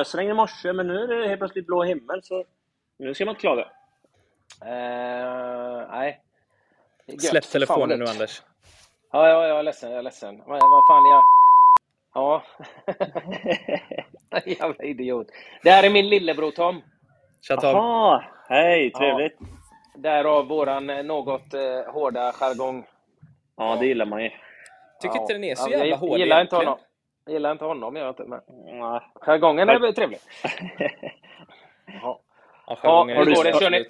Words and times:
Ösregn 0.00 0.30
i 0.30 0.34
morse, 0.34 0.72
men 0.72 0.86
nu 0.86 1.02
är 1.02 1.06
det 1.20 1.28
helt 1.28 1.40
plötsligt 1.40 1.66
blå 1.66 1.82
himmel, 1.82 2.22
så 2.22 2.44
nu 2.98 3.14
ska 3.14 3.24
man 3.24 3.32
inte 3.32 3.40
klaga. 3.40 3.62
Eh, 4.62 5.88
nej. 5.90 6.20
Släpp 7.20 7.44
Fan, 7.44 7.52
telefonen 7.52 7.98
nu. 7.98 8.04
Anders. 8.04 8.42
Ja, 9.12 9.28
ja, 9.28 9.46
jag 9.46 9.58
är 9.58 9.62
ledsen. 9.62 9.90
Jag 9.90 9.98
är 9.98 10.02
ledsen. 10.02 10.36
Men 10.36 10.46
vad 10.46 10.86
fan, 10.86 11.04
jag... 11.06 11.22
Ja. 12.14 12.42
Jävla 14.46 14.84
idiot. 14.84 15.26
Det 15.62 15.70
här 15.70 15.82
är 15.84 15.90
min 15.90 16.08
lillebror 16.08 16.50
Tom. 16.50 16.82
Tja 17.40 17.56
Tom. 17.56 17.70
Jaha, 17.70 18.24
hej, 18.48 18.92
trevligt. 18.92 19.38
Därav 19.94 20.46
våran 20.48 20.90
eh, 20.90 21.02
något 21.02 21.54
eh, 21.54 21.92
hårda 21.92 22.32
jargong. 22.32 22.86
Ja, 23.56 23.76
det 23.80 23.86
gillar 23.86 24.06
man 24.06 24.22
ju. 24.22 24.30
Tycker 25.00 25.20
inte 25.20 25.32
den 25.32 25.44
är 25.44 25.54
så 25.54 25.66
Ja, 25.66 25.70
jävla 25.70 25.86
jag 25.86 25.96
hård 25.96 26.18
gillar 26.18 26.40
inte 26.40 26.56
egentligen. 26.56 26.66
honom. 26.66 26.84
Jag 27.24 27.32
gillar 27.32 27.52
inte 27.52 27.64
honom, 27.64 27.96
gör 27.96 28.02
jag 28.04 28.10
inte. 28.12 28.24
Men 28.24 28.40
Nej. 28.80 29.00
jargongen 29.14 29.68
är 29.68 29.78
väl 29.80 29.94
trevlig. 29.94 30.18
Ja. 32.02 32.20
Ja, 32.66 32.78
Ja, 32.82 33.04
hur 33.04 33.12
är 33.30 33.34
går 33.34 33.44
det? 33.44 33.60
Kör 33.60 33.70
ni-. 33.70 33.84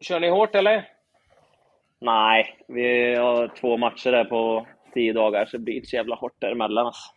Kör 0.00 0.20
ni 0.20 0.28
hårt 0.28 0.54
eller? 0.54 0.88
Nej, 1.98 2.64
vi 2.68 3.14
har 3.14 3.48
två 3.48 3.76
matcher 3.76 4.10
där 4.12 4.24
på 4.24 4.66
tio 4.94 5.12
dagar, 5.12 5.44
så 5.46 5.56
det 5.56 5.62
blir 5.62 5.74
inte 5.74 5.86
så 5.88 5.96
jävla 5.96 6.14
hårt 6.16 6.40
däremellan. 6.40 6.86
Alltså. 6.86 7.12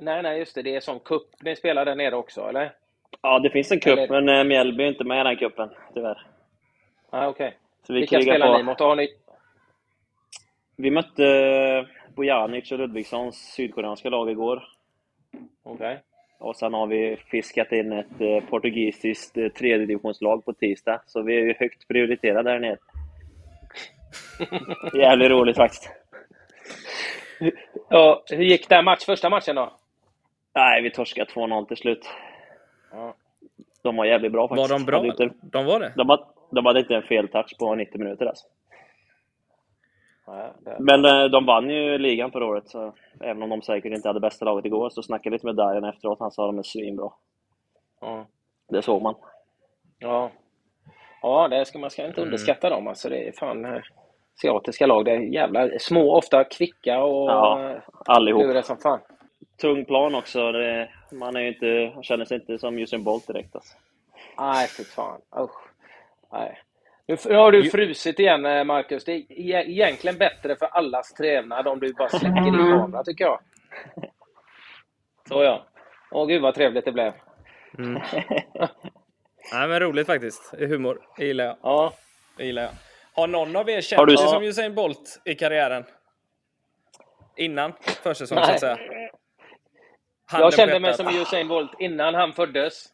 Nej, 0.00 0.22
nej, 0.22 0.38
just 0.38 0.54
det. 0.54 0.62
Det 0.62 0.76
är 0.76 0.80
som 0.80 1.00
cup 1.00 1.22
ni 1.40 1.56
spelar 1.56 1.84
där 1.84 1.94
nere 1.94 2.16
också, 2.16 2.48
eller? 2.48 2.72
Ja, 3.22 3.38
det 3.38 3.50
finns 3.50 3.72
en 3.72 3.80
cup, 3.80 3.98
Eller- 3.98 4.20
men 4.20 4.38
eh, 4.38 4.44
Mjällby 4.44 4.84
är 4.84 4.88
inte 4.88 5.04
med 5.04 5.20
i 5.20 5.24
den 5.24 5.36
cupen, 5.36 5.70
tyvärr. 5.94 6.26
Ja, 7.10 7.28
okej. 7.28 7.56
Så 7.86 7.92
vi 7.92 8.00
Vilka 8.00 8.20
spelar 8.20 8.46
på. 8.52 8.56
ni 8.56 8.62
mot? 8.62 8.80
Har 8.80 8.96
ni... 8.96 9.08
Vi 10.76 10.90
mötte 10.90 11.88
Bojanic 12.14 12.72
och 12.72 12.78
Ludvigssons 12.78 13.36
sydkoreanska 13.56 14.08
lag 14.10 14.30
igår. 14.30 14.62
Okej. 15.62 16.00
Och 16.38 16.56
sen 16.56 16.74
har 16.74 16.86
vi 16.86 17.16
fiskat 17.16 17.72
in 17.72 17.92
ett 17.92 18.20
eh, 18.20 18.40
portugisiskt 18.50 19.36
eh, 19.36 19.48
tredjedivisionslag 19.48 20.44
på 20.44 20.52
tisdag. 20.52 21.00
Så 21.06 21.22
vi 21.22 21.36
är 21.36 21.40
ju 21.40 21.54
högt 21.58 21.88
prioriterade 21.88 22.50
där 22.50 22.58
nere. 22.58 22.78
Jävligt 24.98 25.30
roligt 25.30 25.56
faktiskt. 25.56 25.90
Ja, 27.88 28.22
hur 28.30 28.42
gick 28.44 28.68
den 28.68 28.84
match, 28.84 29.04
första 29.06 29.30
matchen 29.30 29.54
då? 29.56 29.72
Nej, 30.54 30.82
vi 30.82 30.90
torskade 30.90 31.30
2-0 31.30 31.66
till 31.66 31.76
slut. 31.76 32.08
Ja. 32.92 33.14
De 33.82 33.96
var 33.96 34.04
jävligt 34.04 34.32
bra 34.32 34.46
Var 34.46 34.56
faktiskt. 34.56 34.70
de 34.78 34.84
bra? 34.86 34.96
Hade 34.96 35.08
inte, 35.08 35.30
De 35.42 35.64
var 35.66 35.80
det? 35.80 35.92
de, 35.96 36.08
hade, 36.08 36.24
de 36.50 36.66
hade 36.66 36.80
inte 36.80 36.94
en 36.94 37.02
feltouch 37.02 37.58
på 37.58 37.74
90 37.74 37.98
minuter 37.98 38.26
alltså. 38.26 38.46
Det... 40.58 40.76
Men 40.78 41.04
eh, 41.04 41.24
de 41.24 41.46
vann 41.46 41.70
ju 41.70 41.98
ligan 41.98 42.30
förra 42.32 42.46
året, 42.46 42.68
så 42.68 42.92
även 43.20 43.42
om 43.42 43.48
de 43.50 43.62
säkert 43.62 43.92
inte 43.92 44.08
hade 44.08 44.20
bästa 44.20 44.44
laget 44.44 44.64
igår, 44.64 44.90
så 44.90 45.02
snackade 45.02 45.30
vi 45.30 45.34
lite 45.34 45.46
med 45.46 45.56
Dajen 45.56 45.84
efteråt. 45.84 46.20
Han 46.20 46.30
sa 46.32 46.44
att 46.44 46.48
de 46.48 46.58
är 46.58 46.62
svinbra. 46.62 47.10
Ja. 48.00 48.26
Det 48.68 48.82
såg 48.82 49.02
man. 49.02 49.14
Ja, 49.98 50.30
ja 51.22 51.48
det 51.48 51.64
ska, 51.64 51.78
man 51.78 51.90
ska 51.90 52.06
inte 52.06 52.20
Mm. 52.20 52.28
underskatta 52.28 52.70
dem. 52.70 52.88
Alltså, 52.88 53.08
det 53.08 53.28
är 53.28 53.32
fan 53.32 53.64
eh, 53.64 53.80
asiatiska 54.38 54.86
lag. 54.86 55.04
Det 55.04 55.10
är 55.10 55.20
jävla 55.20 55.68
små, 55.78 56.16
ofta 56.16 56.44
kvicka 56.44 57.02
och 57.02 57.30
Ja, 57.30 57.70
eh, 57.70 57.76
Allihop. 58.06 58.42
luriga 58.42 58.62
som 58.62 58.76
fan. 58.76 59.00
Tung 59.60 59.84
plan 59.84 60.14
också. 60.14 60.52
Det, 60.52 60.88
man 61.12 61.36
är 61.36 61.40
ju 61.40 61.48
inte, 61.48 62.02
känner 62.02 62.24
sig 62.24 62.38
inte 62.40 62.58
som 62.58 62.78
Usain 62.78 63.04
Bolt 63.04 63.26
direkt 63.26 63.54
alltså. 63.54 63.76
Nej, 64.38 64.68
fy 64.68 64.84
fan. 64.84 65.20
Usch. 65.40 65.68
Nej. 66.32 66.58
Nu 67.06 67.16
har 67.36 67.52
du 67.52 67.70
frusit 67.70 68.18
igen, 68.18 68.46
eh, 68.46 68.64
Marcus. 68.64 69.04
Det 69.04 69.12
är 69.12 69.18
e- 69.32 69.64
egentligen 69.70 70.18
bättre 70.18 70.56
för 70.56 70.66
allas 70.66 71.12
trevnad 71.14 71.68
om 71.68 71.80
du 71.80 71.92
bara 71.92 72.08
släcker 72.08 72.42
din 72.42 72.54
kamera, 72.80 73.04
tycker 73.04 73.24
jag. 73.24 73.40
Så 75.28 75.42
ja. 75.42 75.66
Åh, 76.10 76.26
gud 76.26 76.42
vad 76.42 76.54
trevligt 76.54 76.84
det 76.84 76.92
blev. 76.92 77.12
Mm. 77.78 77.92
Nej, 79.52 79.68
men 79.68 79.80
roligt 79.80 80.06
faktiskt. 80.06 80.54
Humor. 80.58 81.00
Det 81.16 81.24
gillar 81.26 81.44
jag. 81.44 81.56
Ja. 81.62 81.92
Det 82.36 82.44
gillar 82.44 82.62
jag. 82.62 82.70
Har 83.14 83.26
någon 83.26 83.56
av 83.56 83.68
er 83.70 83.74
Har 83.74 83.80
känt 83.80 84.08
du- 84.08 84.16
sig 84.16 84.28
som 84.28 84.42
Usain 84.42 84.74
Bolt 84.74 85.20
i 85.24 85.34
karriären? 85.34 85.84
Innan 87.36 87.72
försäsong, 88.02 88.38
så 88.44 88.50
att 88.50 88.60
säga. 88.60 88.78
Jag 88.80 89.10
Handen 90.38 90.50
kände 90.50 90.74
på 90.74 90.80
mig 90.80 90.94
som 90.94 91.06
Usain 91.08 91.48
Bolt 91.48 91.70
innan 91.80 92.14
han 92.14 92.32
föddes. 92.32 92.84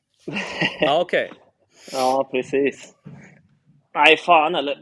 Ja, 0.81 1.00
okej. 1.00 1.32
Ja, 1.93 2.28
precis. 2.32 2.94
Nej, 3.98 4.16
fan 4.16 4.54
eller. 4.54 4.78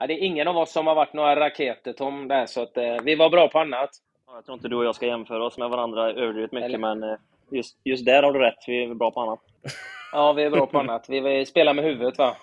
Ja, 0.00 0.06
det 0.06 0.14
är 0.14 0.18
ingen 0.18 0.48
av 0.48 0.56
oss 0.56 0.72
som 0.72 0.86
har 0.86 0.94
varit 0.94 1.12
några 1.12 1.40
raketer, 1.40 1.92
Tom, 1.92 2.28
där, 2.28 2.46
så 2.46 2.62
att, 2.62 2.76
eh, 2.76 2.96
vi 3.04 3.14
var 3.14 3.30
bra 3.30 3.48
på 3.48 3.58
annat. 3.58 3.90
Jag 4.34 4.44
tror 4.44 4.54
inte 4.54 4.68
du 4.68 4.76
och 4.76 4.84
jag 4.84 4.94
ska 4.94 5.06
jämföra 5.06 5.44
oss 5.44 5.58
med 5.58 5.70
varandra 5.70 6.10
överdrivet 6.10 6.52
mycket, 6.52 6.68
Eller- 6.68 6.78
men 6.78 7.02
eh, 7.02 7.16
just, 7.50 7.76
just 7.84 8.04
där 8.04 8.22
har 8.22 8.32
du 8.32 8.38
rätt. 8.38 8.58
Vi 8.66 8.84
är 8.84 8.94
bra 8.94 9.10
på 9.10 9.20
annat. 9.20 9.40
Ja, 10.14 10.32
vi 10.32 10.42
är 10.42 10.50
bra 10.50 10.66
på 10.66 10.78
annat. 10.78 11.06
Vi, 11.08 11.20
vi 11.20 11.46
spelar 11.46 11.74
med 11.74 11.84
huvudet, 11.84 12.18
va? 12.18 12.36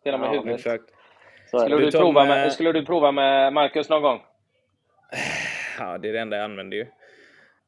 Spelar 0.00 0.18
med 0.18 0.26
Ja, 0.28 0.32
huvudet. 0.32 0.54
Exakt. 0.54 0.84
Skulle 1.46 1.76
du, 1.76 1.84
Du, 1.90 1.98
prova 1.98 2.22
eh, 2.22 2.28
med, 2.28 2.52
skulle 2.52 2.72
du 2.72 2.84
prova 2.86 3.12
med 3.12 3.52
Marcus 3.52 3.88
någon 3.88 4.02
gång? 4.02 4.20
Ja, 5.78 5.98
det 5.98 6.08
är 6.08 6.12
det 6.12 6.20
enda 6.20 6.36
jag 6.36 6.44
använder 6.44 6.76
ju. 6.76 6.86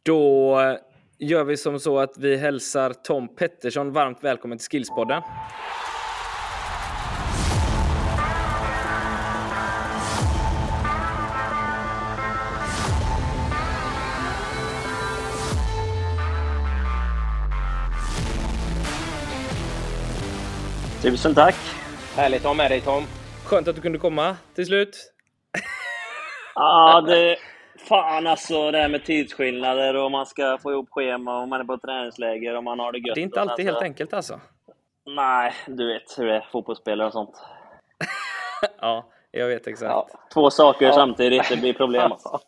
Då 0.02 0.60
eh, 0.60 0.76
gör 1.18 1.44
vi 1.44 1.56
som 1.56 1.78
så 1.80 1.98
att 1.98 2.18
vi 2.18 2.36
hälsar 2.36 2.92
Tom 2.92 3.28
Pettersson 3.36 3.92
varmt 3.92 4.24
välkommen 4.24 4.58
till 4.58 4.68
Skillspodden. 4.70 5.22
Tusen 21.02 21.34
tack! 21.34 21.54
Härligt 22.16 22.40
att 22.40 22.46
ha 22.46 22.54
med 22.54 22.70
dig, 22.70 22.80
Tom. 22.80 23.04
Skönt 23.46 23.68
att 23.68 23.74
du 23.76 23.82
kunde 23.82 23.98
komma 23.98 24.36
till 24.54 24.66
slut. 24.66 25.12
Ja, 26.54 27.00
det... 27.06 27.36
Fan 27.88 28.26
alltså, 28.26 28.70
det 28.70 28.78
här 28.78 28.88
med 28.88 29.04
tidsskillnader 29.04 29.96
och 29.96 30.10
man 30.10 30.26
ska 30.26 30.58
få 30.62 30.72
ihop 30.72 30.88
schema 30.90 31.42
och 31.42 31.48
man 31.48 31.60
är 31.60 31.64
på 31.64 31.78
träningsläger 31.78 32.56
och 32.56 32.64
man 32.64 32.78
har 32.78 32.92
det 32.92 32.98
gött. 32.98 33.14
Det 33.14 33.20
är 33.20 33.22
inte 33.22 33.40
alltid 33.40 33.64
helt 33.66 33.82
enkelt 33.82 34.12
alltså. 34.12 34.40
Nej, 35.06 35.52
du 35.66 35.92
vet 35.92 36.18
hur 36.18 36.26
det 36.26 36.36
är. 36.36 36.48
Fotbollsspelare 36.52 37.06
och 37.06 37.12
sånt. 37.12 37.34
Ja, 38.80 39.06
jag 39.30 39.46
vet 39.46 39.66
exakt. 39.66 39.90
Ja. 39.90 40.06
Ja, 40.12 40.18
Två 40.34 40.50
saker 40.50 40.86
Ja. 40.86 40.92
samtidigt, 40.92 41.48
det 41.48 41.56
blir 41.56 41.72
problem 41.72 42.12
alltså. 42.12 42.40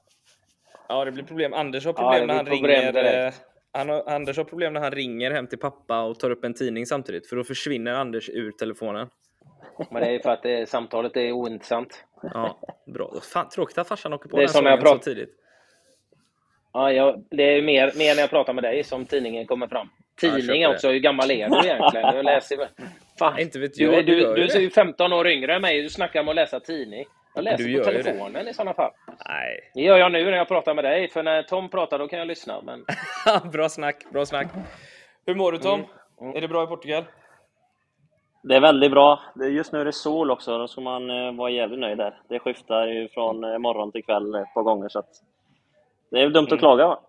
det 1.04 1.12
blir 1.12 1.24
problem. 1.24 1.54
Anders 1.54 1.84
har 1.84 1.92
Ja, 1.92 1.96
problem 1.98 2.20
det 2.20 2.26
när 2.26 2.34
han 2.34 2.46
ringer. 2.46 2.92
direkt. 2.92 3.40
Har, 3.72 4.10
Anders 4.10 4.36
har 4.36 4.44
problem 4.44 4.72
när 4.72 4.80
han 4.80 4.90
ringer 4.90 5.30
hem 5.30 5.46
till 5.46 5.58
pappa 5.58 6.02
och 6.02 6.18
tar 6.18 6.30
upp 6.30 6.44
en 6.44 6.54
tidning 6.54 6.86
samtidigt. 6.86 7.28
För 7.28 7.36
då 7.36 7.44
försvinner 7.44 7.92
Anders 7.92 8.28
ur 8.28 8.50
telefonen. 8.50 9.08
Men 9.90 10.02
det 10.02 10.08
är 10.14 10.18
för 10.18 10.30
att 10.30 10.42
det, 10.42 10.68
samtalet 10.68 11.16
är 11.16 11.32
ointressant. 11.32 12.04
Ja, 12.22 12.58
bra. 12.86 13.12
Fan, 13.32 13.48
tråkigt 13.48 13.78
att 13.78 13.88
farsan 13.88 14.12
åker 14.12 14.28
på 14.28 14.36
Det 14.36 14.42
är 14.42 14.46
den 14.46 14.52
som 14.52 14.66
jag 14.66 14.86
sången 14.86 14.98
så 14.98 15.04
tidigt. 15.04 15.30
Ja, 16.72 16.92
jag, 16.92 17.24
det 17.30 17.42
är 17.42 17.62
mer, 17.62 17.92
mer 17.98 18.14
när 18.14 18.20
jag 18.20 18.30
pratar 18.30 18.52
med 18.52 18.64
dig 18.64 18.84
som 18.84 19.06
tidningen 19.06 19.46
kommer 19.46 19.66
fram. 19.66 19.88
Tidning 20.20 20.66
också, 20.66 20.88
hur 20.88 20.98
gammal 20.98 21.30
är 21.30 21.48
du 21.48 21.66
egentligen? 21.66 22.16
Jag 22.16 22.24
läser, 22.24 22.68
fan, 23.18 23.38
Inte 23.38 23.58
vet 23.58 23.74
du, 23.74 23.84
jag, 23.84 24.06
du 24.06 24.12
du, 24.14 24.18
ju 24.18 24.34
du, 24.34 24.46
det. 24.46 24.54
är 24.54 24.60
ju 24.60 24.70
15 24.70 25.12
år 25.12 25.28
yngre 25.28 25.54
än 25.54 25.62
mig, 25.62 25.82
du 25.82 25.88
snackar 25.90 26.20
om 26.20 26.28
att 26.28 26.34
läsa 26.34 26.60
tidning. 26.60 27.04
Jag 27.34 27.44
läser 27.44 27.64
Du 27.64 27.78
på 27.78 27.84
telefonen 27.84 28.48
i 28.48 28.54
sådana 28.54 28.74
fall. 28.74 28.92
Nej. 29.28 29.70
Det 29.74 29.80
gör 29.80 29.98
jag 29.98 30.12
nu 30.12 30.24
när 30.24 30.36
jag 30.36 30.48
pratar 30.48 30.74
med 30.74 30.84
dig, 30.84 31.08
för 31.08 31.22
när 31.22 31.42
Tom 31.42 31.68
pratar 31.68 31.98
då 31.98 32.08
kan 32.08 32.18
jag 32.18 32.28
lyssna. 32.28 32.62
Men 32.62 32.84
bra 33.52 33.68
snack, 33.68 34.04
bra 34.10 34.26
snack. 34.26 34.46
Hur 35.26 35.34
mår 35.34 35.52
du 35.52 35.58
Tom? 35.58 35.80
Mm, 35.80 35.90
mm. 36.20 36.36
Är 36.36 36.40
det 36.40 36.48
bra 36.48 36.64
i 36.64 36.66
Portugal? 36.66 37.04
Det 38.42 38.56
är 38.56 38.60
väldigt 38.60 38.90
bra. 38.90 39.20
Just 39.50 39.72
nu 39.72 39.80
är 39.80 39.84
det 39.84 39.92
sol 39.92 40.30
också, 40.30 40.58
då 40.58 40.68
ska 40.68 40.80
man 40.80 41.10
eh, 41.10 41.32
vara 41.32 41.50
jävligt 41.50 41.80
nöjd 41.80 41.98
där. 41.98 42.20
Det 42.28 42.38
skiftar 42.38 42.86
ju 42.86 43.08
från 43.08 43.44
eh, 43.44 43.58
morgon 43.58 43.92
till 43.92 44.04
kväll 44.04 44.34
ett 44.34 44.54
par 44.54 44.62
gånger, 44.62 44.88
så 44.88 45.02
det 46.10 46.20
är 46.20 46.28
dumt 46.28 46.48
att 46.50 46.58
klaga 46.58 46.86
va? 46.86 47.00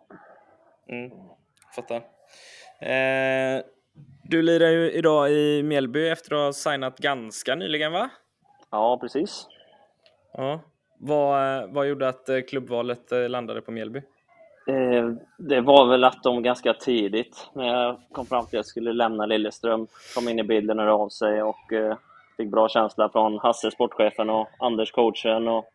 Mm, 0.90 1.12
fattar. 1.76 1.96
Eh, 2.80 3.64
du 4.24 4.42
lirar 4.42 4.70
ju 4.70 4.92
idag 4.92 5.32
i 5.32 5.64
Mjällby 5.64 6.10
efter 6.10 6.36
att 6.36 6.42
ha 6.42 6.54
signat 6.54 6.98
ganska 6.98 7.56
nyligen 7.56 7.92
va? 7.92 8.10
Ja, 8.72 8.98
precis. 9.02 9.48
Ja. 10.34 10.60
Vad, 10.98 11.58
eh, 11.64 11.68
vad 11.70 11.88
gjorde 11.88 12.08
att 12.08 12.30
eh, 12.30 12.42
klubbvalet 12.42 13.12
eh, 13.12 13.30
landade 13.30 13.62
på 13.62 13.72
Mjällby? 13.72 14.02
Det 15.38 15.62
var 15.62 15.88
väl 15.88 16.04
att 16.04 16.24
de 16.24 16.44
ganska 16.44 16.74
tidigt, 16.74 17.50
när 17.54 17.68
jag 17.68 17.98
kom 18.12 18.26
fram 18.26 18.46
till 18.46 18.50
att 18.50 18.54
jag 18.60 18.66
skulle 18.66 18.94
lämna 18.94 19.26
Lilleström, 19.26 19.88
kom 20.16 20.30
in 20.30 20.40
i 20.40 20.44
bilden 20.44 20.80
och 20.80 21.02
av 21.02 21.10
sig 21.10 21.44
och 21.44 21.58
fick 22.38 22.50
bra 22.52 22.70
känsla 22.70 23.10
från 23.10 23.38
Hasse, 23.40 23.72
sportchefen, 23.72 24.30
och 24.30 24.48
Anders, 24.60 24.92
coachen. 24.92 25.48
Och 25.48 25.70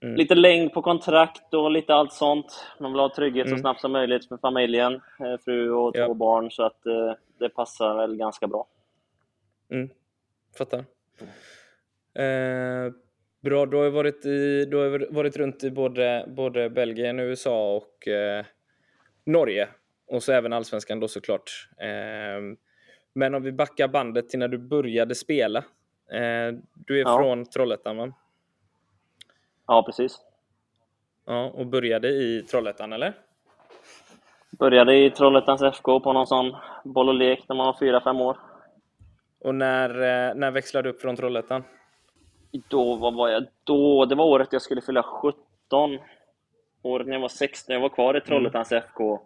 Mm. 0.00 0.16
Lite 0.16 0.34
längd 0.34 0.72
på 0.72 0.82
kontrakt 0.82 1.54
och 1.54 1.70
lite 1.70 1.94
allt 1.94 2.12
sånt. 2.12 2.64
Man 2.80 2.92
vill 2.92 3.00
ha 3.00 3.08
trygghet 3.14 3.46
Mm. 3.46 3.58
så 3.58 3.60
snabbt 3.60 3.80
som 3.80 3.92
möjligt 3.92 4.28
för 4.28 4.36
familjen, 4.36 5.00
fru 5.44 5.70
och 5.72 5.94
två 5.94 6.00
Ja. 6.00 6.14
barn, 6.14 6.50
så 6.50 6.62
att 6.62 6.82
det 7.38 7.48
passar 7.48 7.94
väl 7.94 8.16
ganska 8.16 8.46
bra. 8.46 8.66
Mm, 9.70 9.88
fattar. 10.58 10.78
Eh, 12.14 12.92
bra, 13.50 13.66
du 13.66 13.76
har 13.76 13.84
ju 13.84 13.90
varit, 13.90 14.26
i, 14.26 14.64
du 14.64 14.76
har 14.76 15.12
varit 15.14 15.36
runt 15.36 15.64
i 15.64 15.70
både, 15.70 16.24
både 16.28 16.70
Belgien, 16.70 17.20
USA 17.20 17.76
och 17.76 18.08
eh, 18.08 18.44
Norge. 19.26 19.68
och 20.08 20.22
så 20.22 20.32
även 20.32 20.52
allsvenskan 20.52 21.00
då 21.00 21.08
såklart. 21.08 21.50
Eh, 21.80 22.56
men 23.14 23.34
om 23.34 23.42
vi 23.42 23.52
backar 23.52 23.88
bandet 23.88 24.28
till 24.28 24.38
när 24.38 24.48
du 24.48 24.58
började 24.58 25.14
spela. 25.14 25.58
Eh, 26.12 26.52
du 26.74 27.00
är 27.00 27.04
Ja. 27.04 27.18
från 27.18 27.44
Trollhättan 27.46 27.96
va? 27.96 28.12
Ja, 29.66 29.82
precis. 29.82 30.18
Ja, 31.26 31.50
och 31.54 31.66
började 31.66 32.08
i 32.08 32.42
Trollhättan 32.50 32.92
eller? 32.92 33.12
Började 34.58 34.94
i 34.96 35.10
Trollhättans 35.10 35.62
FK 35.62 36.00
på 36.00 36.12
någon 36.12 36.26
sån 36.26 36.56
boll 36.84 37.08
och 37.08 37.14
lek 37.14 37.44
när 37.48 37.56
man 37.56 37.66
var 37.66 37.76
fyra 37.80 38.00
fem 38.00 38.20
år. 38.20 38.36
Och 39.40 39.54
när, 39.54 39.90
eh, 39.90 40.34
när 40.34 40.50
växlade 40.50 40.88
du 40.88 40.94
upp 40.94 41.00
från 41.00 41.16
Trollhättan? 41.16 41.64
Då, 42.68 42.96
vad 42.96 43.14
var 43.14 43.28
jag 43.28 43.46
då? 43.64 44.04
Det 44.04 44.14
var 44.14 44.24
året 44.24 44.48
jag 44.52 44.62
skulle 44.62 44.80
fylla 44.80 45.02
17. 45.02 45.36
Året 46.82 47.06
när 47.06 47.14
jag 47.14 47.20
var 47.20 47.28
16. 47.28 47.74
Jag 47.74 47.80
var 47.80 47.88
kvar 47.88 48.16
i 48.16 48.20
Trollhättans 48.20 48.72
FK 48.72 49.20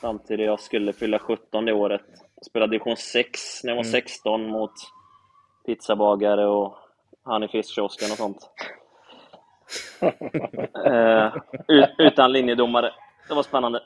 fram 0.00 0.18
till 0.18 0.40
jag 0.40 0.60
skulle 0.60 0.92
fylla 0.92 1.18
17 1.18 1.64
det 1.64 1.72
året. 1.72 2.02
Jag 2.36 2.44
spelade 2.44 2.70
division 2.70 2.96
6 2.96 3.64
när 3.64 3.70
jag 3.70 3.76
var 3.76 3.84
16 3.84 4.46
mot 4.46 4.72
pizzabagare 5.66 6.46
och 6.46 6.78
han 7.24 7.42
i 7.42 7.48
fiskkiosken 7.48 8.10
och 8.10 8.16
sånt. 8.16 8.50
eh, 10.86 11.36
ut, 11.68 11.90
utan 11.98 12.32
linjedomare. 12.32 12.92
Det 13.28 13.34
var 13.34 13.42
spännande. 13.42 13.82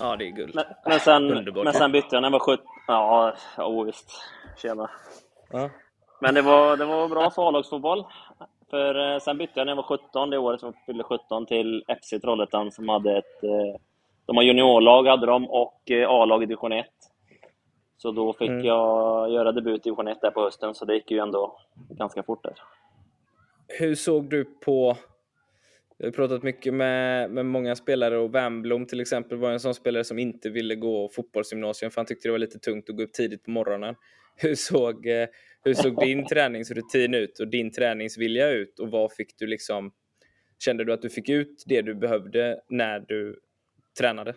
Ja, 0.00 0.16
det 0.16 0.24
är 0.24 0.30
guld. 0.30 0.54
Men, 0.54 0.64
men, 0.84 1.00
sen, 1.00 1.44
men 1.64 1.72
sen 1.72 1.92
bytte 1.92 2.16
jag 2.16 2.22
när 2.22 2.28
jag 2.28 2.32
var 2.32 2.38
17. 2.38 2.66
Ja, 2.86 3.34
ja 3.56 3.82
visst. 3.82 4.10
Tjena. 4.62 4.90
Ja. 5.50 5.70
Men 6.20 6.34
det 6.34 6.42
var, 6.42 6.76
det 6.76 6.84
var 6.84 7.08
bra 7.08 7.30
för 7.30 7.48
A-lagsfotboll. 7.48 8.04
För 8.70 9.12
eh, 9.14 9.18
sen 9.18 9.38
bytte 9.38 9.52
jag 9.54 9.64
när 9.66 9.70
jag 9.70 9.76
var 9.76 9.98
17, 9.98 10.30
det 10.30 10.38
året 10.38 10.60
som 10.60 10.66
jag 10.66 10.84
fyllde 10.86 11.04
17, 11.04 11.46
till 11.46 11.84
FC 12.02 12.10
Trollhättan 12.22 12.72
som 12.72 12.88
hade 12.88 13.18
ett... 13.18 13.42
Eh, 13.44 13.80
de 14.26 14.36
har 14.36 14.42
juniorlag 14.44 15.06
hade 15.06 15.26
de 15.26 15.50
och 15.50 15.90
eh, 15.90 16.10
A-lag 16.10 16.42
i 16.42 16.46
division 16.46 16.72
1. 16.72 16.86
Så 17.96 18.12
då 18.12 18.32
fick 18.32 18.48
Mm. 18.50 18.64
jag 18.64 19.30
göra 19.30 19.52
debut 19.52 19.80
i 19.80 19.82
division 19.88 20.08
1 20.08 20.20
där 20.20 20.30
på 20.30 20.40
hösten, 20.40 20.74
så 20.74 20.84
det 20.84 20.94
gick 20.94 21.10
ju 21.10 21.18
ändå 21.18 21.58
ganska 21.90 22.22
fort 22.22 22.44
där. 22.44 22.54
Hur 23.68 23.94
såg 23.94 24.30
du 24.30 24.44
på... 24.44 24.96
Jag 25.98 26.06
har 26.06 26.12
pratat 26.12 26.42
mycket 26.42 26.74
med, 26.74 27.30
med 27.30 27.46
många 27.46 27.76
spelare 27.76 28.18
och 28.18 28.34
Wernbloom 28.34 28.86
till 28.86 29.00
exempel 29.00 29.38
var 29.38 29.50
en 29.50 29.60
sån 29.60 29.74
spelare 29.74 30.04
som 30.04 30.18
inte 30.18 30.50
ville 30.50 30.74
gå 30.74 31.08
fotbollsgymnasium 31.08 31.90
för 31.90 32.00
han 32.00 32.06
tyckte 32.06 32.28
det 32.28 32.32
var 32.32 32.38
lite 32.38 32.58
tungt 32.58 32.90
att 32.90 32.96
gå 32.96 33.02
upp 33.02 33.12
tidigt 33.12 33.44
på 33.44 33.50
morgonen. 33.50 33.94
Hur 34.36 34.54
såg, 34.54 35.06
hur 35.64 35.74
såg 35.74 35.96
din 35.96 36.26
träningsrutin 36.26 37.14
ut 37.14 37.40
och 37.40 37.48
din 37.48 37.72
träningsvilja 37.72 38.48
ut 38.50 38.78
och 38.78 38.90
vad 38.90 39.12
fick 39.12 39.38
du 39.38 39.46
liksom... 39.46 39.92
Kände 40.58 40.84
du 40.84 40.92
att 40.92 41.02
du 41.02 41.10
fick 41.10 41.28
ut 41.28 41.62
det 41.66 41.82
du 41.82 41.94
behövde 41.94 42.60
när 42.68 43.00
du 43.00 43.40
tränade 43.98 44.34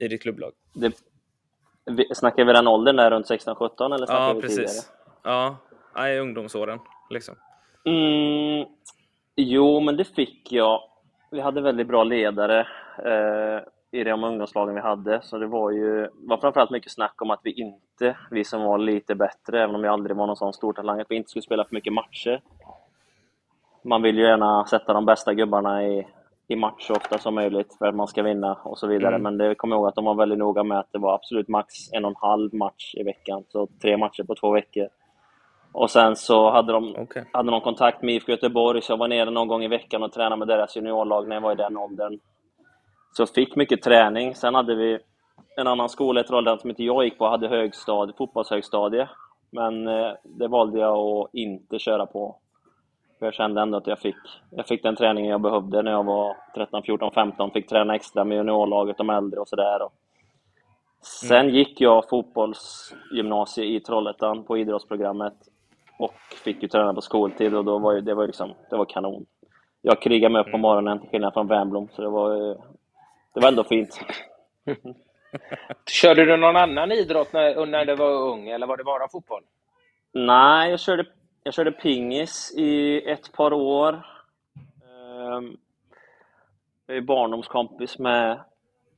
i 0.00 0.08
ditt 0.08 0.22
klubblag? 0.22 0.52
Det, 0.74 0.92
vi, 1.84 2.14
snackar 2.14 2.44
vi 2.44 2.52
den 2.52 2.66
åldern 2.68 2.96
där 2.96 3.10
runt 3.10 3.30
16-17 3.30 3.94
eller 3.94 4.06
snackar 4.06 4.14
Ja, 4.14 4.32
vi 4.32 4.40
tidigare? 4.40 4.64
precis. 4.64 4.92
Ja, 5.24 5.56
ja, 5.94 6.08
i 6.08 6.18
ungdomsåren 6.18 6.78
liksom. 7.10 7.34
Mm, 7.84 8.66
jo, 9.36 9.80
men 9.80 9.96
det 9.96 10.04
fick 10.04 10.52
jag. 10.52 10.80
Vi 11.30 11.40
hade 11.40 11.60
väldigt 11.60 11.88
bra 11.88 12.04
ledare 12.04 12.60
eh, 12.98 13.62
i 13.96 14.04
de 14.04 14.24
ungdomslagen 14.24 14.74
vi 14.74 14.80
hade, 14.80 15.22
så 15.22 15.38
det 15.38 15.46
var 15.46 15.70
ju 15.70 16.08
var 16.12 16.36
framförallt 16.36 16.70
mycket 16.70 16.92
snack 16.92 17.22
om 17.22 17.30
att 17.30 17.40
vi 17.42 17.52
inte, 17.52 18.16
vi 18.30 18.44
som 18.44 18.62
var 18.62 18.78
lite 18.78 19.14
bättre, 19.14 19.62
även 19.62 19.74
om 19.74 19.84
jag 19.84 19.92
aldrig 19.92 20.16
var 20.16 20.26
någon 20.26 20.36
sån 20.36 20.52
stor 20.52 20.72
talang, 20.72 21.00
att 21.00 21.10
vi 21.10 21.16
inte 21.16 21.30
skulle 21.30 21.42
spela 21.42 21.64
för 21.64 21.74
mycket 21.74 21.92
matcher. 21.92 22.40
Man 23.84 24.02
vill 24.02 24.18
ju 24.18 24.24
gärna 24.24 24.66
sätta 24.66 24.92
de 24.92 25.06
bästa 25.06 25.34
gubbarna 25.34 25.86
i, 25.86 26.06
i 26.48 26.56
match 26.56 26.86
så 26.86 26.94
ofta 26.94 27.18
som 27.18 27.34
möjligt 27.34 27.74
för 27.78 27.86
att 27.86 27.94
man 27.94 28.06
ska 28.06 28.22
vinna 28.22 28.54
och 28.54 28.78
så 28.78 28.86
vidare. 28.86 29.14
Mm. 29.14 29.22
Men 29.22 29.38
det 29.38 29.54
kommer 29.54 29.76
jag 29.76 29.80
ihåg 29.80 29.88
att 29.88 29.94
de 29.94 30.04
var 30.04 30.14
väldigt 30.14 30.38
noga 30.38 30.62
med 30.62 30.78
att 30.78 30.92
det 30.92 30.98
var 30.98 31.14
absolut 31.14 31.48
max 31.48 31.74
en 31.92 32.04
och 32.04 32.10
en 32.10 32.16
halv 32.16 32.54
match 32.54 32.94
i 32.94 33.02
veckan, 33.02 33.44
så 33.48 33.68
tre 33.82 33.96
matcher 33.96 34.22
på 34.22 34.34
två 34.34 34.50
veckor. 34.50 34.88
Och 35.72 35.90
sen 35.90 36.16
så 36.16 36.50
hade 36.50 36.72
de 36.72 36.96
Okej. 36.98 37.24
hade 37.32 37.50
någon 37.50 37.60
kontakt 37.60 38.02
med 38.02 38.14
IFK 38.14 38.32
Göteborg, 38.32 38.82
så 38.82 38.92
jag 38.92 38.96
var 38.96 39.08
nere 39.08 39.30
någon 39.30 39.48
gång 39.48 39.64
i 39.64 39.68
veckan 39.68 40.02
och 40.02 40.12
tränade 40.12 40.36
med 40.36 40.48
deras 40.48 40.76
juniorlag 40.76 41.28
när 41.28 41.36
jag 41.36 41.40
var 41.40 41.52
i 41.52 41.56
den 41.56 41.76
åldern. 41.76 42.18
Så 43.16 43.26
fick 43.26 43.56
mycket 43.56 43.82
träning. 43.82 44.34
Sen 44.34 44.54
hade 44.54 44.74
vi 44.74 44.98
en 45.56 45.66
annan 45.66 45.88
skola 45.88 46.20
i 46.20 46.24
Trollhättan 46.24 46.58
som 46.58 46.70
inte 46.70 46.84
jag 46.84 47.04
gick 47.04 47.18
på, 47.18 47.28
hade 47.28 47.48
högstadie, 47.48 48.14
fotbollshögstadie. 48.18 49.08
Men 49.50 49.88
eh, 49.88 50.12
det 50.22 50.48
valde 50.48 50.78
jag 50.78 50.98
att 50.98 51.34
inte 51.34 51.78
köra 51.78 52.06
på. 52.06 52.36
För 53.18 53.26
jag 53.26 53.34
kände 53.34 53.62
ändå 53.62 53.78
att 53.78 53.86
jag 53.86 53.98
fick, 53.98 54.16
jag 54.50 54.66
fick 54.66 54.82
den 54.82 54.96
träningen 54.96 55.30
jag 55.30 55.40
behövde 55.40 55.82
när 55.82 55.90
jag 55.90 56.04
var 56.04 56.36
13, 56.54 56.82
14, 56.82 57.10
15. 57.14 57.50
Fick 57.50 57.68
träna 57.68 57.94
extra 57.94 58.24
med 58.24 58.36
juniorlaget, 58.36 58.98
de 58.98 59.10
äldre 59.10 59.40
och 59.40 59.48
sådär. 59.48 59.80
Sen 61.02 61.48
gick 61.48 61.80
jag 61.80 62.08
fotbollsgymnasie 62.08 63.64
i 63.64 63.80
Trollhättan 63.80 64.44
på 64.44 64.58
idrottsprogrammet 64.58 65.34
och 65.98 66.14
fick 66.44 66.62
ju 66.62 66.68
träna 66.68 66.94
på 66.94 67.00
skoltid 67.00 67.54
och 67.54 67.64
då 67.64 67.78
var 67.78 67.92
ju, 67.92 68.00
det 68.00 68.14
var 68.14 68.26
liksom, 68.26 68.50
det 68.70 68.76
var 68.76 68.84
kanon. 68.84 69.26
Jag 69.82 70.02
krigade 70.02 70.32
mig 70.32 70.40
upp 70.40 70.50
på 70.50 70.58
morgonen 70.58 71.00
till 71.00 71.08
skillnad 71.08 71.32
från 71.32 71.46
Wernbloom, 71.46 71.88
så 71.92 72.02
det 72.02 72.08
var 72.08 72.56
det 73.36 73.40
var 73.42 73.48
ändå 73.48 73.64
fint. 73.64 74.00
Körde 75.86 76.24
du 76.24 76.36
någon 76.36 76.56
annan 76.56 76.92
idrott 76.92 77.32
när, 77.32 77.66
när 77.66 77.84
du 77.84 77.94
var 77.96 78.10
ung, 78.12 78.48
eller 78.48 78.66
var 78.66 78.76
det 78.76 78.84
bara 78.84 79.08
fotboll? 79.08 79.42
Nej, 80.12 80.70
jag 80.70 80.80
körde, 80.80 81.06
jag 81.42 81.54
körde 81.54 81.72
pingis 81.72 82.54
i 82.56 83.02
ett 83.10 83.32
par 83.32 83.52
år. 83.52 84.06
Ehm, 84.84 85.56
Jag 86.86 86.96
är 86.96 87.00
barndomskompis 87.00 87.98
med 87.98 88.40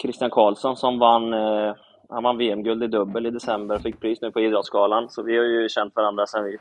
Christian 0.02 0.30
Karlsson 0.30 0.76
som 0.76 0.98
vann, 0.98 1.32
eh, 1.32 1.74
han 2.08 2.22
vann 2.22 2.38
VM-guld 2.38 2.82
i 2.84 2.86
dubbel 2.86 3.26
i 3.26 3.30
december 3.30 3.74
och 3.74 3.82
fick 3.82 4.00
pris 4.00 4.20
nu 4.22 4.30
på 4.30 4.40
Idrottsgalan. 4.40 5.08
Så 5.10 5.22
vi 5.22 5.36
har 5.36 5.44
ju 5.44 5.68
känt 5.68 5.96
varandra 5.96 6.26
sedan 6.26 6.44
vi 6.44 6.58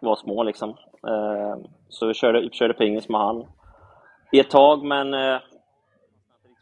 var 0.00 0.16
små 0.16 0.42
liksom. 0.42 0.70
Ehm, 1.08 1.64
Så 1.88 2.06
vi 2.06 2.14
körde, 2.14 2.48
körde 2.52 2.74
pingis 2.74 3.08
med 3.08 3.20
han 3.20 3.46
i 4.32 4.40
ett 4.40 4.50
tag, 4.50 4.84
men 4.84 5.14
eh, 5.14 5.40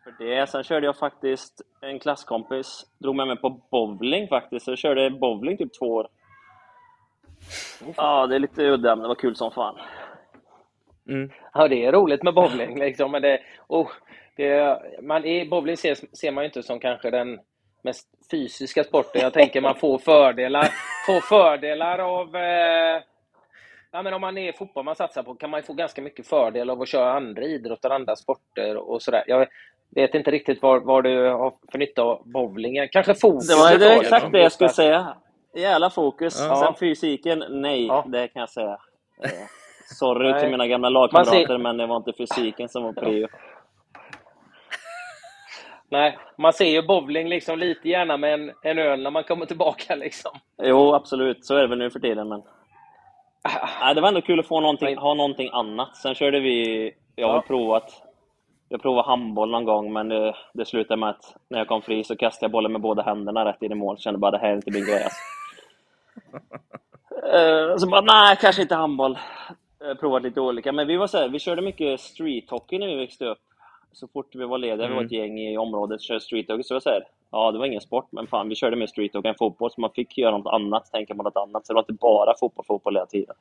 för 0.05 0.15
det. 0.19 0.47
Sen 0.47 0.65
körde 0.65 0.87
jag 0.87 0.97
faktiskt, 0.97 1.63
en 1.81 1.99
klasskompis 1.99 2.87
drog 2.99 3.17
med 3.17 3.27
mig 3.27 3.37
på 3.37 3.51
bowling 3.71 4.29
faktiskt, 4.29 4.65
så 4.65 4.71
jag 4.71 4.79
körde 4.79 5.11
bowling 5.11 5.57
typ 5.57 5.79
två 5.79 5.87
år. 5.87 6.09
Ja, 7.97 8.27
det 8.27 8.35
är 8.35 8.39
lite 8.39 8.63
udda, 8.63 8.97
men 8.97 9.03
det 9.03 9.09
var 9.09 9.15
kul 9.15 9.37
som 9.37 9.51
fan. 9.51 9.79
Mm. 11.09 11.31
Ja, 11.55 11.69
det 11.69 11.85
är 11.85 11.93
roligt 11.93 12.23
med 12.23 12.35
bowling 12.35 12.79
liksom, 12.79 13.11
men 13.11 13.23
det, 13.23 13.41
oh, 13.69 13.89
det, 14.37 14.79
man, 15.03 15.25
i 15.25 15.49
bowling 15.49 15.77
ser, 15.77 16.17
ser 16.17 16.33
man 16.33 16.45
ju 16.45 16.47
inte 16.47 16.63
som 16.63 16.81
kanske 16.81 17.11
den 17.11 17.41
mest 17.83 18.09
fysiska 18.31 18.85
sporten. 18.85 19.23
Jag 19.23 19.33
tänker 19.33 19.61
man 19.61 19.75
får 19.75 19.99
fördelar, 19.99 20.69
får 21.07 21.21
fördelar 21.21 21.99
av 21.99 22.37
eh, 22.37 23.03
Ja, 23.93 24.03
men 24.03 24.15
om 24.15 24.21
man 24.21 24.39
är 24.39 24.53
fotboll 24.53 24.85
man 24.85 24.97
satsar 24.97 25.23
på 25.23 25.35
kan 25.35 25.51
man 25.51 25.61
ju 25.61 25.67
få 25.67 25.73
ganska 25.73 26.03
mycket 26.03 26.27
fördel 26.27 26.71
av 26.71 26.83
att 26.83 26.89
köra 26.89 27.13
andra 27.13 27.43
idrotter, 27.43 27.91
andra 27.91 28.17
sporter 28.17 28.77
och 28.77 29.03
sådär. 29.03 29.25
Jag 29.27 29.49
vet 29.95 30.15
inte 30.15 30.31
riktigt 30.31 30.63
vad, 30.63 30.83
vad 30.85 31.05
du 31.05 31.29
har 31.29 31.53
för 31.73 31.79
nytta 31.79 32.03
av 32.03 32.23
bowlingen. 32.25 32.89
Kanske 32.89 33.15
fokus? 33.15 33.49
Det 33.49 33.55
var 33.55 33.79
det 33.79 33.95
exakt 33.95 34.33
det 34.33 34.39
jag 34.41 34.53
skulle 34.53 34.71
säga. 34.71 35.15
Jävla 35.55 35.91
fokus. 35.91 36.47
Ja. 36.49 36.57
Sen 36.57 36.75
fysiken, 36.75 37.45
nej, 37.49 37.87
Ja. 37.87 38.05
det 38.09 38.29
kan 38.29 38.41
jag 38.41 38.51
säga. 38.51 38.79
Eh, 39.25 39.31
Sorry 39.99 40.31
Nej. 40.33 40.41
till 40.41 40.51
mina 40.51 40.67
gamla 40.67 40.89
lagkamrater, 40.89 41.47
ser- 41.47 41.59
men 41.59 41.77
det 41.77 41.87
var 41.87 41.97
inte 41.97 42.13
fysiken 42.13 42.69
som 42.69 42.83
var 42.83 42.93
prio. 42.93 43.29
Nej, 45.89 46.19
man 46.39 46.53
ser 46.53 46.65
ju 46.71 46.83
bowling 46.83 47.29
liksom 47.29 47.59
lite 47.59 47.89
gärna 47.89 48.17
med 48.17 48.35
en, 48.35 48.53
en 48.63 48.79
öl 48.79 49.03
när 49.03 49.11
man 49.11 49.25
kommer 49.25 49.47
tillbaka 49.47 49.95
liksom. 49.95 50.31
Jo, 50.63 50.95
absolut, 50.95 51.45
så 51.47 51.57
är 51.57 51.61
det 51.61 51.67
väl 51.67 51.79
nu 51.79 51.91
för 51.91 52.01
tiden, 52.01 52.29
men... 52.29 52.43
Nej, 53.81 53.95
det 53.95 54.01
var 54.01 54.09
ändå 54.09 54.21
kul 54.23 54.41
att 54.41 54.47
få 54.49 54.61
någonting, 54.61 54.97
ha 54.97 55.15
någonting 55.15 55.51
annat. 55.53 55.97
Sen 55.97 56.15
körde 56.15 56.41
vi... 56.41 56.91
Jag 57.17 57.29
har 57.29 57.35
Ja. 57.35 57.43
provat... 57.47 58.03
Jag 58.73 58.83
provade 58.83 59.09
handboll 59.09 59.51
någon 59.51 59.65
gång, 59.65 59.93
men 59.93 60.09
det, 60.09 60.35
det 60.53 60.65
slutade 60.65 61.01
med 61.01 61.09
att 61.09 61.37
när 61.49 61.59
jag 61.59 61.69
kom 61.69 61.83
fri 61.83 62.05
så 62.05 62.17
kastade 62.17 62.45
jag 62.45 62.51
bollen 62.51 62.73
med 62.73 62.81
båda 62.81 63.03
händerna 63.03 63.45
rätt 63.45 63.63
in 63.63 63.73
i 63.73 63.75
mål. 63.75 63.99
Kände 63.99 64.19
bara 64.19 64.31
det 64.31 64.39
här 64.39 64.51
är 64.51 64.57
inte 64.57 64.71
min 64.71 64.85
grej. 64.85 65.05
Alltså. 65.05 65.19
Eh, 67.35 67.77
så 67.77 67.87
bara, 67.89 68.01
nej, 68.01 68.37
kanske 68.41 68.63
inte 68.63 68.75
handboll. 68.75 69.19
Eh, 69.85 69.95
Provat 69.95 70.23
lite 70.23 70.41
olika. 70.41 70.73
Men 70.73 70.87
vi 70.87 70.97
var 70.97 71.07
så 71.07 71.19
här, 71.19 71.29
vi 71.29 71.39
körde 71.39 71.63
mycket 71.63 72.01
street 72.01 72.51
hockey 72.51 72.79
när 72.79 72.87
vi 72.87 72.97
växte 72.97 73.27
upp. 73.27 73.39
Så 73.93 74.09
fort 74.09 74.35
vi 74.35 74.45
var 74.45 74.59
lediga, 74.59 74.89
vi 74.89 74.95
var 74.95 75.05
ett 75.05 75.13
gäng 75.13 75.39
i 75.39 75.59
området, 75.59 76.01
körde 76.03 76.21
street 76.21 76.49
hockey. 76.49 76.63
Så 76.63 76.73
jag 76.73 76.77
var 76.77 76.81
så 76.81 76.89
här, 76.91 77.05
ja, 77.31 77.53
det 77.53 77.59
var 77.59 77.67
ingen 77.67 77.81
sport, 77.81 78.07
men 78.11 78.27
fan, 78.27 78.49
vi 78.49 78.55
körde 78.55 78.77
mer 78.77 78.87
street 78.87 79.15
hockey 79.15 79.29
än 79.29 79.35
fotboll. 79.39 79.71
Så 79.71 79.81
man 79.81 79.91
fick 79.91 80.19
göra 80.19 80.39
något 80.39 80.53
annat, 80.53 80.93
tänka 80.93 81.15
på 81.15 81.23
något 81.23 81.37
annat. 81.37 81.67
Så 81.67 81.73
det 81.73 81.75
var 81.75 81.83
inte 81.83 81.93
bara 81.93 82.35
fotboll, 82.41 82.65
fotboll 82.69 82.95
hela 82.97 83.07
tiden. 83.07 83.35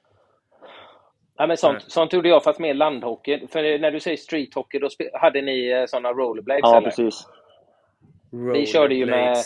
Ja, 1.42 1.48
men 1.48 1.58
sånt, 1.58 1.74
Nej. 1.78 1.86
sånt 1.88 2.14
gjorde 2.14 2.30
jag 2.30 2.44
fast 2.44 2.60
mer 2.60 2.74
landhockey. 2.74 3.48
För 3.48 3.80
när 3.80 3.92
du 3.92 4.00
säger 4.00 4.18
street 4.18 4.54
hockey, 4.54 4.80
då 4.80 4.90
hade 5.14 5.42
ni 5.42 5.70
eh, 5.70 5.86
såna 5.86 6.12
rollerblades 6.14 6.60
Ja, 6.64 6.78
eller? 6.78 6.88
precis. 6.90 7.28
Vi 8.54 8.66
körde 8.66 8.96
ju 8.96 9.06
med, 9.06 9.38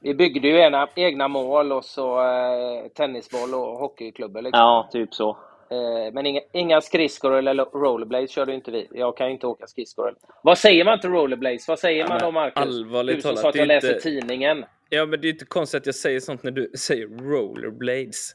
vi 0.00 0.14
byggde 0.14 0.48
ju 0.48 0.58
ena, 0.58 0.88
egna 0.96 1.28
mål 1.28 1.72
och 1.72 1.84
så 1.84 2.20
eh, 2.20 2.88
tennisboll 2.94 3.54
och 3.54 3.78
hockeyklubbor. 3.78 4.42
Liksom. 4.42 4.60
Ja, 4.60 4.88
typ 4.92 5.14
så. 5.14 5.28
Eh, 5.70 6.12
men 6.12 6.26
inga, 6.26 6.40
inga 6.52 6.80
skridskor 6.80 7.32
eller 7.36 7.64
rollerblades 7.64 8.30
körde 8.30 8.54
inte 8.54 8.70
vi. 8.70 8.88
Jag 8.92 9.16
kan 9.16 9.26
ju 9.26 9.32
inte 9.32 9.46
åka 9.46 9.66
skridskor. 9.66 10.14
Vad 10.42 10.58
säger 10.58 10.84
man 10.84 11.00
till 11.00 11.10
rollerblades? 11.10 11.68
Vad 11.68 11.78
säger 11.78 12.00
Ja, 12.00 12.08
man 12.08 12.18
då, 12.20 12.30
Marcus? 12.30 12.62
allvarligt 12.62 13.16
du 13.16 13.22
som 13.22 13.28
talat, 13.28 13.40
sa 13.42 13.48
att 13.48 13.54
jag 13.54 13.62
är 13.62 13.66
läser 13.66 13.88
inte- 13.88 14.00
tidningen. 14.00 14.64
Ja, 14.88 15.06
men 15.06 15.20
det 15.20 15.28
är 15.28 15.30
inte 15.32 15.44
konstigt 15.44 15.80
att 15.80 15.86
jag 15.86 15.94
säger 15.94 16.20
sånt 16.20 16.42
när 16.42 16.50
du 16.50 16.70
säger 16.78 17.06
rollerblades. 17.06 18.32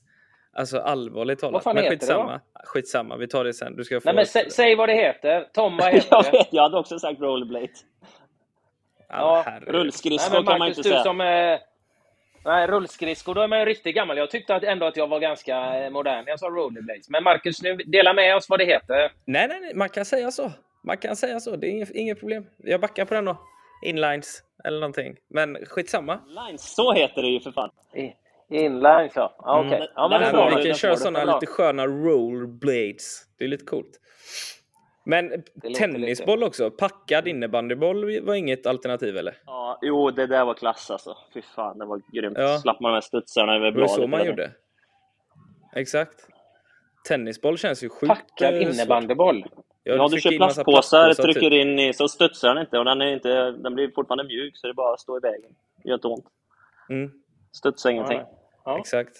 Alltså 0.57 0.79
allvarligt 0.79 1.39
talat. 1.39 1.53
Vad 1.53 1.63
fan 1.63 1.75
men 1.75 1.83
heter 1.83 1.95
det 1.95 2.00
skitsamma. 2.05 2.41
Skitsamma, 2.63 3.17
vi 3.17 3.27
tar 3.27 3.43
det 3.43 3.53
sen. 3.53 3.75
Du 3.75 3.83
ska 3.83 4.01
få... 4.01 4.05
Nej, 4.05 4.15
men 4.15 4.25
sä, 4.25 4.50
säg 4.50 4.75
vad 4.75 4.89
det 4.89 4.93
heter. 4.95 5.47
Tom, 5.53 5.77
vad 5.77 5.85
heter 5.93 6.07
Jag 6.12 6.25
det? 6.25 6.31
vet, 6.31 6.47
jag 6.51 6.63
hade 6.63 6.77
också 6.77 7.00
sagt 7.00 7.21
rollerblade. 7.21 7.67
Ja. 9.09 9.45
Rullskridskor 9.67 10.43
kan 10.45 10.59
man 10.59 10.67
inte 10.67 10.79
du 10.81 10.89
säga. 10.89 11.03
som... 11.03 11.21
Eh, 11.21 11.59
nej, 12.45 12.67
rullskridskor, 12.67 13.35
då 13.35 13.41
är 13.41 13.47
man 13.47 13.59
ju 13.59 13.65
riktigt 13.65 13.95
gammal. 13.95 14.17
Jag 14.17 14.31
tyckte 14.31 14.55
att 14.55 14.63
ändå 14.63 14.85
att 14.85 14.97
jag 14.97 15.07
var 15.07 15.19
ganska 15.19 15.83
eh, 15.83 15.89
modern 15.89 16.24
när 16.25 16.29
jag 16.31 16.39
sa 16.39 16.47
rollerblades. 16.47 17.09
Men 17.09 17.24
Marcus, 17.24 17.62
nu 17.62 17.75
dela 17.75 18.13
med 18.13 18.35
oss 18.35 18.50
vad 18.50 18.59
det 18.59 18.65
heter. 18.65 19.12
Nej, 19.25 19.47
nej, 19.47 19.59
nej, 19.62 19.75
man 19.75 19.89
kan 19.89 20.05
säga 20.05 20.31
så. 20.31 20.51
Man 20.83 20.97
kan 20.97 21.15
säga 21.15 21.39
så. 21.39 21.55
Det 21.55 21.67
är 21.67 21.71
inget, 21.71 21.91
inget 21.91 22.19
problem. 22.19 22.45
Jag 22.57 22.81
backar 22.81 23.05
på 23.05 23.13
den 23.13 23.25
då. 23.25 23.38
Inlines 23.83 24.43
eller 24.63 24.79
någonting. 24.79 25.15
Men 25.27 25.57
skitsamma. 25.65 26.19
Lines, 26.27 26.75
så 26.75 26.93
heter 26.93 27.21
det 27.21 27.27
ju 27.27 27.39
för 27.39 27.51
fan. 27.51 27.69
I, 27.93 28.13
inline, 28.49 29.09
så. 29.13 29.31
Ja, 29.37 29.59
okej. 29.59 29.75
Mm. 29.75 29.87
Ja, 29.95 30.07
men 30.07 30.21
det 30.21 30.27
är 30.27 30.31
bra. 30.31 30.55
vi 30.57 30.63
kan 30.63 30.73
köra 30.73 30.95
sådana 30.95 31.33
lite 31.33 31.45
sköna 31.45 31.87
rollerblades. 31.87 33.21
Det 33.37 33.43
är 33.43 33.47
lite 33.47 33.65
coolt. 33.65 33.99
Men 35.05 35.43
tennisboll 35.77 36.43
också. 36.43 36.71
Packad 36.71 37.27
innebandyboll 37.27 38.21
var 38.21 38.35
inget 38.35 38.65
alternativ 38.67 39.17
eller? 39.17 39.37
Ja, 39.45 39.79
jo, 39.81 40.11
det 40.11 40.27
där 40.27 40.45
var 40.45 40.53
klass 40.53 40.91
alltså. 40.91 41.17
Fy 41.33 41.41
fan, 41.41 41.77
det 41.77 41.85
var 41.85 42.01
grymt. 42.13 42.37
Ja. 42.37 42.57
Slapp 42.57 42.79
man 42.79 42.91
de 42.91 42.95
här 42.95 43.01
studsarna 43.01 43.55
över 43.55 43.65
Det 43.65 43.71
var 43.71 43.75
bladet. 43.77 43.95
så 43.95 44.07
man 44.07 44.25
gjorde. 44.25 44.51
Exakt. 45.75 46.27
Tennisboll 47.07 47.57
känns 47.57 47.83
ju 47.83 47.89
sjukt 47.89 48.07
Packad 48.07 48.53
eh, 48.53 48.61
innebandyboll. 48.61 49.45
Ja, 49.83 50.03
du 50.03 50.09
trycker 50.09 50.29
kör 50.29 50.37
plastpåsar, 50.37 51.13
trycker 51.13 51.39
typ. 51.41 51.53
in 51.53 51.79
i, 51.79 51.93
så 51.93 52.07
studsar 52.07 52.49
den 52.49 52.57
inte 52.57 52.77
och 52.79 52.85
den, 52.85 53.01
är 53.01 53.13
inte, 53.13 53.51
den 53.51 53.75
blir 53.75 53.91
fortfarande 53.95 54.23
mjuk 54.23 54.57
så 54.57 54.67
det 54.67 54.73
bara 54.73 54.97
står 54.97 55.17
i 55.17 55.21
vägen. 55.21 55.51
Det 55.83 55.89
gör 55.89 55.95
inte 55.95 56.07
ont. 56.07 56.25
Mm, 56.89 57.11
Studsar 57.55 57.89
ingenting. 57.89 58.17
Ja, 58.17 58.29
ja. 58.65 58.79
exakt. 58.79 59.12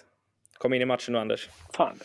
Kom 0.58 0.74
in 0.74 0.82
i 0.82 0.86
matchen 0.86 1.14
nu 1.14 1.20
Anders. 1.20 1.50
Fan, 1.74 2.00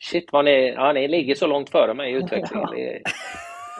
shit 0.00 0.32
vad 0.32 0.44
ni, 0.44 0.68
ja, 0.68 0.92
ni 0.92 1.08
ligger 1.08 1.34
så 1.34 1.46
långt 1.46 1.70
före 1.70 1.94
mig 1.94 2.12
i 2.12 2.14
utvecklingen. 2.16 2.68
Det 2.74 2.96
är 2.96 3.02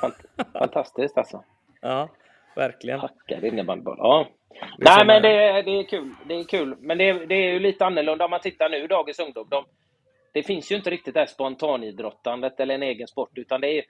fant- 0.03 0.53
fantastiskt 0.59 1.19
alltså. 1.19 1.45
Ja, 1.81 2.09
verkligen. 2.57 3.01
Packad 3.01 3.45
innebandyboll. 3.45 3.97
Ja. 3.99 4.27
Nej, 4.79 5.07
men 5.07 5.23
det, 5.23 5.29
är- 5.45 5.63
det 5.63 5.71
är 5.71 5.83
kul. 5.89 6.15
Det 6.27 6.35
är 6.35 6.45
kul. 6.45 6.77
Men 6.81 6.99
det, 6.99 7.09
är- 7.09 7.27
det 7.27 7.35
är 7.35 7.53
ju 7.53 7.59
lite 7.61 7.87
annorlunda 7.87 8.25
om 8.25 8.31
man 8.31 8.41
tittar 8.41 8.69
nu, 8.71 8.87
dagens 8.87 9.19
ungdom. 9.19 9.47
De, 9.51 9.65
det 10.33 10.43
finns 10.43 10.73
ju 10.73 10.77
inte 10.77 10.91
riktigt 10.91 11.15
det 11.15 11.21
här 11.21 11.27
spontanidrottandet 11.27 12.61
eller 12.61 12.75
en 12.75 12.83
egen 12.83 13.09
sport, 13.09 13.31
utan 13.39 13.61
det 13.61 13.69
är 13.79 13.85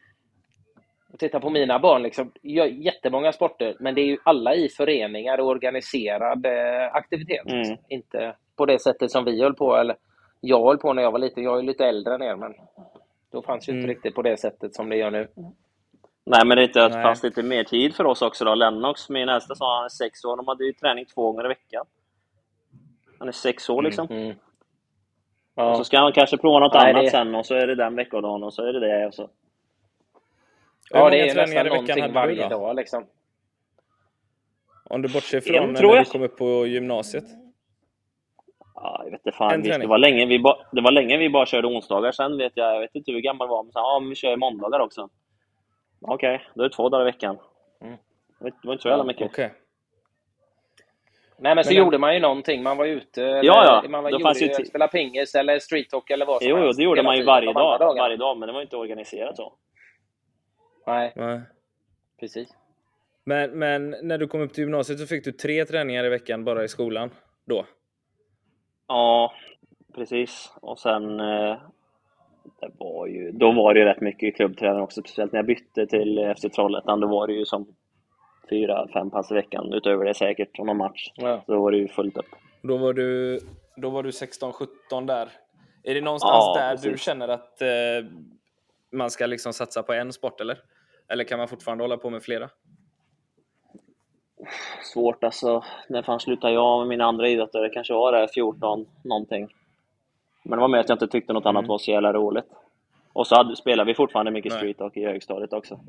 jag 1.14 1.18
tittar 1.20 1.40
på 1.40 1.50
mina 1.50 1.78
barn, 1.78 2.02
liksom, 2.02 2.32
gör 2.42 2.66
jättemånga 2.66 3.32
sporter, 3.32 3.76
men 3.80 3.94
det 3.94 4.00
är 4.00 4.06
ju 4.06 4.18
alla 4.24 4.54
i 4.54 4.68
föreningar 4.68 5.38
och 5.40 5.46
organiserad 5.46 6.46
eh, 6.46 6.94
aktivitet. 6.94 7.46
Mm. 7.46 7.76
Inte 7.88 8.36
på 8.56 8.66
det 8.66 8.78
sättet 8.82 9.10
som 9.10 9.24
vi 9.24 9.42
höll 9.42 9.54
på, 9.54 9.76
eller 9.76 9.96
jag 10.40 10.64
höll 10.66 10.78
på 10.78 10.92
när 10.92 11.02
jag 11.02 11.12
var 11.12 11.18
liten. 11.18 11.42
Jag 11.44 11.58
är 11.58 11.62
lite 11.62 11.86
äldre 11.86 12.14
än 12.14 12.22
er, 12.22 12.36
men 12.36 12.54
då 13.32 13.42
fanns 13.42 13.68
ju 13.68 13.72
inte 13.72 13.84
Mm. 13.84 13.88
riktigt 13.96 14.14
på 14.14 14.22
det 14.22 14.36
sättet 14.40 14.74
som 14.74 14.88
det 14.88 14.96
gör 14.96 15.10
nu. 15.10 15.28
Nej, 16.26 16.46
men 16.46 16.56
det 16.56 16.62
är 16.62 16.66
inte 16.66 16.88
det 16.88 17.02
fanns 17.02 17.22
lite 17.22 17.42
mer 17.42 17.64
tid 17.64 17.94
för 17.94 18.06
oss 18.06 18.22
också 18.22 18.44
då. 18.44 18.54
Lennox, 18.54 19.08
min 19.10 19.28
äldsta 19.28 19.54
sa 19.54 19.76
han 19.76 19.84
är 19.84 19.88
sex 19.88 20.24
år, 20.24 20.36
de 20.36 20.48
hade 20.48 20.64
ju 20.64 20.72
träning 20.72 21.04
två 21.06 21.22
gånger 21.32 21.44
i 21.44 21.48
veckan. 21.48 21.86
Han 23.18 23.28
är 23.28 23.32
sex 23.32 23.70
år 23.70 23.82
liksom. 23.82 24.06
Mm. 24.10 24.30
Och 24.30 25.62
Ja. 25.62 25.74
så 25.74 25.84
ska 25.84 25.98
han 25.98 26.12
kanske 26.12 26.36
prova 26.38 26.58
något 26.58 26.74
Nej, 26.74 26.90
annat 26.90 27.04
det- 27.04 27.10
sen 27.10 27.34
och 27.34 27.46
så 27.46 27.54
är 27.54 27.66
det 27.66 27.74
den 27.74 27.96
veckodagen 27.96 28.42
och 28.42 28.54
så 28.54 28.62
är 28.66 28.72
det 28.72 28.80
det. 28.80 29.06
Och 29.06 29.14
så. 29.14 29.28
Ja, 30.90 31.10
det 31.10 31.20
är 31.20 31.34
nästan 31.34 31.66
någonting 31.66 32.12
varje 32.12 32.42
då? 32.42 32.48
dag. 32.48 32.76
Liksom. 32.76 33.06
Om 34.84 35.02
du 35.02 35.08
bortser 35.08 35.40
från 35.40 35.72
när 35.72 35.82
jag. 35.82 36.04
du 36.04 36.10
kom 36.10 36.22
upp 36.22 36.36
på 36.36 36.66
gymnasiet. 36.66 37.24
Ja, 38.74 39.00
jag 39.04 39.10
vet 39.10 39.26
inte 39.26 39.36
fan. 39.36 39.62
Visst, 39.62 39.80
det, 39.80 39.86
var 39.86 39.98
länge 39.98 40.26
vi 40.26 40.38
ba, 40.38 40.56
det 40.72 40.80
var 40.80 40.90
länge 40.92 41.16
vi 41.16 41.30
bara 41.30 41.46
körde 41.46 41.66
onsdagar. 41.68 42.12
Sen 42.12 42.36
vet 42.38 42.52
jag, 42.54 42.74
jag 42.74 42.80
vet 42.80 42.94
inte 42.94 43.12
hur 43.12 43.20
gammal 43.20 43.48
var, 43.48 43.62
men 43.62 43.72
sen, 43.72 43.80
ja, 43.82 43.98
men 44.00 44.08
vi 44.08 44.14
kör 44.14 44.36
måndagar 44.36 44.80
också. 44.80 45.08
Okej, 46.00 46.46
då 46.54 46.64
är 46.64 46.68
det 46.68 46.74
två 46.74 46.88
dagar 46.88 47.02
i 47.02 47.12
veckan. 47.12 47.38
Mm. 47.80 47.96
Det 48.38 48.50
var- 48.66 48.72
inte 48.72 48.82
så 48.82 48.88
jävla 48.88 49.04
mycket. 49.04 49.30
Okej. 49.30 49.52
Nej, 51.38 51.54
men 51.54 51.64
så 51.64 51.70
Men- 51.70 51.78
gjorde 51.78 51.98
man 51.98 52.14
ju 52.14 52.20
någonting. 52.20 52.62
Man 52.62 52.76
var 52.76 52.84
ute, 52.86 53.20
Ja, 53.20 53.40
ja. 53.42 53.88
man 53.88 54.02
var, 54.04 54.10
Då 54.10 54.18
gjorde 54.18 54.38
ju 54.38 54.64
spelade 54.64 54.92
pingis 54.92 55.34
eller 55.34 55.58
streethockey 55.58 56.12
eller 56.14 56.26
vad 56.26 56.42
som 56.42 56.50
Jo, 56.50 56.56
jo, 56.58 56.64
helst. 56.64 56.78
det 56.78 56.84
gjorde 56.84 57.02
man 57.02 57.16
ju 57.16 57.24
varje 57.24 57.52
dag, 57.52 57.78
varje 57.96 58.16
dag, 58.16 58.36
men 58.38 58.46
det 58.46 58.52
var 58.52 58.62
inte 58.62 58.76
organiserat 58.76 59.36
så. 59.36 59.52
Nej, 60.86 61.12
Nej. 61.16 61.40
precis. 62.20 62.48
Men, 63.24 63.50
men 63.58 63.94
när 64.02 64.18
du 64.18 64.26
kom 64.28 64.40
upp 64.40 64.52
till 64.52 64.64
gymnasiet 64.64 64.98
så 64.98 65.06
fick 65.06 65.24
du 65.24 65.32
tre 65.32 65.64
träningar 65.64 66.04
i 66.04 66.08
veckan 66.08 66.44
bara 66.44 66.64
i 66.64 66.68
skolan 66.68 67.10
då? 67.44 67.66
Ja, 68.88 69.32
precis. 69.94 70.52
Och 70.60 70.78
sen... 70.78 71.20
Eh, 71.20 71.56
det 72.60 72.70
var 72.78 73.06
ju, 73.06 73.32
då 73.32 73.52
var 73.52 73.74
det 73.74 73.80
ju 73.80 73.86
rätt 73.86 74.00
mycket 74.00 74.36
klubbträning 74.36 74.82
också, 74.82 75.00
speciellt 75.00 75.32
när 75.32 75.38
jag 75.38 75.46
bytte 75.46 75.86
till 75.86 76.34
FC 76.36 76.42
Trollhättan. 76.54 77.00
Då 77.00 77.08
var 77.08 77.26
det 77.26 77.32
ju 77.32 77.44
som 77.44 77.74
fyra, 78.50 78.88
fem 78.92 79.10
pass 79.10 79.30
i 79.30 79.34
veckan, 79.34 79.72
utöver 79.72 80.04
det 80.04 80.14
säkert, 80.14 80.58
om 80.58 80.66
någon 80.66 80.76
match. 80.76 81.10
Ja. 81.14 81.42
Så 81.46 81.52
då 81.52 81.60
var 81.62 81.70
det 81.70 81.76
ju 81.78 81.88
fullt 81.88 82.16
upp. 82.16 82.26
Då 82.62 82.76
var 82.76 82.92
du, 82.92 83.40
då 83.76 83.90
var 83.90 84.02
du 84.02 84.10
16-17 84.10 85.06
där. 85.06 85.28
Är 85.82 85.94
det 85.94 86.00
någonstans 86.00 86.44
Ja, 86.46 86.54
där 86.60 86.70
precis. 86.70 86.92
du 86.92 86.98
känner 86.98 87.28
att 87.28 87.62
eh, 87.62 87.68
man 88.92 89.10
ska 89.10 89.26
liksom 89.26 89.52
satsa 89.52 89.82
på 89.82 89.92
en 89.92 90.12
sport 90.12 90.40
eller? 90.40 90.58
Eller 91.08 91.24
kan 91.24 91.38
man 91.38 91.48
fortfarande 91.48 91.84
hålla 91.84 91.96
på 91.96 92.10
med 92.10 92.22
flera? 92.22 92.50
Svårt 94.82 95.24
alltså. 95.24 95.64
När 95.88 96.02
fan 96.02 96.20
slutade 96.20 96.52
jag 96.52 96.78
med 96.78 96.88
mina 96.88 97.04
andra 97.04 97.28
idrotter? 97.28 97.60
Det 97.60 97.68
kanske 97.70 97.94
var 97.94 98.12
det 98.12 98.28
14 98.34 98.86
någonting. 99.04 99.48
Men 100.42 100.58
det 100.58 100.60
var 100.60 100.68
mer 100.68 100.78
att 100.78 100.88
jag 100.88 100.96
inte 100.96 101.08
tyckte 101.08 101.32
något 101.32 101.46
annat 101.46 101.60
Mm. 101.60 101.68
var 101.68 101.78
så 101.78 101.90
jävla 101.90 102.12
roligt. 102.12 102.44
Och 103.12 103.26
så 103.26 103.36
hade, 103.36 103.56
spelade 103.56 103.86
vi 103.86 103.94
fortfarande 103.94 104.30
mycket 104.30 104.52
street 104.52 104.78
hockey 104.78 105.00
i 105.00 105.04
högstadiet 105.06 105.52
också. 105.52 105.80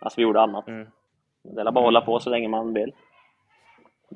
Alltså 0.00 0.16
vi 0.16 0.22
gjorde 0.22 0.40
annat. 0.40 0.68
Mm. 0.68 0.86
Det 1.42 1.60
är 1.60 1.64
bara 1.64 1.70
att 1.80 1.84
hålla 1.84 2.00
på 2.00 2.20
så 2.20 2.30
länge 2.30 2.48
man 2.48 2.74
vill. 2.74 2.92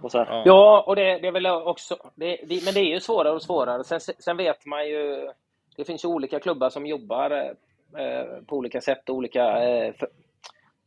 Och 0.02 0.10
så 0.10 0.18
här. 0.18 0.26
Ja. 0.30 0.42
Ja, 0.46 0.84
och 0.86 0.96
det, 0.96 1.18
det 1.18 1.28
är 1.28 1.32
väl 1.32 1.46
också... 1.46 1.96
Det, 2.14 2.36
det, 2.36 2.64
men 2.64 2.74
det 2.74 2.80
är 2.80 2.94
ju 2.94 3.00
svårare 3.00 3.32
och 3.34 3.42
svårare. 3.42 3.84
Sen, 3.84 4.00
sen 4.00 4.36
vet 4.36 4.66
man 4.66 4.88
ju... 4.88 5.30
Det 5.76 5.84
finns 5.84 6.04
ju 6.04 6.08
olika 6.08 6.40
klubbar 6.40 6.70
som 6.70 6.86
jobbar 6.86 7.30
eh, 7.30 7.50
Eh, 7.98 8.42
på 8.46 8.56
olika 8.56 8.80
sätt 8.80 9.08
och 9.08 9.16
olika 9.16 9.62
eh, 9.62 9.94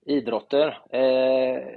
idrotter. 0.05 0.77
Eh, 0.91 1.01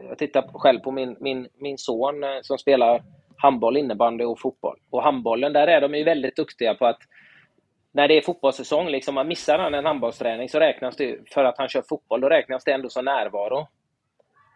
jag 0.09 0.19
tittar 0.19 0.43
själv 0.53 0.81
på 0.81 0.91
min, 0.91 1.17
min, 1.21 1.49
min 1.55 1.79
son 1.79 2.25
som 2.43 2.59
spelar 2.59 3.03
handboll, 3.37 3.77
innebandy 3.77 4.25
och 4.25 4.41
fotboll. 4.41 4.79
Och 4.91 5.03
handbollen, 5.03 5.53
där 5.53 5.67
är 5.67 5.81
de 5.81 5.95
ju 5.95 6.05
väldigt 6.05 6.37
duktiga 6.37 6.75
på 6.75 6.87
att 6.87 6.99
när 7.93 8.09
det 8.09 8.15
är 8.15 8.23
fotbollssäsong, 8.23 8.89
liksom 8.89 9.15
man 9.15 9.29
missar 9.29 9.59
han 9.59 9.75
en 9.75 9.87
handbollsträning 9.87 10.49
så 10.49 10.61
räknas 10.61 10.97
det, 10.97 11.19
för 11.31 11.45
att 11.45 11.59
han 11.59 11.69
kör 11.69 11.83
fotboll, 11.89 12.21
då 12.21 12.29
räknas 12.29 12.65
det 12.65 12.73
ändå 12.73 12.89
som 12.89 13.05
närvaro. 13.05 13.67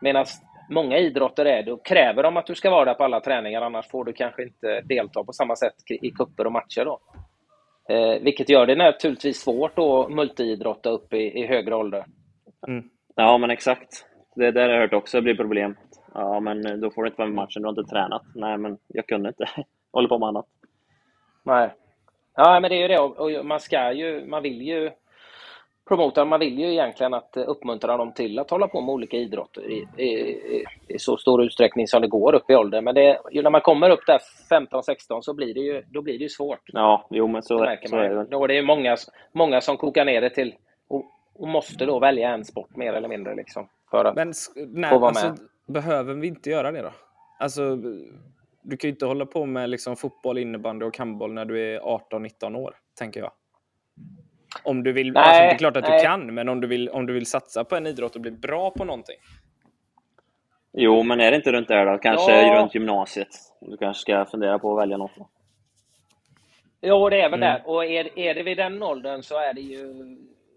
Medan 0.00 0.27
många 0.71 0.99
idrotter 0.99 1.45
är, 1.45 1.62
det, 1.62 1.71
då 1.71 1.77
kräver 1.77 2.23
de 2.23 2.37
att 2.37 2.47
du 2.47 2.55
ska 2.55 2.71
vara 2.71 2.85
där 2.85 2.95
på 2.95 3.05
alla 3.05 3.21
träningar, 3.21 3.62
annars 3.62 3.89
får 3.91 4.05
du 4.05 4.12
kanske 4.12 4.43
inte 4.43 4.81
delta 4.81 5.25
på 5.25 5.33
samma 5.33 5.57
sätt 5.57 5.75
i 5.87 6.11
kupper 6.11 6.47
och 6.47 6.53
matcher. 6.53 6.85
Då. 6.85 7.00
Eh, 7.91 8.23
vilket 8.23 8.49
gör 8.49 8.67
det 8.67 8.75
naturligtvis 8.75 9.41
svårt 9.41 9.79
att 9.79 10.11
multiidrotta 10.11 10.91
upp 10.91 11.15
i, 11.15 11.41
i 11.41 11.47
högre 11.47 11.75
ålder. 11.75 12.05
Ja, 13.15 13.39
men 13.39 13.51
exakt. 13.51 14.07
Det 14.35 14.51
där 14.51 14.69
har 14.69 14.75
jag 14.75 14.81
hört 14.81 14.93
också 14.93 15.21
blir 15.21 15.35
problem. 15.35 15.77
Ja, 16.15 16.41
men 16.41 16.81
då 16.81 16.91
får 16.91 17.03
du 17.03 17.09
inte 17.09 17.19
vara 17.19 17.29
med 17.29 17.35
i 17.35 17.37
matchen, 17.37 17.63
du 17.63 17.69
har 17.69 17.81
inte 17.81 17.91
tränat. 17.91 18.23
Nej, 18.35 18.59
men 18.59 18.79
jag 18.89 19.07
kunde 19.07 19.29
inte. 19.29 19.45
Håller 19.93 20.09
på 20.09 20.19
med 20.19 20.29
annat. 20.29 20.47
Nej. 21.45 21.71
Ja, 22.37 22.61
men 22.61 22.71
det 22.71 22.77
är 22.77 22.83
ju 22.83 22.89
det. 22.89 22.99
Och 22.99 23.47
man 23.47 23.61
ska 23.61 23.93
ju, 23.93 24.27
man 24.27 24.43
vill 24.43 24.63
ju 24.63 24.91
promota, 25.91 26.25
man 26.25 26.41
vill 26.41 26.59
ju 26.59 26.73
egentligen 26.73 27.15
att 27.15 27.37
eh, 27.37 27.45
uppmuntra 27.47 27.97
dem 27.97 28.13
till 28.13 28.39
att 28.39 28.51
hålla 28.51 28.69
på 28.69 28.81
med 28.81 28.93
olika 28.93 29.17
idrotter 29.17 29.71
i, 29.71 29.87
i, 29.97 30.11
i, 30.89 30.99
så 30.99 31.17
stor 31.17 31.43
utsträckning 31.43 31.87
som 31.87 32.03
det 32.03 32.09
går 32.09 32.35
upp 32.35 32.51
i 32.51 32.55
ålder. 32.55 32.81
Men 32.81 32.95
det, 32.95 33.21
ju 33.31 33.43
när 33.43 33.51
man 33.51 33.61
kommer 33.61 33.91
upp 33.91 34.07
där 34.07 34.21
15-16 34.51 35.21
så 35.21 35.35
blir 35.35 35.55
det 35.55 35.61
ju, 35.61 35.83
då 35.91 36.03
blir 36.03 36.19
det 36.19 36.23
ju 36.23 36.29
svårt. 36.29 36.61
Ja, 36.67 37.07
jo, 37.11 37.27
men 37.27 37.43
så, 37.43 37.65
Det 37.65 37.89
så 37.89 37.97
är 37.97 38.09
det. 38.09 38.25
Då 38.25 38.45
är 38.45 38.49
det 38.49 38.55
ju 38.55 38.63
många, 38.63 38.97
många 39.33 39.61
som 39.61 39.77
kokar 39.77 40.05
ner 40.05 40.21
det 40.21 40.31
till 40.31 40.55
och, 40.89 41.05
och 41.35 41.49
måste 41.49 41.87
då 41.87 41.99
välja 41.99 42.31
en 42.31 42.45
sport 42.45 42.77
mer 42.77 42.93
eller 42.93 43.09
mindre. 43.09 43.35
Liksom, 43.35 43.69
för 43.91 44.05
att, 44.05 44.17
Men 44.17 44.33
nej, 44.57 44.91
Får 44.91 44.99
vara 44.99 45.09
alltså, 45.09 45.29
med. 45.29 45.39
behöver 45.67 46.15
vi 46.15 46.29
inte 46.29 46.51
göra 46.51 46.73
det 46.73 46.83
då? 46.83 46.93
Alltså, 47.39 47.77
du 48.63 48.77
kan 48.77 48.89
ju 48.89 48.93
inte 48.93 49.07
hålla 49.07 49.27
på 49.27 49.47
med 49.47 49.71
liksom 49.71 49.97
fotboll, 49.97 50.39
innebandy 50.39 50.87
och 50.87 50.99
handboll 50.99 51.33
när 51.33 51.45
du 51.45 51.75
är 51.75 51.81
18-19 51.81 52.57
år, 52.57 52.75
tänker 52.99 53.21
jag. 53.21 53.31
Om 54.62 54.83
du 54.83 54.93
vill, 54.93 55.12
Nej, 55.12 55.23
alltså, 55.23 55.43
det 55.43 55.49
är 55.49 55.59
klart 55.59 55.76
att 55.76 55.88
nej. 55.88 55.99
du 55.99 56.05
kan, 56.05 56.35
men 56.35 56.49
om 56.49 56.61
du, 56.61 56.69
vill, 56.69 56.88
om 56.88 57.07
du 57.07 57.12
vill 57.12 57.26
satsa 57.26 57.64
på 57.64 57.76
en 57.76 57.87
idrott 57.87 58.14
och 58.14 58.21
bli 58.21 58.31
bra 58.31 58.71
på 58.71 58.85
någonting. 58.85 59.17
Jo, 60.73 61.02
men 61.02 61.21
är 61.21 61.31
det 61.31 61.37
inte 61.37 61.52
runt 61.52 61.69
där 61.69 61.87
då? 61.87 61.99
Kanske 61.99 62.47
Ja. 62.47 62.61
runt 62.62 62.75
gymnasiet? 62.75 63.29
Du 63.61 63.76
kanske 63.76 64.00
ska 64.00 64.25
fundera 64.25 64.59
på 64.59 64.73
att 64.73 64.83
välja 64.83 64.97
något. 64.97 65.17
då. 65.17 65.29
Jo, 66.81 67.09
det 67.09 67.17
är 67.21 67.31
väl 67.31 67.43
mm. 67.43 67.55
där. 67.55 67.62
Och 67.67 67.85
är, 67.85 68.19
är 68.19 68.35
det 68.35 68.43
vid 68.43 68.57
den 68.57 68.83
åldern 68.83 69.23
så 69.23 69.38
är 69.38 69.55
det 69.55 69.61
ju 69.61 69.95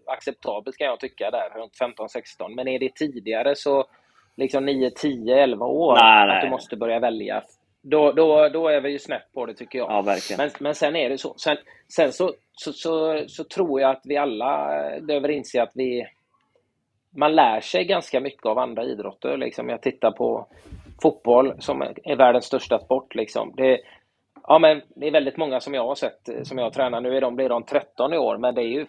acceptabelt 0.06 0.76
kan 0.76 0.86
jag 0.86 1.00
tycka 1.00 1.30
där, 1.30 1.50
runt 1.60 1.98
15-16. 1.98 2.54
Men 2.56 2.68
är 2.68 2.78
det 2.78 2.94
tidigare 2.94 3.54
så 3.56 3.84
liksom 4.36 4.64
9, 4.64 4.90
10, 4.90 5.42
11 5.42 5.66
år 5.66 5.94
nej, 5.94 6.26
nej. 6.26 6.36
att 6.36 6.42
du 6.42 6.50
måste 6.50 6.76
börja 6.76 7.00
välja. 7.00 7.42
Då, 7.86 8.12
då, 8.12 8.48
då 8.48 8.68
är 8.68 8.80
vi 8.80 8.90
ju 8.90 8.98
snett 8.98 9.32
på 9.34 9.46
det 9.46 9.54
tycker 9.54 9.78
jag. 9.78 9.90
Ja, 9.90 10.02
verkligen. 10.02 10.38
Men, 10.38 10.50
men 10.60 10.74
sen 10.74 10.96
är 10.96 11.10
det 11.10 11.18
så. 11.18 11.34
Sen, 11.36 11.56
sen 11.88 12.12
så, 12.12 12.34
så, 12.52 12.72
så, 12.72 13.24
så 13.28 13.44
tror 13.44 13.80
jag 13.80 13.90
att 13.90 14.02
vi 14.04 14.16
alla 14.16 14.70
behöver 15.00 15.30
inse 15.30 15.62
att 15.62 15.72
vi 15.74 16.06
man 17.16 17.34
lär 17.34 17.60
sig 17.60 17.84
ganska 17.84 18.20
mycket 18.20 18.46
av 18.46 18.58
andra 18.58 18.84
idrotter. 18.84 19.36
Liksom. 19.36 19.68
Jag 19.68 19.82
tittar 19.82 20.10
på 20.10 20.46
fotboll 21.02 21.54
som 21.58 21.82
är 21.82 22.16
världens 22.16 22.44
största 22.44 22.78
sport. 22.78 23.14
Liksom. 23.14 23.52
Det, 23.56 23.80
ja, 24.42 24.58
men 24.58 24.82
det 24.96 25.06
är 25.06 25.12
väldigt 25.12 25.36
många 25.36 25.60
som 25.60 25.74
jag 25.74 25.86
har 25.86 25.94
sett, 25.94 26.28
som 26.42 26.58
jag 26.58 26.72
tränar. 26.72 27.00
Nu 27.00 27.16
är 27.16 27.20
de, 27.20 27.36
blir 27.36 27.48
de 27.48 27.62
13 27.62 28.14
i 28.14 28.18
år, 28.18 28.38
men 28.38 28.54
det 28.54 28.62
är 28.62 28.68
ju 28.68 28.86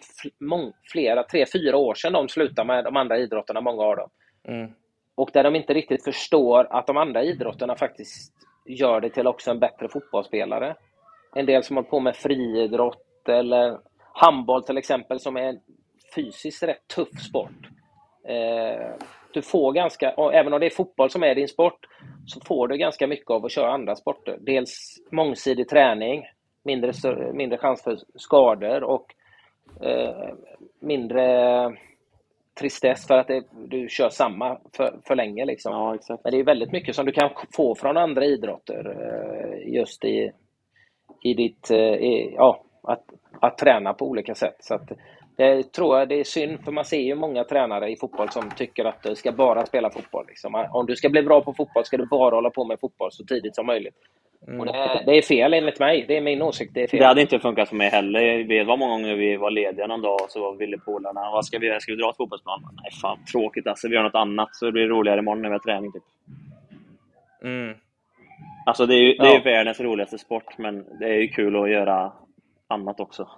flera, 0.92 1.22
tre, 1.22 1.44
fyra 1.52 1.76
år 1.76 1.94
sedan 1.94 2.12
de 2.12 2.28
slutade 2.28 2.66
med 2.66 2.84
de 2.84 2.96
andra 2.96 3.18
idrotterna, 3.18 3.60
många 3.60 3.82
av 3.82 3.96
dem. 3.96 4.10
Mm. 4.48 4.70
Och 5.14 5.30
där 5.32 5.44
de 5.44 5.56
inte 5.56 5.74
riktigt 5.74 6.04
förstår 6.04 6.66
att 6.70 6.86
de 6.86 6.96
andra 6.96 7.22
idrotterna 7.22 7.76
faktiskt 7.76 8.32
gör 8.66 9.00
dig 9.00 9.10
till 9.10 9.26
också 9.26 9.50
en 9.50 9.58
bättre 9.58 9.88
fotbollsspelare. 9.88 10.76
En 11.34 11.46
del 11.46 11.62
som 11.62 11.76
håller 11.76 11.88
på 11.88 12.00
med 12.00 12.16
friidrott 12.16 13.28
eller 13.28 13.78
handboll 14.12 14.64
till 14.64 14.78
exempel, 14.78 15.20
som 15.20 15.36
är 15.36 15.42
en 15.42 15.60
fysiskt 16.14 16.62
rätt 16.62 16.88
tuff 16.94 17.20
sport. 17.28 17.68
Eh, 18.28 18.94
du 19.32 19.42
får 19.42 19.72
ganska, 19.72 20.10
även 20.32 20.52
om 20.52 20.60
det 20.60 20.66
är 20.66 20.70
fotboll 20.70 21.10
som 21.10 21.22
är 21.22 21.34
din 21.34 21.48
sport, 21.48 21.86
så 22.26 22.40
får 22.40 22.68
du 22.68 22.76
ganska 22.76 23.06
mycket 23.06 23.30
av 23.30 23.44
att 23.44 23.52
köra 23.52 23.72
andra 23.72 23.96
sporter. 23.96 24.38
Dels 24.40 24.96
mångsidig 25.10 25.68
träning, 25.68 26.24
mindre, 26.64 26.92
mindre 27.32 27.58
chans 27.58 27.82
för 27.82 27.98
skador 28.14 28.82
och 28.82 29.14
eh, 29.80 30.34
mindre 30.80 31.26
tristess 32.60 33.06
för 33.06 33.18
att 33.18 33.26
det, 33.26 33.44
du 33.68 33.88
kör 33.88 34.08
samma 34.08 34.58
för, 34.76 34.98
för 35.06 35.14
länge. 35.14 35.44
Liksom. 35.44 35.72
Ja, 35.72 36.16
Men 36.24 36.32
det 36.32 36.40
är 36.40 36.44
väldigt 36.44 36.72
mycket 36.72 36.94
som 36.94 37.06
du 37.06 37.12
kan 37.12 37.30
få 37.56 37.74
från 37.74 37.96
andra 37.96 38.24
idrotter 38.24 38.96
eh, 39.00 39.74
just 39.74 40.04
i, 40.04 40.32
i 41.22 41.34
ditt, 41.34 41.70
eh, 41.70 41.78
i, 41.78 42.34
ja, 42.36 42.64
att, 42.82 43.04
att 43.40 43.58
träna 43.58 43.94
på 43.94 44.06
olika 44.06 44.34
sätt. 44.34 44.56
Så 44.60 44.74
att, 44.74 44.88
det 45.36 45.72
tror 45.72 45.98
jag 45.98 46.08
det 46.08 46.20
är 46.20 46.24
synd, 46.24 46.64
för 46.64 46.72
man 46.72 46.84
ser 46.84 47.00
ju 47.00 47.14
många 47.14 47.44
tränare 47.44 47.90
i 47.90 47.96
fotboll 47.96 48.30
som 48.30 48.50
tycker 48.50 48.84
att 48.84 49.02
du 49.02 49.14
ska 49.14 49.32
bara 49.32 49.66
spela 49.66 49.90
fotboll. 49.90 50.26
Liksom. 50.26 50.66
Om 50.72 50.86
du 50.86 50.96
ska 50.96 51.08
bli 51.08 51.22
bra 51.22 51.40
på 51.40 51.54
fotboll 51.54 51.84
ska 51.84 51.96
du 51.96 52.06
bara 52.06 52.34
hålla 52.34 52.50
på 52.50 52.64
med 52.64 52.80
fotboll 52.80 53.12
så 53.12 53.24
tidigt 53.24 53.54
som 53.54 53.66
möjligt. 53.66 53.94
Mm. 54.48 54.60
Och 54.60 54.66
det, 54.66 55.02
det, 55.06 55.18
är 55.18 55.22
fel 55.22 55.54
enligt 55.54 55.80
mig. 55.80 56.04
Det 56.08 56.16
är 56.16 56.20
min 56.20 56.42
åsikt. 56.42 56.74
Det, 56.74 56.82
är 56.82 56.86
fel. 56.86 57.00
det 57.00 57.06
hade 57.06 57.20
inte 57.20 57.38
funkat 57.38 57.68
för 57.68 57.76
mig 57.76 57.88
heller. 57.88 58.44
Vet 58.44 58.66
vad 58.66 58.78
många 58.78 58.92
gånger 58.92 59.14
vi 59.14 59.36
var 59.36 59.50
lediga 59.50 59.86
någon 59.86 60.02
dag 60.02 60.20
så 60.28 60.52
ville 60.52 60.78
polarna 60.78 61.30
vad 61.30 61.44
ska 61.44 61.58
vi? 61.58 61.80
Ska 61.80 61.92
vi 61.92 61.98
dra 62.02 62.12
till 62.12 62.16
fotbollsplan? 62.16 62.68
Nej, 62.82 62.92
fan 62.92 63.18
tråkigt 63.32 63.66
alltså. 63.66 63.88
Vi 63.88 63.94
gör 63.94 64.02
något 64.02 64.14
annat 64.14 64.56
så 64.56 64.64
det 64.66 64.72
blir 64.72 64.86
roligare 64.86 65.18
imorgon 65.18 65.42
när 65.42 65.48
vi 65.48 65.52
har 65.52 65.58
träning. 65.58 65.92
Typ. 65.92 66.02
Mm. 67.42 67.74
Alltså 68.66 68.86
det 68.86 68.94
är 68.94 68.98
ju 68.98 69.14
det 69.14 69.28
är 69.28 69.34
ja. 69.34 69.40
världens 69.44 69.80
roligaste 69.80 70.18
sport, 70.18 70.58
men 70.58 70.98
det 70.98 71.06
är 71.06 71.18
ju 71.18 71.28
kul 71.28 71.56
att 71.56 71.70
göra 71.70 72.12
annat 72.68 73.00
också. 73.00 73.28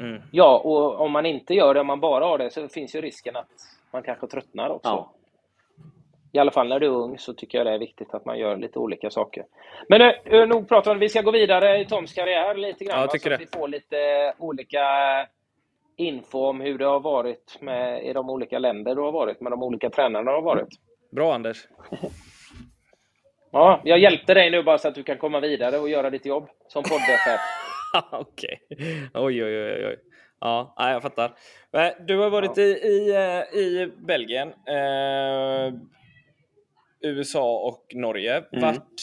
Mm. 0.00 0.22
Ja, 0.30 0.58
och 0.64 1.00
om 1.00 1.12
man 1.12 1.26
inte 1.26 1.54
gör 1.54 1.74
det, 1.74 1.80
om 1.80 1.86
man 1.86 2.00
bara 2.00 2.24
har 2.24 2.38
det, 2.38 2.50
så 2.50 2.68
finns 2.68 2.94
ju 2.94 3.00
risken 3.00 3.36
att 3.36 3.48
man 3.92 4.02
kanske 4.02 4.26
tröttnar 4.26 4.70
också. 4.70 4.88
Ja. 4.88 5.12
I 6.34 6.38
alla 6.38 6.50
fall 6.50 6.68
när 6.68 6.80
du 6.80 6.86
är 6.86 6.90
ung 6.90 7.18
så 7.18 7.34
tycker 7.34 7.58
jag 7.58 7.66
det 7.66 7.72
är 7.72 7.78
viktigt 7.78 8.14
att 8.14 8.24
man 8.24 8.38
gör 8.38 8.56
lite 8.56 8.78
olika 8.78 9.10
saker. 9.10 9.44
Men 9.88 10.12
nu, 10.24 10.46
nog 10.46 10.68
pratat 10.68 10.92
om 10.92 10.98
Vi 10.98 11.08
ska 11.08 11.22
gå 11.22 11.30
vidare 11.30 11.80
i 11.80 11.84
Toms 11.84 12.12
karriär 12.12 12.54
lite 12.54 12.84
grann. 12.84 13.00
Ja, 13.00 13.18
så 13.18 13.34
att 13.34 13.40
vi 13.40 13.46
får 13.46 13.68
lite 13.68 13.96
olika 14.38 14.86
info 15.96 16.38
om 16.38 16.60
hur 16.60 16.78
det 16.78 16.84
har 16.84 17.00
varit 17.00 17.58
med, 17.60 18.04
i 18.04 18.12
de 18.12 18.30
olika 18.30 18.58
länder 18.58 18.94
du 18.94 19.00
har 19.00 19.12
varit 19.12 19.40
med 19.40 19.52
de 19.52 19.62
olika 19.62 19.90
tränarna 19.90 20.30
du 20.30 20.36
har 20.36 20.42
varit. 20.42 20.68
Bra 21.10 21.34
Anders! 21.34 21.68
Ja, 23.52 23.80
jag 23.84 23.98
hjälpte 23.98 24.34
dig 24.34 24.50
nu 24.50 24.62
bara 24.62 24.78
så 24.78 24.88
att 24.88 24.94
du 24.94 25.02
kan 25.02 25.18
komma 25.18 25.40
vidare 25.40 25.78
och 25.78 25.88
göra 25.88 26.10
ditt 26.10 26.26
jobb 26.26 26.48
som 26.68 26.82
poddchef. 26.82 27.40
Okej. 28.12 28.60
Oj, 29.14 29.44
oj, 29.44 29.64
oj, 29.64 29.86
oj. 29.86 29.96
Ja, 30.40 30.74
jag 30.76 31.02
fattar. 31.02 31.32
Du 32.06 32.18
har 32.18 32.30
varit 32.30 32.58
i, 32.58 32.62
i, 32.62 33.14
eh, 33.14 33.58
i 33.58 33.92
Belgien, 33.96 34.48
eh, 34.48 35.74
USA 37.04 37.58
och 37.58 37.94
Norge. 37.94 38.44
Mm. 38.52 38.60
Vart, 38.62 39.02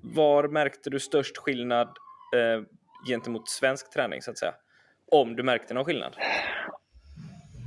var 0.00 0.48
märkte 0.48 0.90
du 0.90 1.00
störst 1.00 1.36
skillnad 1.36 1.88
eh, 2.36 2.62
gentemot 3.08 3.48
svensk 3.48 3.92
träning, 3.92 4.22
så 4.22 4.30
att 4.30 4.38
säga? 4.38 4.54
Om 5.10 5.36
du 5.36 5.42
märkte 5.42 5.74
någon 5.74 5.84
skillnad? 5.84 6.16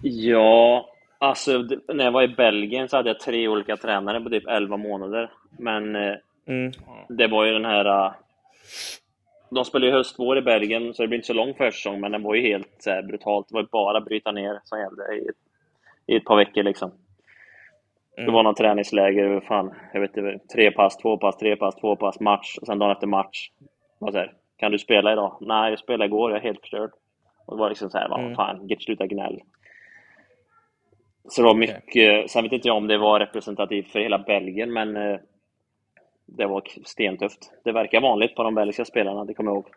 Ja, 0.04 0.89
alltså 1.18 1.68
när 1.94 2.04
jag 2.04 2.12
var 2.12 2.24
i 2.24 2.28
Belgien 2.28 2.89
så 2.89 2.98
hade 2.98 3.10
jag 3.10 3.20
tre 3.20 3.48
olika 3.48 3.78
tränare 3.78 4.22
på 4.22 4.30
typ 4.30 4.48
11 4.48 4.78
månader. 4.78 5.32
Men 5.60 5.96
eh, 5.96 6.15
mm. 6.48 6.72
det 7.10 7.28
var 7.28 7.46
ju 7.46 7.54
den 7.54 7.65
här 7.65 8.13
de 9.50 9.65
spelar 9.65 9.88
ju 9.88 9.94
höst-vår 9.94 10.38
i 10.38 10.41
Belgien, 10.41 10.94
så 10.94 11.02
det 11.02 11.08
blir 11.08 11.18
inte 11.18 11.28
så 11.28 11.34
lång 11.34 11.54
försäsong, 11.54 12.02
men 12.02 12.12
den 12.12 12.24
var 12.24 12.36
ju 12.36 12.41
helt 12.41 12.76
så 12.80 12.89
här, 12.89 13.04
brutalt. 13.04 13.48
Det 13.50 13.56
var 13.56 13.68
bara 13.72 14.02
bryta 14.02 14.32
ner 14.32 14.60
som 14.63 14.80
gällde 14.80 15.15
i 15.15 15.30
i 16.08 16.15
ett 16.15 16.26
par 16.26 16.36
veckor 16.36 16.63
liksom. 16.63 16.91
Det 18.15 18.32
var 18.32 18.43
någon 18.43 18.56
träningsläger, 18.56 19.39
fan, 19.39 19.73
jag 19.93 20.01
vet 20.01 20.17
inte, 20.17 20.39
tre 20.54 20.71
pass, 20.71 20.97
två 20.97 21.17
pass, 21.17 21.38
tre 21.38 21.56
pass, 21.56 21.75
två 21.75 21.95
pass, 21.95 22.19
match, 22.19 22.58
och 22.62 22.67
sen 22.67 22.80
dagen 22.80 22.91
efter 22.91 23.08
match. 23.08 23.49
Och 23.99 24.12
så 24.12 24.17
här, 24.17 24.34
kan 24.58 24.71
du 24.71 24.80
spela 24.80 25.13
idag? 25.13 25.38
Nej, 25.41 25.69
jag 25.69 25.80
spelade 25.80 26.06
igår, 26.06 26.32
jag 26.32 26.39
är 26.39 26.43
helt 26.43 26.60
förstörd. 26.60 26.91
Och 27.45 27.56
det 27.56 27.60
var 27.60 27.69
liksom 27.69 27.89
så 27.89 27.97
här, 27.97 28.19
mm. 28.19 28.36
fan, 28.36 28.67
get 28.67 28.82
sluta 28.82 29.08
gnäll. 29.08 29.41
Så 31.28 31.41
det 31.41 31.47
var 31.47 31.56
mycket, 31.56 32.32
sen 32.32 32.43
vet 32.43 32.51
inte 32.51 32.67
jag 32.67 32.78
om 32.78 32.88
det 32.88 32.97
var 32.97 33.19
representativt 33.19 33.91
för 33.91 33.99
hela 33.99 34.17
Belgien, 34.17 34.73
men 34.73 34.97
eh, 34.97 35.19
det 36.25 36.45
var 36.45 36.63
stentufft. 36.86 37.51
Det 37.63 37.71
verkar 37.71 38.01
vanligt 38.01 38.36
på 38.36 38.43
de 38.43 38.56
belgiska 38.56 38.86
spelarna, 38.86 39.25
det 39.25 39.34
kommer 39.34 39.51
jag 39.51 39.56
ihåg. 39.56 39.69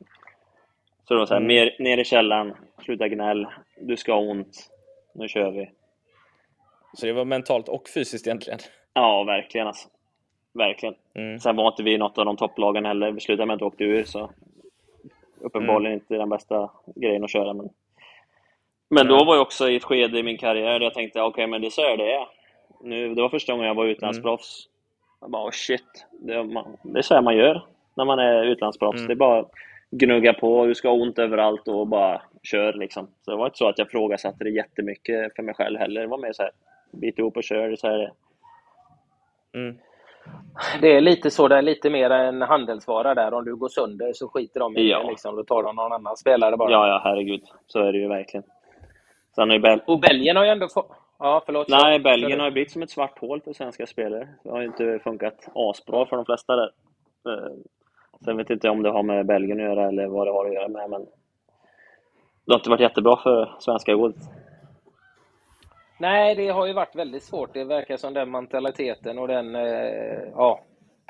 Så 1.05 1.15
det 1.15 1.19
var 1.19 1.27
så 1.27 1.35
här, 1.35 1.41
mm. 1.41 1.49
ner, 1.49 1.77
ner 1.79 1.99
i 1.99 2.05
källaren, 2.05 2.55
sluta 2.85 3.09
gnäll, 3.09 3.47
du 3.81 3.97
ska 3.97 4.13
ha 4.13 4.21
ont, 4.21 4.71
nu 5.15 5.29
kör 5.29 5.51
vi. 5.51 5.71
Så 6.93 7.07
det 7.07 7.13
var 7.13 7.25
mentalt 7.25 7.69
och 7.69 7.89
fysiskt 7.89 8.27
egentligen? 8.27 8.59
Ja, 8.95 9.25
verkligen 9.25 9.67
alltså. 9.67 9.89
Verkligen. 10.53 10.95
Mm. 11.15 11.39
Sen 11.39 11.57
var 11.57 11.69
inte 11.69 11.83
vi 11.83 11.99
något 11.99 12.19
av 12.19 12.25
de 12.25 12.37
topplagen 12.37 12.85
heller. 12.85 13.11
Vi 13.11 13.21
slutade 13.21 13.47
med 13.47 13.57
att 13.57 13.63
åka 13.63 13.85
ur, 13.85 14.05
så 14.05 14.31
uppenbarligen 15.41 15.93
mm. 15.93 16.03
inte 16.03 16.15
den 16.15 16.29
bästa 16.29 16.71
grejen 16.95 17.25
att 17.25 17.31
köra. 17.31 17.55
Men, 17.55 17.69
men 18.91 19.07
då 19.07 19.25
var 19.25 19.35
jag 19.35 19.43
också 19.43 19.69
i 19.71 19.77
ett 19.77 19.85
skede 19.85 20.19
i 20.19 20.23
min 20.23 20.39
karriär 20.39 20.79
där 20.79 20.87
jag 20.87 20.95
tänkte, 20.95 21.21
okej, 21.21 21.29
okay, 21.29 21.47
men 21.47 21.61
det 21.61 21.67
är 21.67 21.71
så 21.71 21.83
är 21.83 21.97
det 21.97 22.27
nu, 22.81 23.15
Det 23.15 23.23
var 23.23 23.29
första 23.29 23.53
gången 23.53 23.67
jag 23.67 23.75
var 23.75 23.87
utlandsproffs. 23.87 24.67
Mm. 24.67 24.73
Jag 25.21 25.31
bara, 25.31 25.47
oh 25.47 25.51
shit. 25.51 26.07
Det, 26.11 26.45
man, 26.45 26.77
det 26.83 26.99
är 26.99 27.03
så 27.03 27.15
här 27.15 27.23
man 27.23 27.37
gör 27.37 27.63
när 27.95 28.05
man 28.05 28.19
är 28.19 28.45
utlandsproffs. 28.45 28.97
Mm. 28.97 29.07
Det 29.09 29.15
är 29.15 29.17
bara 29.17 29.45
gnugga 29.91 30.33
på, 30.33 30.67
du 30.67 30.75
ska 30.75 30.89
ha 30.89 30.97
ont 30.97 31.19
överallt 31.19 31.69
och 31.69 31.87
bara 31.87 32.23
kör 32.43 32.73
liksom. 32.73 33.09
Så 33.25 33.31
det 33.31 33.37
var 33.37 33.47
inte 33.47 33.59
så 33.59 33.69
att 33.69 33.79
jag 33.79 33.91
frågasatte 33.91 34.45
det 34.45 34.51
jättemycket 34.51 35.37
för 35.37 35.43
mig 35.43 35.55
själv 35.55 35.79
heller. 35.79 36.01
Det 36.01 36.07
var 36.07 36.19
mer 36.19 36.33
så 36.33 36.43
här, 36.43 36.53
bit 36.91 37.19
ihop 37.19 37.37
och 37.37 37.45
kör. 37.45 37.77
Så 37.77 37.87
här. 37.87 38.13
Mm. 39.55 39.79
Det 40.81 40.97
är 40.97 41.01
lite 41.01 41.31
så, 41.31 41.49
det 41.49 41.57
är 41.57 41.63
lite 41.63 41.91
mer 41.91 42.11
en 42.11 42.43
handelsvara 42.43 43.15
där. 43.15 43.35
Om 43.35 43.45
du 43.45 43.57
går 43.57 43.69
sönder 43.69 44.13
så 44.13 44.29
skiter 44.29 44.61
de 44.61 44.77
i 44.77 44.91
ja. 44.91 45.03
det. 45.03 45.11
Liksom. 45.11 45.37
Då 45.37 45.45
tar 45.45 45.63
de 45.63 45.77
någon 45.77 45.93
annan 45.93 46.17
spelare 46.17 46.57
bara. 46.57 46.71
Ja, 46.71 46.89
ja, 46.89 47.01
herregud. 47.05 47.43
Så 47.67 47.79
är 47.79 47.93
det 47.93 47.99
ju 47.99 48.09
verkligen. 48.09 48.45
Sen 49.35 49.51
är 49.51 49.59
Bel 49.59 49.81
och 49.87 50.01
Belgien 50.01 50.37
har 50.37 50.45
ju 50.45 50.51
ändå 50.51 50.69
fått... 50.69 50.91
Ja, 51.19 51.43
förlåt. 51.47 51.69
Nej, 51.69 51.99
Belgien 51.99 52.39
har 52.41 52.47
ju 52.47 52.53
blivit 52.53 52.73
som 52.73 52.83
ett 52.83 52.91
svart 52.91 53.19
hål 53.19 53.41
för 53.41 53.53
svenska 53.53 53.87
spelare. 53.87 54.29
Det 54.43 54.51
har 54.51 54.61
ju 54.61 54.67
inte 54.67 55.01
funkat 55.05 55.49
asbra 55.55 56.07
för 56.07 56.17
de 56.17 56.25
flesta 56.25 56.57
där. 56.57 56.71
Eh, 57.29 57.53
sen 58.25 58.37
vet 58.37 58.51
inte 58.51 58.71
om 58.71 58.83
det 58.83 58.91
har 58.91 59.03
med 59.03 59.27
Belgien 59.27 59.61
att 59.61 59.67
göra 59.67 59.89
eller 59.89 60.07
vad 60.07 60.27
det 60.27 60.31
har 60.31 60.47
att 60.47 60.55
göra 60.55 60.69
med, 60.69 60.91
men 60.91 61.07
det 62.45 62.53
har 62.53 62.59
inte 62.59 62.71
varit 62.71 62.81
jättebra 62.81 63.17
för 63.17 63.55
svenska 63.59 63.95
guld. 63.95 64.17
Nej, 65.99 66.35
det 66.35 66.49
har 66.49 66.67
ju 66.67 66.73
varit 66.73 66.97
väldigt 66.97 67.23
svårt. 67.23 67.55
Det 67.55 67.65
verkar 67.65 67.97
som 67.97 68.15
den 68.15 68.31
mentaliteten 68.31 69.19
och 69.19 69.29
den, 69.29 69.55
eh, 69.55 70.23
ja, 70.35 70.61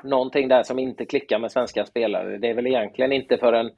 någonting 0.03 0.47
där 0.47 0.63
som 0.63 0.79
inte 0.79 1.05
klickar 1.05 1.39
med 1.39 1.51
svenska 1.51 1.85
spelare. 1.85 2.37
Det 2.37 2.49
är 2.49 2.53
väl 2.53 2.67
egentligen 2.67 3.11
inte 3.11 3.37
förrän, 3.37 3.71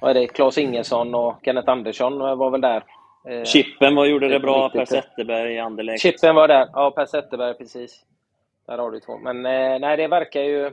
vad 0.00 0.10
är 0.10 0.14
det, 0.14 0.26
Claes 0.26 0.58
Ingesson 0.58 1.14
och 1.14 1.34
Kenneth 1.44 1.70
Andersson 1.70 2.18
var 2.18 2.50
väl 2.50 2.60
där 2.60 2.82
Eh, 3.28 3.44
Chippen 3.44 3.94
var, 3.94 4.06
gjorde 4.06 4.28
det 4.28 4.40
bra, 4.40 4.68
Per 4.68 4.84
Zetterberg 4.84 5.54
i 5.54 5.58
Anderlecht. 5.58 6.02
Chippen 6.02 6.34
var 6.34 6.48
där, 6.48 6.68
ja 6.72 6.90
Per 6.90 7.06
Zetterberg 7.06 7.54
precis. 7.54 8.04
Där 8.66 8.78
har 8.78 8.90
du 8.90 9.00
två. 9.00 9.18
Men 9.18 9.46
eh, 9.46 9.78
nej, 9.78 9.96
det 9.96 10.08
verkar 10.08 10.40
ju, 10.40 10.70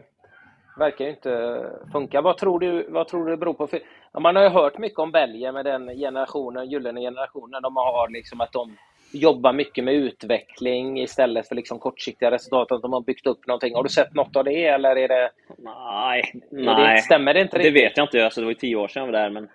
verkar 0.78 1.06
ju 1.06 1.12
inte 1.12 1.66
funka. 1.92 2.22
Vad 2.22 2.38
tror 2.38 2.60
du, 2.60 2.88
vad 2.90 3.08
tror 3.08 3.26
du 3.26 3.32
det 3.32 3.38
beror 3.38 3.54
på? 3.54 3.68
För, 3.68 3.80
man 4.20 4.36
har 4.36 4.44
ju 4.44 4.50
hört 4.50 4.78
mycket 4.78 5.00
om 5.00 5.12
Belgien 5.12 5.54
med 5.54 5.66
den 5.66 5.88
generationen, 5.98 6.70
gyllene 6.70 7.02
generationen 7.02 7.62
de 7.62 7.76
har, 7.76 8.10
liksom 8.10 8.42
att 8.42 8.52
de 8.52 8.78
jobba 9.16 9.52
mycket 9.52 9.84
med 9.84 9.94
utveckling 9.94 11.00
istället 11.02 11.48
för 11.48 11.56
liksom 11.56 11.80
kortsiktiga 11.80 12.32
resultat? 12.32 12.72
Att 12.72 12.82
de 12.82 12.94
har 12.94 13.02
byggt 13.02 13.28
upp 13.28 13.48
någonting. 13.48 13.76
Har 13.76 13.84
du 13.84 13.90
sett 13.90 14.14
något 14.14 14.36
av 14.36 14.44
det 14.44 14.66
eller 14.66 14.96
är 14.96 15.08
det... 15.08 15.32
Nej, 15.58 16.34
nej. 16.50 16.96
Det, 16.96 17.02
stämmer 17.02 17.34
det 17.34 17.42
inte 17.42 17.58
Det 17.58 17.64
riktigt? 17.64 17.84
vet 17.84 17.98
jag 17.98 18.06
inte. 18.06 18.26
Alltså, 18.26 18.42
det 18.42 18.46
var 18.46 18.52
ju 18.52 18.56
tio 18.56 18.76
år 18.76 18.88
sedan 18.88 19.06
jag 19.06 19.12
var 19.12 19.20
där, 19.20 19.30
men... 19.30 19.50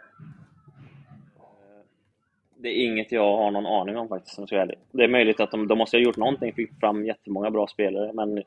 Det 2.63 2.69
är 2.69 2.85
inget 2.85 3.13
jag 3.13 3.37
har 3.37 3.51
någon 3.51 3.67
aning 3.67 3.97
om 3.97 4.09
faktiskt, 4.09 4.39
om 4.39 4.43
jag 4.43 4.49
ska 4.49 4.57
vara 4.57 4.65
ärlig. 4.65 4.79
Det 4.93 5.05
är 5.05 5.09
möjligt 5.09 5.41
att 5.41 5.51
de, 5.51 5.69
de 5.69 5.79
måste 5.79 5.97
ha 5.97 6.03
gjort 6.03 6.17
någonting, 6.17 6.53
fick 6.53 6.81
fram 6.81 7.07
jättemånga 7.07 7.51
bra 7.51 7.67
spelare, 7.67 8.13
men 8.13 8.43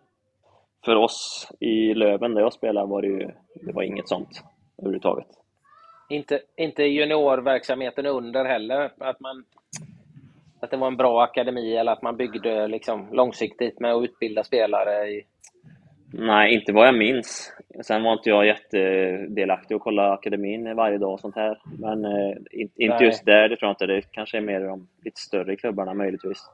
för 0.85 0.95
oss 0.95 1.51
i 1.59 1.93
Löven, 1.93 2.33
där 2.33 2.41
jag 2.41 2.53
spelar, 2.53 2.85
var 2.85 3.01
det 3.01 3.07
ju 3.07 3.29
det 3.53 3.71
var 3.71 3.83
inget 3.83 4.07
sånt 4.07 4.43
överhuvudtaget. 4.77 5.27
Inte, 6.09 6.39
inte 6.57 6.83
juniorverksamheten 6.83 8.05
under 8.05 8.45
heller? 8.45 8.91
Att, 8.97 9.19
man, 9.19 9.45
att 10.63 10.71
det 10.71 10.77
var 10.77 10.87
en 10.87 10.97
bra 10.97 11.23
akademi 11.23 11.75
eller 11.75 11.91
att 11.91 12.01
man 12.01 12.17
byggde 12.17 12.67
liksom 12.67 13.07
långsiktigt 13.11 13.79
med 13.79 13.93
att 13.93 14.03
utbilda 14.03 14.43
spelare? 14.43 15.07
I, 15.07 15.25
Nej, 16.15 16.53
inte 16.53 16.73
vad 16.73 16.87
jag 16.87 16.97
minns. 16.97 17.53
Sen 17.81 18.03
var 18.03 18.13
inte 18.13 18.29
jag 18.29 18.45
jättedelaktig 18.45 19.77
och 19.77 19.83
kolla 19.83 20.13
akademin 20.13 20.75
varje 20.75 20.97
dag 20.97 21.13
och 21.13 21.19
sånt 21.19 21.35
här. 21.35 21.61
Men 21.79 22.05
eh, 22.05 22.37
inte, 22.51 22.95
Nej. 22.95 23.05
just 23.05 23.25
där, 23.25 23.49
det 23.49 23.55
tror 23.57 23.67
jag 23.67 23.71
inte. 23.71 23.85
Det 23.85 24.01
kanske 24.11 24.37
är 24.37 24.41
mer 24.41 24.59
de 24.59 24.87
lite 25.03 25.19
större 25.19 25.55
klubbarna 25.55 25.93
möjligtvis. 25.93 26.49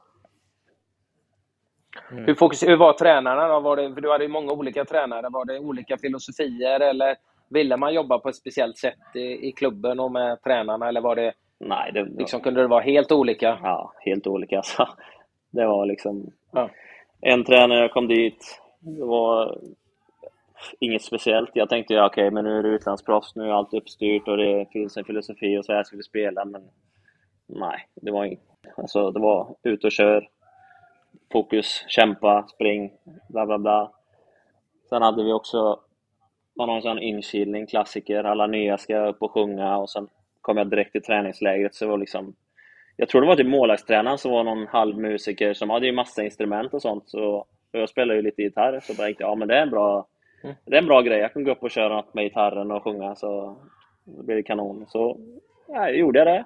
hur, 2.10 2.34
fokus, 2.34 2.62
hur 2.62 2.76
var 2.76 2.92
tränarna 2.92 3.48
då? 3.48 3.60
Var 3.60 3.76
det, 3.76 3.94
för 3.94 4.00
du 4.00 4.10
hade 4.10 4.24
ju 4.24 4.30
många 4.30 4.52
olika 4.52 4.84
tränare. 4.84 5.26
Var 5.30 5.44
det 5.44 5.58
olika 5.58 5.96
filosofier 5.98 6.80
eller 6.80 7.16
ville 7.50 7.76
man 7.76 7.94
jobba 7.94 8.18
på 8.18 8.28
ett 8.28 8.36
speciellt 8.36 8.78
sätt 8.78 9.14
i, 9.16 9.48
i 9.48 9.52
klubben 9.52 10.00
och 10.00 10.12
med 10.12 10.42
tränarna? 10.42 10.88
Eller 10.88 11.00
var 11.00 11.16
det, 11.16 11.32
Nej, 11.60 11.92
det, 11.92 12.04
liksom, 12.04 12.40
kunde 12.40 12.60
det 12.60 12.66
vara 12.66 12.82
helt 12.82 13.12
olika? 13.12 13.58
ja, 13.62 13.92
helt 14.00 14.26
olika 14.26 14.56
alltså. 14.56 14.88
Det 15.50 15.66
var 15.66 15.86
liksom... 15.86 16.32
Ja. 16.52 16.70
En 17.20 17.44
tränare 17.44 17.78
jag 17.78 17.92
kom 17.92 18.08
dit, 18.08 18.60
det 18.80 19.04
var 19.04 19.58
inget 20.80 21.02
speciellt. 21.02 21.50
Jag 21.54 21.68
tänkte, 21.68 21.94
ja, 21.94 22.06
okej, 22.06 22.30
men 22.30 22.44
nu 22.44 22.58
är 22.58 22.62
du 22.62 22.74
utlandsproffs, 22.74 23.34
nu 23.36 23.44
är 23.44 23.52
allt 23.52 23.74
uppstyrt 23.74 24.28
och 24.28 24.36
det 24.36 24.66
finns 24.72 24.96
en 24.96 25.04
filosofi 25.04 25.58
och 25.58 25.64
så 25.64 25.72
här 25.72 25.82
ska 25.82 25.96
vi 25.96 26.02
spela, 26.02 26.44
men 26.44 26.62
nej, 27.46 27.88
det 27.94 28.10
var 28.10 28.24
inget. 28.24 28.40
Alltså, 28.76 29.10
det 29.10 29.20
var 29.20 29.56
ut 29.62 29.84
och 29.84 29.92
kör, 29.92 30.28
fokus, 31.32 31.84
kämpa, 31.88 32.46
spring, 32.48 32.92
bla 33.28 33.46
bla 33.46 33.58
bla. 33.58 33.92
Sen 34.88 35.02
hade 35.02 35.24
vi 35.24 35.32
också, 35.32 35.80
man 36.56 36.68
har 36.68 36.76
en 36.76 36.82
sån 36.82 36.98
inkilning, 36.98 37.66
klassiker, 37.66 38.24
alla 38.24 38.46
nya 38.46 38.78
ska 38.78 39.06
upp 39.06 39.22
och 39.22 39.32
sjunga 39.32 39.76
och 39.76 39.90
sen 39.90 40.08
kom 40.40 40.56
jag 40.56 40.70
direkt 40.70 40.92
till 40.92 41.02
träningslägret 41.02 41.74
så 41.74 41.88
var 41.88 41.98
liksom 41.98 42.34
jag 42.96 43.08
tror 43.08 43.20
det 43.20 43.26
var 43.26 43.36
typ 43.36 43.46
målvaktstränaren 43.46 44.18
som 44.18 44.30
var 44.30 44.44
någon 44.44 44.66
halvmusiker 44.66 45.54
som 45.54 45.70
hade 45.70 45.86
ju 45.86 45.92
massa 45.92 46.22
instrument 46.22 46.74
och 46.74 46.82
sånt. 46.82 47.08
Så, 47.08 47.46
och 47.72 47.78
jag 47.78 47.88
spelar 47.88 48.14
ju 48.14 48.22
lite 48.22 48.42
gitarr, 48.42 48.80
så 48.82 48.92
jag 48.92 48.98
tänkte 48.98 49.22
ja 49.22 49.34
men 49.34 49.48
det 49.48 49.56
är 49.56 49.62
en 49.62 49.70
bra, 49.70 50.06
Mm. 50.44 50.56
det 50.64 50.76
är 50.76 50.80
en 50.80 50.86
bra 50.86 51.00
grej. 51.00 51.18
Jag 51.18 51.32
kan 51.32 51.44
gå 51.44 51.50
upp 51.50 51.62
och 51.62 51.70
köra 51.70 51.96
något 51.96 52.14
med 52.14 52.24
gitarren 52.24 52.70
och 52.70 52.84
sjunga, 52.84 53.14
så 53.14 53.56
det 54.04 54.22
blir 54.22 54.36
det 54.36 54.42
kanon. 54.42 54.86
Så 54.88 55.20
ja, 55.68 55.90
gjorde 55.90 56.18
jag 56.18 56.28
det. 56.28 56.44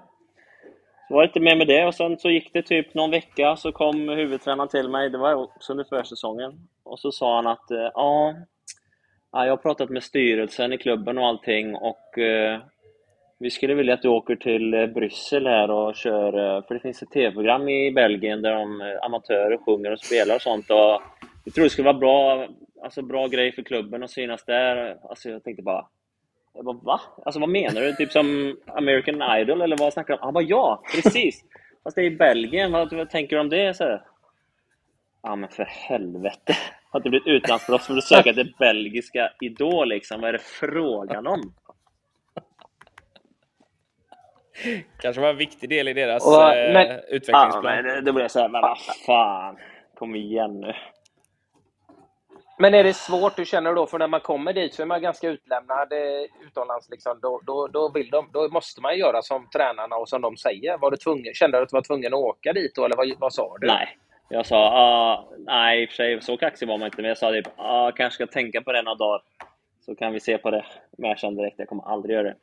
Så 1.09 1.15
var 1.15 1.23
det 1.23 1.27
inte 1.27 1.41
mer 1.41 1.57
med 1.57 1.67
det 1.67 1.87
och 1.87 1.95
sen 1.95 2.19
så 2.19 2.31
gick 2.31 2.53
det 2.53 2.63
typ 2.63 2.95
någon 2.95 3.11
vecka 3.11 3.57
så 3.57 3.73
kom 3.73 4.09
huvudtränaren 4.09 4.69
till 4.69 4.89
mig, 4.89 5.11
det 5.11 5.19
var 5.19 5.35
också 5.35 5.73
under 5.73 5.85
försäsongen. 5.85 6.69
Och 6.83 6.99
så 6.99 7.13
sa 7.13 7.37
han 7.37 7.47
att 7.47 7.71
eh, 7.71 7.91
ja, 7.95 8.35
ja, 9.33 9.45
jag 9.45 9.53
har 9.53 9.57
pratat 9.57 9.91
med 9.91 10.03
styrelsen 10.03 10.73
i 10.73 10.79
klubben 10.79 11.19
och 11.19 11.27
allting 11.27 11.75
och 11.75 12.19
eh, 12.19 12.61
vi 13.39 13.51
skulle 13.51 13.75
vilja 13.75 13.95
att 13.95 14.03
du 14.03 14.09
åker 14.09 14.37
till 14.37 14.75
eh, 14.75 14.87
Bryssel 14.87 15.47
här 15.47 15.71
och 15.71 15.95
kör, 15.95 16.57
eh, 16.57 16.67
för 16.67 16.75
det 16.75 16.81
finns 16.81 17.03
ett 17.03 17.11
tv-program 17.11 17.69
i 17.69 17.93
Belgien 17.93 18.43
där 18.43 18.55
de 18.55 18.81
eh, 18.81 18.87
amatörer 19.03 19.59
sjunger 19.59 19.93
och 19.93 20.01
spelar 20.01 20.35
och 20.35 20.43
sånt. 20.43 20.71
Och 20.71 21.03
vi 21.45 21.51
tror 21.51 21.65
det 21.65 21.71
skulle 21.71 21.93
vara 21.93 21.99
bra, 21.99 22.47
alltså 22.83 23.03
bra 23.03 23.27
grej 23.27 23.53
för 23.53 23.63
klubben 23.63 24.03
att 24.03 24.11
synas 24.11 24.45
där. 24.45 24.97
Alltså 25.03 25.31
jag 25.31 25.45
tänkte 25.45 25.63
bara, 25.63 25.87
jag 26.55 26.65
bara 26.65 26.77
va? 26.77 27.01
Alltså 27.25 27.41
vad 27.41 27.49
menar 27.49 27.81
du? 27.81 27.93
Typ 27.93 28.13
som 28.13 28.57
American 28.67 29.39
Idol 29.41 29.63
eller 29.63 29.77
vad 29.77 29.93
snackar 29.93 30.15
du 30.15 30.19
om? 30.19 30.23
Ah, 30.23 30.25
Han 30.25 30.35
bara 30.35 30.45
ja, 30.45 30.83
precis! 30.95 31.45
Fast 31.85 31.97
det 31.97 32.03
är 32.03 32.07
i 32.07 32.17
Belgien, 32.17 32.73
vad, 32.73 32.93
vad 32.93 33.11
tänker 33.11 33.37
du 33.37 33.41
om 33.41 33.49
det? 33.49 33.77
Så 33.77 33.85
här. 33.85 34.03
Ja 35.23 35.37
men 35.37 35.49
för 35.49 35.65
helvete! 35.65 36.57
Har 36.91 37.01
du 37.01 37.11
blivit 37.11 37.27
utlandsproffs 37.27 37.87
för 37.87 37.97
att 37.97 38.05
söka 38.05 38.33
till 38.33 38.55
belgiska 38.59 39.31
Idol 39.41 39.89
liksom? 39.89 40.21
Vad 40.21 40.29
är 40.29 40.33
det 40.33 40.43
frågan 40.43 41.27
om? 41.27 41.55
Kanske 45.01 45.23
var 45.23 45.29
en 45.29 45.37
viktig 45.37 45.69
del 45.69 45.89
i 45.89 45.93
deras 45.93 46.27
Och, 46.27 46.43
eh, 46.53 46.73
men- 46.73 46.87
Ja, 46.89 46.95
utvecklingsplan. 47.09 47.63
men 47.65 47.85
det- 47.85 48.01
då 48.01 48.13
blir 48.13 48.25
jag 48.25 48.31
såhär, 48.31 48.49
men 48.49 48.63
vad 48.63 48.79
fan, 49.07 49.57
kom 49.99 50.15
igen 50.17 50.61
nu. 50.61 50.75
Men 52.59 52.75
är 52.75 52.85
det 52.85 52.93
svårt, 52.95 53.37
du 53.37 53.45
känner 53.45 53.75
då, 53.75 53.87
för 53.87 53.99
när 53.99 54.07
man 54.09 54.21
kommer 54.21 54.53
dit 54.53 54.75
så 54.75 54.83
är 54.83 54.87
man 54.87 55.03
ganska 55.03 55.29
utlämnad 55.29 55.93
eh, 55.93 56.47
utomlands. 56.47 56.91
Liksom, 56.91 57.19
då, 57.23 57.41
då, 57.47 57.67
då, 57.67 57.89
vill 57.95 58.11
de, 58.11 58.29
då 58.33 58.49
måste 58.49 58.81
man 58.81 58.99
göra 58.99 59.23
som 59.23 59.49
tränarna 59.51 59.97
och 59.97 60.09
som 60.09 60.21
de 60.23 60.37
säger. 60.37 60.79
Var 60.79 60.91
du 60.91 60.97
tvungen, 60.97 61.35
kände 61.35 61.59
du 61.59 61.63
att 61.63 61.69
du 61.69 61.77
var 61.77 61.83
tvungen 61.83 62.15
att 62.15 62.21
åka 62.21 62.53
dit 62.53 62.75
då, 62.75 62.85
eller 62.85 62.97
vad, 62.97 63.13
vad 63.19 63.33
sa 63.35 63.57
du? 63.61 63.67
Nej. 63.67 63.99
Jag 64.29 64.47
sa, 64.47 64.57
ah, 64.57 65.29
nej 65.39 65.83
i 65.83 65.87
och 65.87 65.89
för 65.89 65.95
sig, 65.97 66.23
så 66.23 66.37
kaxig 66.37 66.69
var 66.69 66.79
man 66.79 66.87
inte, 66.87 67.03
men 67.03 67.09
jag 67.09 67.19
sa 67.19 67.31
typ, 67.31 67.47
ah, 67.57 67.91
kanske 67.93 68.15
ska 68.15 68.27
tänka 68.33 68.63
på 68.63 68.73
det 68.73 68.83
några 68.83 68.95
dagar. 68.99 69.23
Så 69.87 69.95
kan 69.95 70.13
vi 70.13 70.21
se 70.21 70.39
på 70.39 70.51
det. 70.51 70.65
Men 70.99 71.09
jag 71.09 71.19
kände 71.19 71.43
direkt, 71.43 71.59
jag 71.59 71.69
kommer 71.69 71.89
aldrig 71.89 72.15
göra 72.15 72.23
det. 72.29 72.37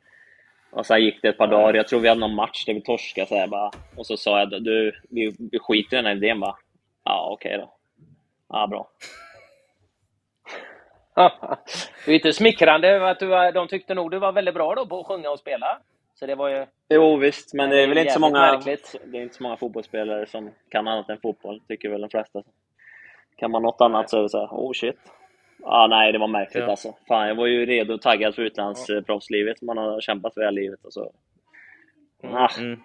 Och 0.72 0.86
sen 0.86 1.00
gick 1.04 1.22
det 1.22 1.28
ett 1.28 1.38
par 1.38 1.46
dagar, 1.46 1.74
jag 1.74 1.88
tror 1.88 2.00
vi 2.00 2.08
hade 2.08 2.20
någon 2.20 2.34
match 2.34 2.64
där 2.66 2.74
vi 2.74 2.80
torskade 2.82 3.26
så 3.26 3.34
här, 3.36 3.46
bara. 3.46 3.70
Och 3.96 4.06
så 4.06 4.16
sa 4.16 4.38
jag, 4.38 4.50
du, 4.64 4.92
vi, 5.10 5.34
vi 5.52 5.58
skiter 5.58 5.96
i 5.96 5.98
den 5.98 6.06
här 6.06 6.16
idén 6.16 6.40
bara. 6.40 6.56
Ja, 7.04 7.28
okej 7.32 7.58
då. 7.58 7.74
Ja, 8.48 8.66
bra. 8.66 8.90
det 12.06 12.10
är 12.12 12.14
inte 12.14 12.32
smickrande 12.32 13.10
att 13.10 13.18
du, 13.18 13.26
var- 13.26 13.52
de 13.52 13.68
tyckte 13.68 13.94
nog 13.94 14.10
du 14.10 14.18
var 14.18 14.32
väldigt 14.32 14.54
bra 14.54 14.74
då 14.74 14.86
på 14.86 15.00
att 15.00 15.06
sjunga 15.06 15.30
och 15.30 15.38
spela. 15.38 15.78
Så 16.14 16.26
det 16.26 16.34
var 16.34 16.48
ju... 16.48 16.66
Jo 16.88 17.16
visst, 17.16 17.54
men 17.54 17.70
det 17.70 17.76
det 17.76 17.82
är 17.82 17.88
väl 17.88 17.98
inte 17.98 18.12
så 18.12 18.20
många, 18.20 18.38
märkligt. 18.38 18.96
det 19.04 19.18
är 19.18 19.22
inte 19.22 19.34
så 19.34 19.42
många 19.42 19.56
fotbollsspelare 19.56 20.26
som 20.26 20.50
kan 20.68 20.88
annat 20.88 21.08
än 21.10 21.20
fotboll, 21.20 21.60
tycker 21.68 21.88
väl 21.88 22.00
de 22.00 22.10
flesta. 22.10 22.42
Kan 23.36 23.50
man 23.50 23.62
något 23.62 23.80
annat 23.80 24.10
så 24.10 24.18
är 24.18 24.22
det 24.22 24.28
såhär, 24.28 24.46
oh 24.50 24.72
shit. 24.72 24.98
Ah, 25.64 25.86
nej, 25.86 26.12
det 26.12 26.18
var 26.18 26.28
märkligt 26.28 26.64
Ja. 26.64 26.70
alltså. 26.70 26.94
Fan, 27.08 27.28
jag 27.28 27.34
var 27.34 27.46
ju 27.46 27.66
redo 27.66 27.94
och 27.94 28.02
taggad 28.02 28.34
för 28.34 28.42
utlandsproffslivet. 28.42 29.62
Man 29.62 29.76
har 29.78 30.00
kämpat 30.00 30.34
för 30.34 30.40
hela 30.40 30.50
livet 30.50 30.84
och 30.84 30.92
så. 30.92 31.12
Ah, 32.22 32.48
Mm. 32.58 32.80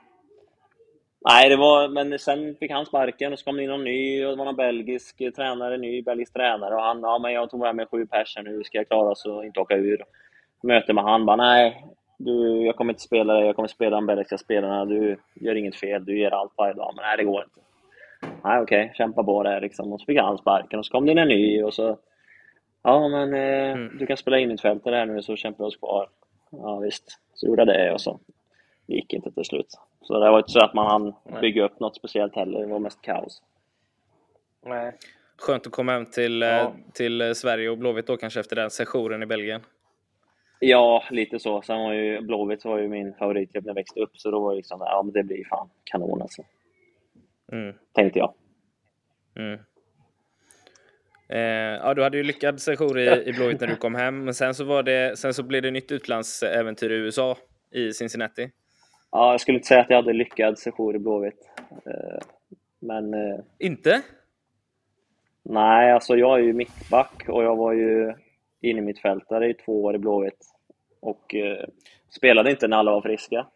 nej, 1.29 1.49
det 1.49 1.55
var, 1.55 1.87
men 1.87 2.19
sen 2.19 2.55
fick 2.55 2.71
han 2.71 2.85
sparken 2.85 3.33
och 3.33 3.39
så 3.39 3.45
kom 3.45 3.57
det 3.57 3.63
in 3.63 3.69
någon 3.69 3.83
ny 3.83 4.25
och 4.25 4.31
det 4.31 4.37
var 4.37 4.45
någon 4.45 4.55
belgisk 4.55 5.17
tränare, 5.35 5.77
ny 5.77 6.01
belgisk 6.01 6.33
tränare 6.33 6.75
och 6.75 6.81
han, 6.81 6.99
ja 7.01 7.19
men 7.19 7.33
jag 7.33 7.49
tog 7.49 7.59
med 7.59 7.75
mig 7.75 7.85
sju 7.85 8.05
pers 8.05 8.33
här 8.35 8.43
nu, 8.43 8.63
ska 8.63 8.77
jag 8.77 8.87
klara 8.87 9.09
oss 9.11 9.25
och 9.25 9.45
inte 9.45 9.59
åka 9.59 9.75
ur? 9.75 10.03
Möte 10.63 10.93
med 10.93 11.03
han 11.03 11.25
bara, 11.25 11.35
nej, 11.35 11.85
du, 12.17 12.65
jag 12.65 12.75
kommer 12.75 12.93
inte 12.93 13.01
spela 13.03 13.33
dig, 13.33 13.45
jag 13.45 13.55
kommer 13.55 13.67
spela 13.69 13.95
de 13.95 14.05
belgiska 14.05 14.37
spelarna, 14.37 14.85
du 14.85 15.17
gör 15.35 15.55
inget 15.55 15.75
fel, 15.75 16.05
du 16.05 16.19
ger 16.19 16.31
allt 16.33 16.53
varje 16.57 16.73
dag, 16.73 16.93
men 16.95 17.03
nej 17.05 17.17
det 17.17 17.23
går 17.23 17.43
inte. 17.43 17.59
Nej 18.43 18.61
okej, 18.61 18.91
kämpa 18.97 19.23
på 19.23 19.43
det 19.43 19.59
liksom. 19.59 19.93
Och 19.93 19.99
så 19.99 20.05
fick 20.05 20.19
han 20.19 20.37
sparken 20.37 20.79
och 20.79 20.85
så 20.85 20.91
kom 20.91 21.05
det 21.05 21.11
in 21.11 21.17
en 21.17 21.27
ny 21.27 21.63
och 21.63 21.73
så 21.73 21.97
Ja 22.87 23.07
men 23.07 23.33
eh, 23.33 23.71
Mm. 23.77 23.97
du 23.97 24.05
kan 24.05 24.17
spela 24.17 24.39
in 24.39 24.51
i 24.51 24.57
fältet 24.57 24.93
här 24.93 25.05
nu 25.05 25.21
så 25.21 25.35
kämpar 25.35 25.63
vi 25.63 25.67
oss 25.67 25.77
kvar. 25.77 26.09
Ja 26.51 26.79
visst, 26.79 27.19
så 27.33 27.47
gjorde 27.47 27.61
jag 27.61 27.67
det 27.67 27.93
och 27.93 28.01
så 28.01 28.19
det 28.85 28.93
gick 28.93 29.13
inte 29.13 29.31
till 29.31 29.45
slut. 29.45 29.67
Så 30.01 30.19
det 30.19 30.29
var 30.31 30.37
inte 30.37 30.51
så 30.51 30.59
att 30.65 30.73
man 30.73 30.87
hann 30.87 31.13
Nej. 31.25 31.41
bygga 31.41 31.63
upp 31.65 31.79
något 31.79 31.95
speciellt 31.95 32.35
heller, 32.35 32.59
det 32.59 32.65
var 32.65 32.79
mest 32.79 33.01
kaos. 33.01 33.41
Nej. 34.65 34.93
Skönt 35.37 35.65
att 35.67 35.71
komma 35.73 35.91
hem 35.91 36.05
till, 36.05 36.43
eh, 36.43 36.49
Ja. 36.49 36.73
till 36.93 37.21
eh, 37.21 37.31
Sverige 37.33 37.69
och 37.69 37.77
Blåvitt 37.77 38.07
då 38.07 38.17
kanske 38.17 38.39
efter 38.39 38.55
den 38.55 38.69
sessionen 38.69 39.23
i 39.23 39.25
Belgien. 39.25 39.61
Ja, 40.59 41.03
lite 41.11 41.39
så. 41.39 41.61
Sen 41.61 41.79
var 41.79 41.93
ju 41.93 42.21
Blåvitt 42.21 42.65
var 42.65 42.77
ju 42.77 42.87
min 42.87 43.13
favoritklubb 43.13 43.63
när 43.65 43.69
jag 43.69 43.75
växte 43.75 43.99
upp, 43.99 44.17
så 44.17 44.31
då 44.31 44.39
var 44.39 44.51
det 44.51 44.57
liksom, 44.57 44.79
ja 44.81 45.01
men 45.03 45.13
det 45.13 45.23
blir 45.23 45.45
fan 45.45 45.69
kanon 45.83 46.21
alltså. 46.21 46.43
Mm. 47.51 47.75
Tänkte 47.93 48.19
jag. 48.19 48.33
Mm. 49.35 49.59
Eh, 51.29 51.39
ja, 51.39 51.93
du 51.93 52.03
hade 52.03 52.17
ju 52.17 52.23
lyckad 52.23 52.61
sejour 52.61 52.99
i, 52.99 53.23
i 53.29 53.33
Blåvitt 53.33 53.61
när 53.61 53.67
du 53.67 53.75
kom 53.75 53.95
hem, 53.95 54.23
men 54.23 54.33
sen 54.33 54.53
så, 54.53 54.63
var 54.63 54.83
det, 54.83 55.19
sen 55.19 55.33
så 55.33 55.43
blev 55.43 55.61
det 55.61 55.71
nytt 55.71 55.91
utlandsäventyr 55.91 56.89
i 56.89 56.95
USA, 56.95 57.37
i 57.71 57.93
Cincinnati. 57.93 58.49
Ja, 59.11 59.31
jag 59.31 59.41
skulle 59.41 59.57
inte 59.57 59.67
säga 59.67 59.81
att 59.81 59.89
jag 59.89 59.97
hade 59.97 60.13
lyckad 60.13 60.59
sejour 60.59 60.95
i 60.95 60.99
Blåvitt. 60.99 61.49
Eh, 61.85 62.19
Men 62.79 63.13
eh, 63.13 63.39
Inte? 63.59 64.01
nej, 65.43 65.91
alltså 65.91 66.15
jag 66.15 66.39
är 66.39 66.43
ju 66.43 66.53
mittback 66.53 67.23
och 67.29 67.43
jag 67.43 67.55
var 67.55 67.73
ju 67.73 68.13
inne 68.61 68.81
mittfältare 68.81 69.49
i 69.49 69.53
två 69.53 69.83
år 69.83 69.95
i 69.95 69.97
Blåvitt. 69.97 70.45
Och 70.99 71.35
eh, 71.35 71.65
spelade 72.09 72.51
inte 72.51 72.67
när 72.67 72.77
alla 72.77 72.91
var 72.91 73.01
friska. 73.01 73.47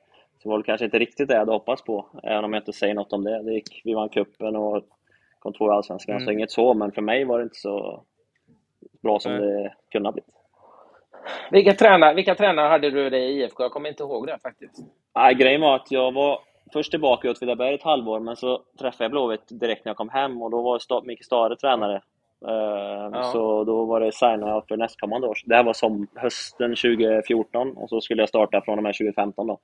Så 0.44 0.50
var 0.50 0.58
väl 0.58 0.64
kanske 0.64 0.86
inte 0.86 1.00
riktigt 1.00 1.28
det 1.28 1.34
jag 1.34 1.40
hade 1.40 1.52
hoppats 1.52 1.84
på, 1.84 2.06
även 2.24 2.44
om 2.44 2.54
jag 2.54 2.62
inte 2.62 2.74
säger 2.74 2.94
något 2.94 3.14
om 3.14 3.24
det. 3.24 3.44
det 3.44 3.54
gick, 3.54 3.82
vi 3.84 3.94
vann 3.94 4.10
cupen 4.10 4.56
och 4.56 4.84
kom 5.42 5.54
två 5.54 5.68
i 5.68 5.70
Allsvenskan, 5.70 6.16
Mm. 6.16 6.26
så 6.26 6.32
inget 6.32 6.52
så. 6.52 6.74
Men 6.74 6.92
för 6.92 7.02
mig 7.02 7.26
var 7.26 7.38
det 7.38 7.44
inte 7.44 7.60
så 7.60 8.04
bra 9.04 9.20
som 9.20 9.32
Nej. 9.32 9.42
det 9.42 9.74
kunde 9.92 10.08
ha 10.08 10.14
blivit. 10.14 10.36
Vilka, 11.52 11.74
tränare, 11.74 12.14
vilka 12.14 12.36
tränare 12.36 12.68
hade 12.68 12.90
du 12.90 13.10
det 13.10 13.20
i 13.20 13.42
IFK? 13.42 13.64
Jag 13.64 13.72
kommer 13.72 13.90
inte 13.90 14.04
ihåg 14.04 14.28
det 14.28 14.38
faktiskt. 14.42 14.76
Nej, 15.16 15.36
grejen 15.36 15.62
var 15.62 15.76
att 15.76 15.92
jag 15.92 16.12
var 16.12 16.40
först 16.74 16.92
tillbaka 16.92 17.28
i 17.28 17.32
Åtvidaberg 17.32 17.74
ett 17.74 17.84
halvår, 17.84 18.20
men 18.20 18.36
så 18.36 18.62
träffade 18.80 19.04
jag 19.04 19.12
Blåvitt 19.12 19.48
direkt 19.50 19.86
när 19.86 19.90
jag 19.90 19.98
kom 19.98 20.10
hem 20.10 20.42
och 20.42 20.52
då 20.52 20.62
var 20.62 21.06
Micke 21.06 21.26
Stare 21.26 21.56
tränare. 21.56 22.02
Uh, 22.48 23.10
ja. 23.14 23.24
Så 23.24 23.64
då 23.64 23.86
var 23.86 24.00
det 24.00 24.12
signa 24.12 24.62
för 24.68 24.78
nästkommande 24.78 25.28
år. 25.28 25.38
Det 25.46 25.56
här 25.56 25.64
var 25.64 25.74
som 25.74 26.08
hösten 26.16 26.70
2014 26.70 27.78
och 27.78 27.90
så 27.90 28.02
skulle 28.02 28.22
jag 28.22 28.30
starta 28.30 28.62
från 28.62 28.78
och 28.78 28.84
med 28.84 28.94
2015 28.94 29.48
då. 29.48 29.60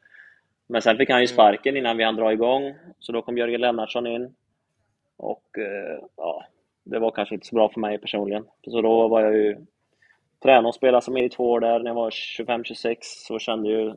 Men 0.67 0.81
sen 0.81 0.97
fick 0.97 1.09
han 1.09 1.19
ju 1.19 1.25
mm. 1.25 1.33
sparken 1.33 1.77
innan 1.77 1.97
vi 1.97 2.03
hann 2.03 2.15
dra 2.15 2.33
igång, 2.33 2.73
så 2.99 3.11
då 3.11 3.21
kom 3.21 3.37
Jörgen 3.37 3.61
Lennartsson 3.61 4.07
in. 4.07 4.35
Och 5.17 5.43
uh, 5.57 6.05
ja, 6.17 6.45
det 6.83 6.99
var 6.99 7.11
kanske 7.11 7.35
inte 7.35 7.47
så 7.47 7.55
bra 7.55 7.69
för 7.69 7.79
mig 7.79 7.97
personligen. 7.97 8.45
Så 8.67 8.81
då 8.81 9.07
var 9.07 9.21
jag 9.21 9.33
ju 9.33 9.57
tränare 10.43 10.67
och 10.67 10.75
spelade 10.75 11.01
som 11.01 11.17
i 11.17 11.29
två 11.29 11.51
år 11.51 11.59
där 11.59 11.79
när 11.79 11.89
jag 11.89 11.95
var 11.95 12.09
25-26 12.09 12.95
så 13.01 13.39
kände 13.39 13.69
ju 13.69 13.93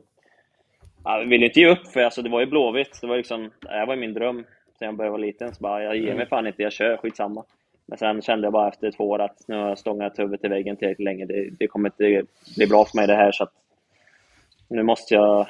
jag 1.03 1.25
ville 1.25 1.45
inte 1.45 1.59
ge 1.59 1.67
upp, 1.67 1.87
för 1.87 1.99
alltså, 1.99 2.21
det 2.21 2.29
var 2.29 2.39
ju 2.39 2.45
Blåvitt. 2.45 3.01
Det 3.01 3.07
var 3.07 3.17
liksom, 3.17 3.51
det 3.59 3.85
var 3.85 3.95
min 3.95 4.13
dröm 4.13 4.45
sen 4.79 4.85
jag 4.85 4.95
började 4.95 5.11
vara 5.11 5.21
liten. 5.21 5.55
Så 5.55 5.61
bara, 5.61 5.83
jag 5.83 5.95
ger 5.95 6.03
mig 6.03 6.11
mm. 6.11 6.27
fan 6.27 6.47
inte, 6.47 6.63
jag 6.63 6.73
kör, 6.73 6.97
skitsamma. 6.97 7.43
Men 7.85 7.97
sen 7.97 8.21
kände 8.21 8.45
jag 8.45 8.53
bara 8.53 8.67
efter 8.67 8.91
två 8.91 9.09
år 9.09 9.21
att 9.21 9.47
nu 9.47 9.55
har 9.55 9.69
jag 9.69 9.79
stångat 9.79 10.19
huvudet 10.19 10.45
i 10.45 10.47
väggen 10.47 10.75
tillräckligt 10.75 11.05
länge. 11.05 11.25
Det, 11.25 11.49
det 11.59 11.67
kommer 11.67 11.89
inte 11.89 12.27
bli 12.55 12.67
bra 12.67 12.85
för 12.85 12.97
mig 12.97 13.07
det 13.07 13.15
här, 13.15 13.31
så 13.31 13.43
att 13.43 13.53
nu 14.67 14.83
måste 14.83 15.13
jag, 15.13 15.47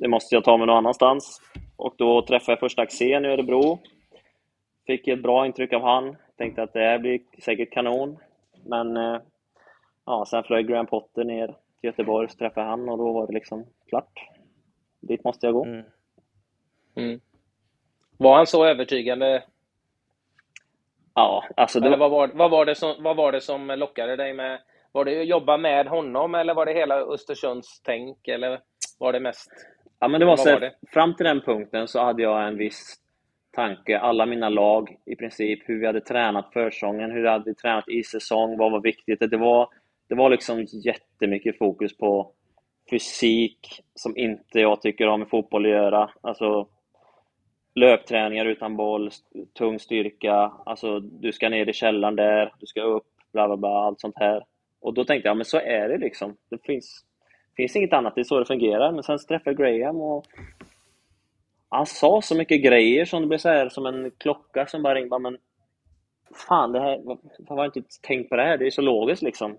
nu 0.00 0.08
måste 0.08 0.34
jag 0.34 0.44
ta 0.44 0.56
mig 0.56 0.66
någon 0.66 0.76
annanstans. 0.76 1.40
Och 1.76 1.94
då 1.96 2.22
träffade 2.22 2.52
jag 2.52 2.60
första 2.60 2.82
Axén 2.82 3.24
i 3.24 3.28
Örebro. 3.28 3.78
Fick 4.90 5.08
ett 5.08 5.22
bra 5.22 5.46
intryck 5.46 5.72
av 5.72 5.82
han. 5.82 6.16
Tänkte 6.36 6.62
att 6.62 6.72
det 6.72 6.80
här 6.80 6.98
blir 6.98 7.20
säkert 7.44 7.72
kanon. 7.72 8.18
Men 8.64 8.96
eh, 8.96 9.20
ja, 10.06 10.24
sen 10.26 10.44
flög 10.44 10.68
Graham 10.68 10.86
Potter 10.86 11.24
ner 11.24 11.46
till 11.46 11.56
Göteborg, 11.88 12.28
så 12.28 12.36
träffade 12.38 12.66
han 12.66 12.88
och 12.88 12.98
då 12.98 13.12
var 13.12 13.26
det 13.26 13.32
liksom 13.32 13.66
klart 13.88 14.12
dit 15.00 15.24
måste 15.24 15.46
jag 15.46 15.54
gå. 15.54 15.64
Mm. 15.64 15.84
Mm. 16.96 17.20
Var 18.18 18.36
han 18.36 18.46
så 18.46 18.64
övertygande? 18.64 19.42
Ja, 21.14 21.44
alltså... 21.56 21.80
Det... 21.80 21.86
Eller 21.86 21.98
vad 21.98 22.10
var, 22.10 22.30
vad, 22.34 22.50
var 22.50 22.64
det 22.64 22.74
som, 22.74 23.02
vad 23.02 23.16
var 23.16 23.32
det 23.32 23.40
som 23.40 23.66
lockade 23.66 24.16
dig 24.16 24.34
med... 24.34 24.60
Var 24.92 25.04
det 25.04 25.20
att 25.20 25.26
jobba 25.26 25.56
med 25.56 25.86
honom 25.86 26.34
eller 26.34 26.54
var 26.54 26.66
det 26.66 26.72
hela 26.72 26.94
Östersunds 26.94 27.82
tänk 27.82 28.28
eller 28.28 28.60
var 28.98 29.12
det 29.12 29.20
mest... 29.20 29.50
Ja, 29.98 30.08
men 30.08 30.20
det 30.20 30.26
var 30.26 30.36
så 30.36 30.52
var 30.52 30.60
det? 30.60 30.74
fram 30.92 31.14
till 31.14 31.26
den 31.26 31.40
punkten 31.40 31.88
så 31.88 32.00
hade 32.00 32.22
jag 32.22 32.48
en 32.48 32.56
viss 32.56 33.00
tanke, 33.52 33.98
alla 33.98 34.26
mina 34.26 34.48
lag 34.48 34.96
i 35.06 35.16
princip, 35.16 35.68
hur 35.68 35.80
vi 35.80 35.86
hade 35.86 36.00
tränat 36.00 36.52
försäsongen, 36.52 37.10
hur 37.10 37.22
vi 37.22 37.28
hade 37.28 37.54
tränat 37.54 37.88
i 37.88 38.02
säsong, 38.02 38.56
vad 38.58 38.72
var 38.72 38.80
viktigt. 38.80 39.20
Det 39.30 39.36
var, 39.36 39.68
det 40.08 40.14
var 40.14 40.30
liksom 40.30 40.66
jättemycket 40.84 41.58
fokus 41.58 41.96
på 41.96 42.32
fysik 42.90 43.82
som 43.94 44.16
inte 44.16 44.60
jag 44.60 44.82
tycker 44.82 45.06
har 45.06 45.18
med 45.18 45.28
fotboll 45.28 45.66
att 45.66 45.72
göra. 45.72 46.10
Alltså, 46.20 46.68
löpträningar 47.74 48.44
utan 48.46 48.76
boll, 48.76 49.10
tung 49.58 49.78
styrka, 49.78 50.52
alltså 50.66 51.00
du 51.00 51.32
ska 51.32 51.48
ner 51.48 51.68
i 51.68 51.72
källaren 51.72 52.16
där, 52.16 52.52
du 52.58 52.66
ska 52.66 52.82
upp, 52.82 53.06
bla 53.32 53.46
bla 53.46 53.56
bla, 53.56 53.68
allt 53.68 54.00
sånt 54.00 54.18
här. 54.18 54.44
Och 54.80 54.94
då 54.94 55.04
tänkte 55.04 55.28
jag, 55.28 55.36
men 55.36 55.44
så 55.44 55.58
är 55.58 55.88
det 55.88 55.98
liksom. 55.98 56.36
Det 56.50 56.64
finns, 56.64 57.04
finns 57.56 57.76
inget 57.76 57.92
annat, 57.92 58.14
det 58.14 58.20
är 58.20 58.24
så 58.24 58.38
det 58.38 58.46
fungerar. 58.46 58.92
Men 58.92 59.02
sen 59.02 59.18
träffade 59.18 59.62
jag 59.62 59.80
Graham 59.80 60.00
och 60.00 60.26
han 61.70 61.86
sa 61.86 62.22
så 62.22 62.36
mycket 62.36 62.62
grejer 62.62 63.04
som 63.04 63.22
det 63.22 63.28
blev 63.28 63.38
så 63.38 63.48
här, 63.48 63.68
som 63.68 63.86
en 63.86 64.10
klocka 64.18 64.66
som 64.66 64.82
bara 64.82 64.94
ringde. 64.94 65.18
Men 65.18 65.38
fan, 66.48 66.72
det 66.72 66.80
här, 66.80 67.00
varför 67.04 67.54
har 67.54 67.64
jag 67.64 67.76
inte 67.76 67.88
tänkt 68.02 68.28
på 68.28 68.36
det 68.36 68.42
här? 68.42 68.58
Det 68.58 68.66
är 68.66 68.70
så 68.70 68.82
logiskt 68.82 69.22
liksom. 69.22 69.56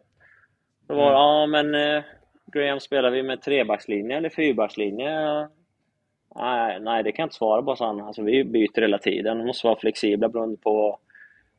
Det 0.87 0.93
var, 0.93 1.07
mm. 1.07 1.13
ja 1.13 1.45
men 1.45 1.75
eh, 1.75 2.03
Graham, 2.53 2.79
spelar 2.79 3.11
vi 3.11 3.23
med 3.23 3.41
trebackslinje 3.41 4.17
eller 4.17 4.29
fyrbackslinje? 4.29 5.47
Nej, 6.35 6.79
nej, 6.79 7.03
det 7.03 7.11
kan 7.11 7.23
jag 7.23 7.27
inte 7.27 7.35
svara 7.35 7.61
på, 7.61 7.75
så 7.75 7.85
Alltså, 7.85 8.21
vi 8.21 8.43
byter 8.43 8.81
hela 8.81 8.97
tiden. 8.97 9.37
Vi 9.37 9.45
måste 9.45 9.67
vara 9.67 9.79
flexibla 9.79 10.29
beroende 10.29 10.57
på 10.57 10.99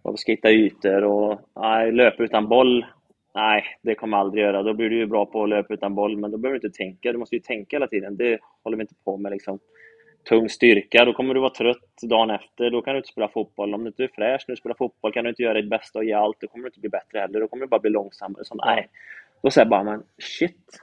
vad 0.02 0.14
vi 0.14 0.18
ska 0.18 0.32
hitta 0.32 0.50
ytor. 0.50 1.04
Och, 1.04 1.40
nej, 1.56 1.92
löpa 1.92 2.22
utan 2.22 2.48
boll, 2.48 2.86
nej, 3.34 3.64
det 3.82 3.94
kommer 3.94 4.16
jag 4.16 4.24
aldrig 4.24 4.44
göra. 4.44 4.62
Då 4.62 4.74
blir 4.74 4.90
du 4.90 4.96
ju 4.96 5.06
bra 5.06 5.26
på 5.26 5.42
att 5.42 5.48
löpa 5.48 5.74
utan 5.74 5.94
boll, 5.94 6.16
men 6.16 6.30
då 6.30 6.38
behöver 6.38 6.58
du 6.58 6.66
inte 6.66 6.78
tänka. 6.78 7.12
Du 7.12 7.18
måste 7.18 7.36
ju 7.36 7.40
tänka 7.40 7.76
hela 7.76 7.86
tiden. 7.86 8.16
Det 8.16 8.38
håller 8.62 8.76
vi 8.76 8.82
inte 8.82 8.94
på 9.04 9.16
med. 9.16 9.32
Liksom. 9.32 9.58
Tung 10.28 10.48
styrka, 10.48 11.04
då 11.04 11.12
kommer 11.12 11.34
du 11.34 11.40
vara 11.40 11.50
trött 11.50 12.02
dagen 12.02 12.30
efter. 12.30 12.70
Då 12.70 12.82
kan 12.82 12.94
du 12.94 12.98
inte 12.98 13.08
spela 13.08 13.28
fotboll. 13.28 13.74
Om 13.74 13.84
du 13.84 13.88
inte 13.88 14.04
är 14.04 14.08
fräsch 14.08 14.44
när 14.48 14.52
du 14.52 14.56
spelar 14.56 14.76
fotboll 14.76 15.12
kan 15.12 15.24
du 15.24 15.30
inte 15.30 15.42
göra 15.42 15.60
ditt 15.60 15.70
bästa 15.70 15.98
och 15.98 16.04
ge 16.04 16.12
allt. 16.12 16.40
Då 16.40 16.46
kommer 16.46 16.62
du 16.62 16.68
inte 16.68 16.80
bli 16.80 16.88
bättre 16.88 17.18
heller. 17.18 17.40
Då 17.40 17.48
kommer 17.48 17.64
du 17.66 17.68
bara 17.68 17.80
bli 17.80 17.90
långsammare. 17.90 18.44
Så, 18.44 18.54
nej, 18.54 18.88
då 19.42 19.50
säger 19.50 19.64
jag 19.64 19.70
bara, 19.70 19.82
men 19.82 20.02
shit. 20.18 20.82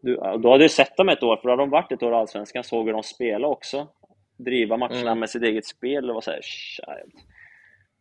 Du, 0.00 0.14
då 0.14 0.50
hade 0.50 0.64
jag 0.64 0.70
sett 0.70 0.96
dem 0.96 1.08
ett 1.08 1.22
år, 1.22 1.36
för 1.36 1.42
då 1.42 1.50
hade 1.50 1.62
de 1.62 1.70
varit 1.70 1.92
ett 1.92 2.02
år 2.02 2.12
i 2.12 2.16
Allsvenskan, 2.16 2.64
såg 2.64 2.86
hur 2.86 2.92
de 2.92 3.02
spelade 3.02 3.52
också. 3.52 3.88
Driva 4.36 4.76
matcherna 4.76 5.00
mm. 5.00 5.18
med 5.18 5.30
sitt 5.30 5.42
eget 5.42 5.66
spel. 5.66 6.06
Det 6.06 6.12
var 6.12 6.20
såhär, 6.20 6.40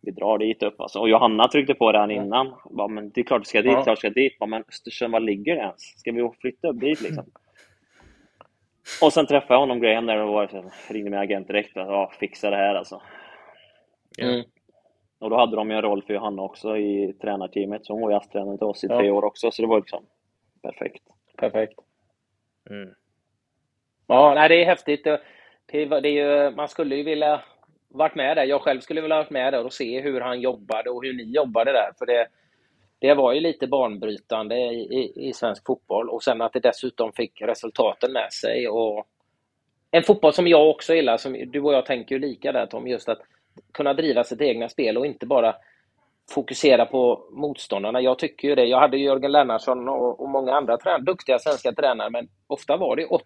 vi 0.01 0.11
drar 0.11 0.37
dit 0.37 0.63
upp 0.63 0.81
alltså. 0.81 0.99
Och 0.99 1.09
Johanna 1.09 1.47
tryckte 1.47 1.73
på 1.73 1.91
det 1.91 2.13
innan. 2.13 2.53
Bara, 2.69 2.87
men 2.87 3.09
det 3.09 3.21
är 3.21 3.25
klart 3.25 3.41
vi 3.41 3.45
ska 3.45 3.61
dit, 3.61 3.71
ja. 3.71 3.83
klart 3.83 3.97
vi 3.97 3.99
ska 3.99 4.09
dit. 4.09 4.39
Bara, 4.39 4.45
men 4.45 4.63
Östersund, 4.67 5.11
var 5.11 5.19
ligger 5.19 5.55
det 5.55 5.61
ens? 5.61 5.81
Ska 5.81 6.11
vi 6.11 6.29
flytta 6.41 6.67
upp 6.67 6.79
dit 6.79 7.01
liksom? 7.01 7.25
Och 9.01 9.13
sen 9.13 9.27
träffade 9.27 9.53
jag 9.53 9.59
honom, 9.59 9.79
Graham, 9.79 10.05
där 10.05 10.17
och 10.17 10.33
var, 10.33 10.71
ringde 10.93 11.09
min 11.09 11.19
agent 11.19 11.47
direkt. 11.47 11.77
Och, 11.77 11.83
ja, 11.83 12.11
fixa 12.19 12.49
det 12.49 12.55
här 12.55 12.75
alltså. 12.75 13.01
Mm. 14.21 14.43
Och 15.19 15.29
då 15.29 15.35
hade 15.35 15.55
de 15.55 15.69
ju 15.69 15.75
en 15.75 15.81
roll 15.81 16.03
för 16.03 16.13
Johanna 16.13 16.41
också 16.41 16.77
i 16.77 17.13
tränarteamet, 17.21 17.85
så 17.85 17.93
hon 17.93 18.01
var 18.01 18.11
gästtränare 18.11 18.57
till 18.57 18.67
oss 18.67 18.83
i 18.83 18.87
tre 18.87 19.11
år 19.11 19.25
också, 19.25 19.51
så 19.51 19.61
det 19.61 19.67
var 19.67 19.79
liksom 19.79 20.05
perfekt. 20.61 21.03
Perfekt. 21.37 21.79
Mm. 22.69 22.93
Ja, 24.07 24.33
nej, 24.35 24.49
det 24.49 24.61
är 24.61 24.65
häftigt. 24.65 25.03
Det, 25.03 25.21
det, 25.65 25.85
det 25.85 26.09
är 26.09 26.45
ju, 26.45 26.55
man 26.55 26.67
skulle 26.67 26.95
ju 26.95 27.03
vilja 27.03 27.41
varit 27.87 28.15
med 28.15 28.37
där. 28.37 28.43
Jag 28.43 28.61
själv 28.61 28.79
skulle 28.79 29.01
vilja 29.01 29.17
varit 29.17 29.29
med 29.29 29.53
där 29.53 29.65
och 29.65 29.73
se 29.73 30.01
hur 30.01 30.21
han 30.21 30.41
jobbade 30.41 30.89
och 30.89 31.03
hur 31.03 31.13
ni 31.13 31.23
jobbade 31.23 31.71
där. 31.71 31.91
För 31.97 32.05
det, 32.05 32.27
det 32.99 33.13
var 33.13 33.33
ju 33.33 33.39
lite 33.39 33.67
banbrytande 33.67 34.55
i, 34.55 34.79
i, 34.81 35.29
i 35.29 35.33
svensk 35.33 35.65
fotboll 35.65 36.09
och 36.09 36.23
sen 36.23 36.41
att 36.41 36.53
det 36.53 36.59
dessutom 36.59 37.13
fick 37.13 37.41
resultaten 37.41 38.11
med 38.11 38.33
sig. 38.33 38.67
Och 38.69 39.07
en 39.91 40.03
fotboll 40.03 40.33
som 40.33 40.47
jag 40.47 40.69
också 40.69 40.93
gillar, 40.93 41.17
som 41.17 41.33
du 41.51 41.61
och 41.61 41.73
jag 41.73 41.85
tänker 41.85 42.15
ju 42.15 42.21
lika 42.21 42.51
där 42.51 42.65
Tom, 42.65 42.87
just 42.87 43.09
att 43.09 43.19
kunna 43.73 43.93
driva 43.93 44.23
sitt 44.23 44.41
egna 44.41 44.69
spel 44.69 44.97
och 44.97 45.05
inte 45.05 45.25
bara 45.25 45.55
fokusera 46.31 46.85
på 46.85 47.27
motståndarna. 47.31 48.01
Jag 48.01 48.19
tycker 48.19 48.47
ju 48.47 48.55
det. 48.55 48.65
Jag 48.65 48.79
hade 48.79 48.97
Jörgen 48.97 49.31
Lennartsson 49.31 49.89
och, 49.89 50.19
och 50.19 50.29
många 50.29 50.53
andra 50.53 50.77
trän 50.77 51.05
duktiga 51.05 51.39
svenska 51.39 51.71
tränare, 51.71 52.09
men 52.09 52.27
ofta 52.47 52.77
var 52.77 52.95
det 52.95 53.05
80 53.05 53.25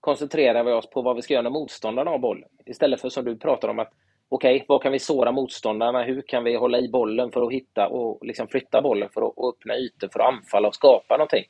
koncentrerar 0.00 0.64
vi 0.64 0.72
oss 0.72 0.90
på 0.90 1.02
vad 1.02 1.16
vi 1.16 1.22
ska 1.22 1.34
göra 1.34 1.42
när 1.42 1.50
motståndarna 1.50 2.10
har 2.10 2.18
boll, 2.18 2.44
Istället 2.66 3.00
för 3.00 3.08
som 3.08 3.24
du 3.24 3.36
pratar 3.36 3.68
om 3.68 3.78
att 3.78 3.92
okej, 4.34 4.56
okay, 4.56 4.66
vad 4.68 4.82
kan 4.82 4.92
vi 4.92 4.98
såra 4.98 5.32
motståndarna? 5.32 6.02
Hur 6.02 6.22
kan 6.22 6.44
vi 6.44 6.56
hålla 6.56 6.78
i 6.78 6.88
bollen 6.88 7.32
för 7.32 7.46
att 7.46 7.52
hitta 7.52 7.88
och 7.88 8.26
liksom 8.26 8.48
flytta 8.48 8.82
bollen 8.82 9.08
för 9.08 9.26
att 9.26 9.54
öppna 9.54 9.76
ytor, 9.76 10.08
för 10.12 10.20
att 10.20 10.34
anfalla 10.34 10.68
och 10.68 10.74
skapa 10.74 11.16
någonting? 11.16 11.44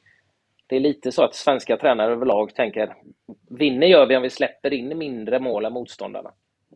Det 0.66 0.76
är 0.76 0.80
lite 0.80 1.12
så 1.12 1.22
att 1.22 1.34
svenska 1.34 1.76
tränare 1.76 2.12
överlag 2.12 2.54
tänker 2.54 2.94
vinner 3.50 3.86
gör 3.86 4.06
vi 4.06 4.16
om 4.16 4.22
vi 4.22 4.30
släpper 4.30 4.72
in 4.72 4.98
mindre 4.98 5.38
mål 5.38 5.64
än 5.64 5.72
motståndarna. 5.72 6.30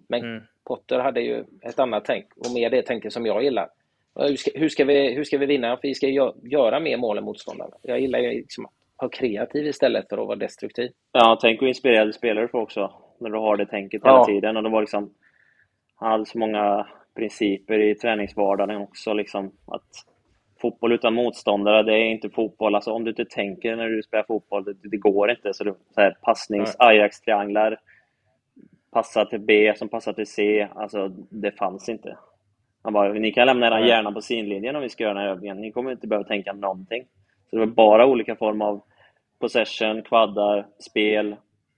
Men 0.08 0.20
mm. 0.20 0.42
Potter 0.64 0.98
hade 0.98 1.20
ju 1.20 1.44
ett 1.62 1.78
annat 1.78 2.04
tänk 2.04 2.26
och 2.36 2.52
mer 2.54 2.70
det 2.70 2.82
tänket 2.82 3.12
som 3.12 3.26
jag 3.26 3.44
gillar. 3.44 3.68
Hur 4.14 4.36
ska, 4.36 4.50
hur 4.54 4.68
ska, 4.68 4.84
vi, 4.84 5.14
hur 5.14 5.24
ska 5.24 5.38
vi 5.38 5.46
vinna? 5.46 5.78
Vi 5.82 5.94
ska 5.94 6.08
gö 6.08 6.32
göra 6.42 6.80
mer 6.80 6.96
mål 6.96 7.18
än 7.18 7.24
motståndarna. 7.24 7.76
Jag 7.82 8.00
gillar 8.00 8.18
ju 8.18 8.28
liksom 8.28 8.66
att 8.66 8.72
vara 8.96 9.10
kreativ 9.10 9.66
istället 9.66 10.08
för 10.08 10.18
att 10.18 10.26
vara 10.26 10.36
destruktiv. 10.36 10.90
Ja, 11.12 11.38
tänk 11.40 11.62
att 11.62 11.68
inspirerade 11.68 12.12
spelare 12.12 12.48
får 12.48 12.60
också. 12.60 12.92
När 13.20 13.30
du 13.30 13.38
har 13.38 13.56
det 13.56 13.66
tänket 13.66 14.04
hela 14.04 14.16
ja. 14.16 14.24
tiden. 14.24 14.56
Och 14.56 14.62
det 14.62 14.68
var 14.68 14.80
liksom, 14.80 15.14
han 15.96 16.10
hade 16.10 16.26
så 16.26 16.38
många 16.38 16.86
principer 17.14 17.78
i 17.78 17.94
träningsvardagen 17.94 18.76
också. 18.76 19.12
Liksom, 19.12 19.52
att 19.66 20.06
fotboll 20.60 20.92
utan 20.92 21.14
motståndare, 21.14 21.82
det 21.82 21.92
är 21.92 22.04
inte 22.04 22.30
fotboll. 22.30 22.74
Alltså, 22.74 22.92
om 22.92 23.04
du 23.04 23.10
inte 23.10 23.24
tänker 23.24 23.76
när 23.76 23.88
du 23.88 24.02
spelar 24.02 24.24
fotboll, 24.24 24.64
det, 24.64 24.74
det 24.82 24.96
går 24.96 25.30
inte. 25.30 25.54
Så, 25.54 25.64
så 25.64 26.00
här, 26.00 26.16
passnings 26.22 26.76
Ajax-trianglar 26.78 27.78
passa 28.90 29.24
till 29.24 29.40
B 29.40 29.72
som 29.76 29.88
passar 29.88 30.12
till 30.12 30.26
C. 30.26 30.68
Alltså, 30.74 31.08
det 31.30 31.52
fanns 31.52 31.88
inte. 31.88 32.18
Han 32.82 32.92
bara, 32.92 33.12
ni 33.12 33.32
kan 33.32 33.46
lämna 33.46 33.66
era 33.66 33.86
hjärna 33.86 34.12
på 34.12 34.20
sidlinjen 34.20 34.76
om 34.76 34.82
vi 34.82 34.88
ska 34.88 35.04
göra 35.04 35.14
den 35.14 35.22
här 35.22 35.30
övningen. 35.30 35.60
Ni 35.60 35.72
kommer 35.72 35.92
inte 35.92 36.06
behöva 36.06 36.28
tänka 36.28 36.52
någonting. 36.52 37.04
Så 37.50 37.56
det 37.56 37.60
var 37.60 37.66
bara 37.66 38.06
olika 38.06 38.36
former 38.36 38.64
av 38.64 38.80
possession, 39.38 40.02
kvaddar, 40.02 40.66
spel. 40.78 41.36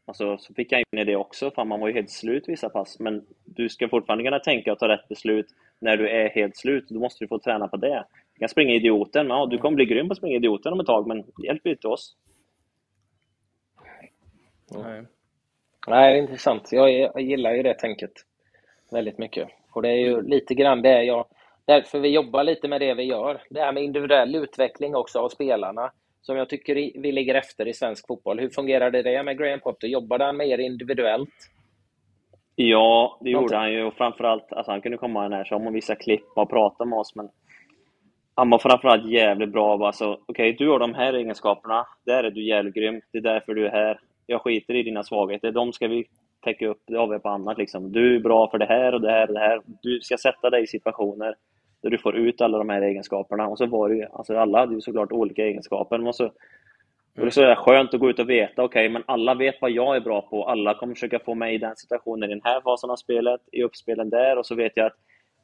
Alltså, 0.08 0.38
så 0.38 0.54
fick 0.54 0.72
jag 0.72 0.80
in 0.80 0.98
i 0.98 1.04
det 1.04 1.16
också, 1.16 1.50
för 1.50 1.64
man 1.64 1.80
var 1.80 1.88
ju 1.88 1.94
helt 1.94 2.10
slut 2.10 2.44
vissa 2.48 2.68
pass. 2.68 2.98
Men 2.98 3.26
du 3.44 3.68
ska 3.68 3.88
fortfarande 3.88 4.24
kunna 4.24 4.38
tänka 4.38 4.72
och 4.72 4.78
ta 4.78 4.88
rätt 4.88 5.08
beslut 5.08 5.46
när 5.78 5.96
du 5.96 6.08
är 6.08 6.28
helt 6.28 6.56
slut. 6.56 6.88
Då 6.88 7.00
måste 7.00 7.24
du 7.24 7.28
få 7.28 7.38
träna 7.38 7.68
på 7.68 7.76
det. 7.76 8.04
Du 8.34 8.38
kan 8.38 8.48
springa 8.48 8.74
idioten. 8.74 9.26
Ja, 9.26 9.46
du 9.46 9.58
kommer 9.58 9.76
bli 9.76 9.84
grym 9.84 10.08
på 10.08 10.12
att 10.12 10.18
springa 10.18 10.36
idioten 10.36 10.72
om 10.72 10.80
ett 10.80 10.86
tag, 10.86 11.06
men 11.06 11.24
hjälp 11.44 11.66
inte 11.66 11.88
oss. 11.88 12.16
Nej. 14.70 15.02
Nej, 15.88 16.12
det 16.12 16.18
är 16.18 16.22
intressant. 16.22 16.72
Jag, 16.72 16.90
jag 16.90 17.20
gillar 17.20 17.52
ju 17.52 17.62
det 17.62 17.74
tänket 17.74 18.12
väldigt 18.90 19.18
mycket. 19.18 19.48
Och 19.72 19.82
det 19.82 19.88
är 19.88 19.96
ju 19.96 20.22
lite 20.22 20.54
grann 20.54 20.82
det 20.82 21.04
jag... 21.04 21.26
Därför 21.64 22.00
vi 22.00 22.08
jobbar 22.08 22.44
lite 22.44 22.68
med 22.68 22.80
det 22.80 22.94
vi 22.94 23.02
gör. 23.02 23.42
Det 23.50 23.60
här 23.60 23.72
med 23.72 23.82
individuell 23.82 24.34
utveckling 24.34 24.94
också 24.94 25.18
av 25.18 25.28
spelarna. 25.28 25.92
Som 26.28 26.36
jag 26.36 26.48
tycker 26.48 26.74
vi 26.74 27.12
ligger 27.12 27.34
efter 27.34 27.68
i 27.68 27.74
svensk 27.74 28.06
fotboll. 28.06 28.40
Hur 28.40 28.48
fungerade 28.48 29.02
det 29.02 29.22
med 29.22 29.38
Graham 29.38 29.60
Potter? 29.60 29.88
Jobbade 29.88 30.24
han 30.24 30.36
mer 30.36 30.58
individuellt? 30.58 31.34
Ja, 32.54 33.18
det 33.20 33.30
gjorde 33.30 33.56
han 33.56 33.72
ju. 33.72 33.84
Och 33.84 33.94
framförallt, 33.94 34.52
alltså 34.52 34.72
han 34.72 34.80
kunde 34.80 34.98
komma 34.98 35.28
när 35.28 35.44
som 35.44 35.66
och 35.66 35.74
visa 35.74 35.94
klipp 35.94 36.26
och 36.34 36.50
prata 36.50 36.84
med 36.84 36.98
oss, 36.98 37.16
men 37.16 37.28
han 38.34 38.50
var 38.50 38.58
framförallt 38.58 39.10
jävligt 39.10 39.52
bra. 39.52 39.86
Alltså, 39.86 40.12
Okej, 40.12 40.52
okay, 40.52 40.52
du 40.52 40.70
har 40.70 40.78
de 40.78 40.94
här 40.94 41.12
egenskaperna. 41.12 41.86
Där 42.06 42.24
är 42.24 42.30
du 42.30 42.44
jävligt 42.44 42.74
grym. 42.74 43.00
Det 43.12 43.18
är 43.18 43.22
därför 43.22 43.54
du 43.54 43.66
är 43.66 43.70
här. 43.70 44.00
Jag 44.26 44.42
skiter 44.42 44.74
i 44.74 44.82
dina 44.82 45.02
svagheter. 45.02 45.52
De 45.52 45.72
ska 45.72 45.88
vi 45.88 46.04
täcka 46.44 46.68
upp. 46.68 46.82
Det 46.86 46.98
har 46.98 47.06
vi 47.06 47.18
på 47.18 47.28
annat. 47.28 47.58
Liksom. 47.58 47.92
Du 47.92 48.16
är 48.16 48.20
bra 48.20 48.50
för 48.50 48.58
det 48.58 48.66
här 48.66 48.94
och 48.94 49.00
det 49.00 49.10
här 49.10 49.28
och 49.28 49.34
det 49.34 49.40
här. 49.40 49.60
Du 49.82 50.00
ska 50.00 50.16
sätta 50.16 50.50
dig 50.50 50.62
i 50.62 50.66
situationer 50.66 51.34
där 51.82 51.90
du 51.90 51.98
får 51.98 52.16
ut 52.16 52.40
alla 52.40 52.58
de 52.58 52.68
här 52.68 52.82
egenskaperna. 52.82 53.48
Och 53.48 53.58
så 53.58 53.66
var 53.66 53.88
det 53.88 53.94
ju, 53.94 54.06
alltså 54.12 54.36
alla 54.36 54.58
hade 54.58 54.74
ju 54.74 54.80
såklart 54.80 55.12
olika 55.12 55.42
egenskaper. 55.42 55.98
Men 55.98 56.12
så, 56.12 56.32
det 57.14 57.22
är 57.22 57.30
så 57.30 57.54
skönt 57.54 57.94
att 57.94 58.00
gå 58.00 58.10
ut 58.10 58.18
och 58.18 58.30
veta, 58.30 58.62
okej, 58.62 58.84
okay, 58.84 58.92
men 58.92 59.02
alla 59.06 59.34
vet 59.34 59.60
vad 59.60 59.70
jag 59.70 59.96
är 59.96 60.00
bra 60.00 60.22
på. 60.22 60.48
Alla 60.48 60.74
kommer 60.74 60.94
försöka 60.94 61.18
få 61.18 61.34
mig 61.34 61.54
i 61.54 61.58
den 61.58 61.76
situationen 61.76 62.30
i 62.30 62.34
den 62.34 62.44
här 62.44 62.60
fasen 62.60 62.90
av 62.90 62.96
spelet, 62.96 63.40
i 63.52 63.62
uppspelen 63.62 64.10
där. 64.10 64.38
Och 64.38 64.46
så 64.46 64.54
vet 64.54 64.72
jag 64.74 64.86
att 64.86 64.96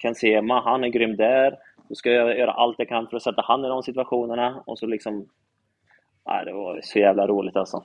Ken 0.03 0.15
Sema, 0.15 0.61
han 0.61 0.85
är 0.85 0.89
grym 0.89 1.17
där. 1.17 1.59
Då 1.89 1.95
ska 1.95 2.11
jag 2.11 2.39
göra 2.39 2.53
allt 2.53 2.79
jag 2.79 2.89
kan 2.89 3.07
för 3.09 3.17
att 3.17 3.23
sätta 3.23 3.43
han 3.45 3.65
i 3.65 3.69
de 3.69 3.83
situationerna. 3.83 4.63
Och 4.67 4.79
så 4.79 4.87
liksom... 4.87 5.29
Nej, 6.27 6.45
det 6.45 6.53
var 6.53 6.81
så 6.83 6.99
jävla 6.99 7.27
roligt 7.27 7.57
alltså. 7.57 7.83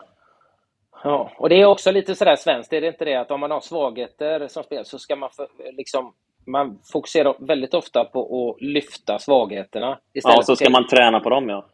Ja, 1.04 1.32
och 1.38 1.50
det 1.50 1.62
är 1.62 1.66
också 1.66 1.92
lite 1.92 2.16
sådär 2.16 2.36
svenskt, 2.36 2.74
är 2.74 2.82
det 2.82 2.88
inte 2.88 3.06
det? 3.06 3.16
Att 3.16 3.32
om 3.32 3.40
man 3.40 3.52
har 3.52 3.60
svagheter 3.60 4.48
som 4.48 4.64
spel 4.64 4.86
så 4.86 5.00
ska 5.00 5.16
man 5.16 5.30
för, 5.30 5.48
liksom 5.72 6.14
man 6.52 6.80
fokuserar 6.92 7.36
väldigt 7.40 7.74
ofta 7.74 8.06
på 8.06 8.50
att 8.50 8.62
lyfta 8.62 9.20
svagheterna. 9.20 10.00
Istället 10.14 10.38
ja, 10.38 10.44
så 10.44 10.56
ska 10.56 10.70
man 10.70 10.88
träna 10.88 11.20
på 11.20 11.30
dem, 11.30 11.50
ja. 11.50 11.66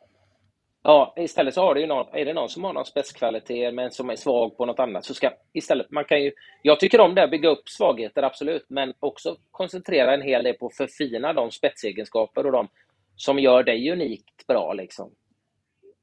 Ja, 0.88 1.14
istället 1.18 1.54
så 1.54 1.62
har 1.62 1.76
du 1.76 1.82
ju 1.82 1.88
någon, 1.88 2.06
är 2.14 2.26
det 2.26 2.34
någon 2.34 2.50
som 2.50 2.64
har 2.64 2.74
någon 2.74 2.86
spetskvalitet 2.86 3.74
men 3.74 3.92
som 3.92 4.10
är 4.10 4.16
svag 4.16 4.58
på 4.58 4.66
något 4.66 4.80
annat 4.80 5.06
så 5.06 5.14
ska 5.14 5.32
istället, 5.54 5.92
man 5.92 6.06
kan 6.06 6.24
ju, 6.24 6.32
jag 6.62 6.80
tycker 6.80 7.02
om 7.02 7.16
det, 7.16 7.24
att 7.24 7.32
bygga 7.32 7.50
upp 7.50 7.70
svagheter 7.70 8.24
absolut, 8.24 8.66
men 8.70 8.94
också 9.00 9.36
koncentrera 9.52 10.14
en 10.14 10.22
hel 10.22 10.44
del 10.44 10.54
på 10.54 10.66
att 10.66 10.76
förfina 10.76 11.34
de 11.34 11.52
spetsegenskaper 11.52 12.46
och 12.46 12.52
de 12.52 12.68
som 13.16 13.40
gör 13.40 13.64
dig 13.64 13.92
unikt 13.92 14.48
bra 14.48 14.74
liksom. 14.74 15.12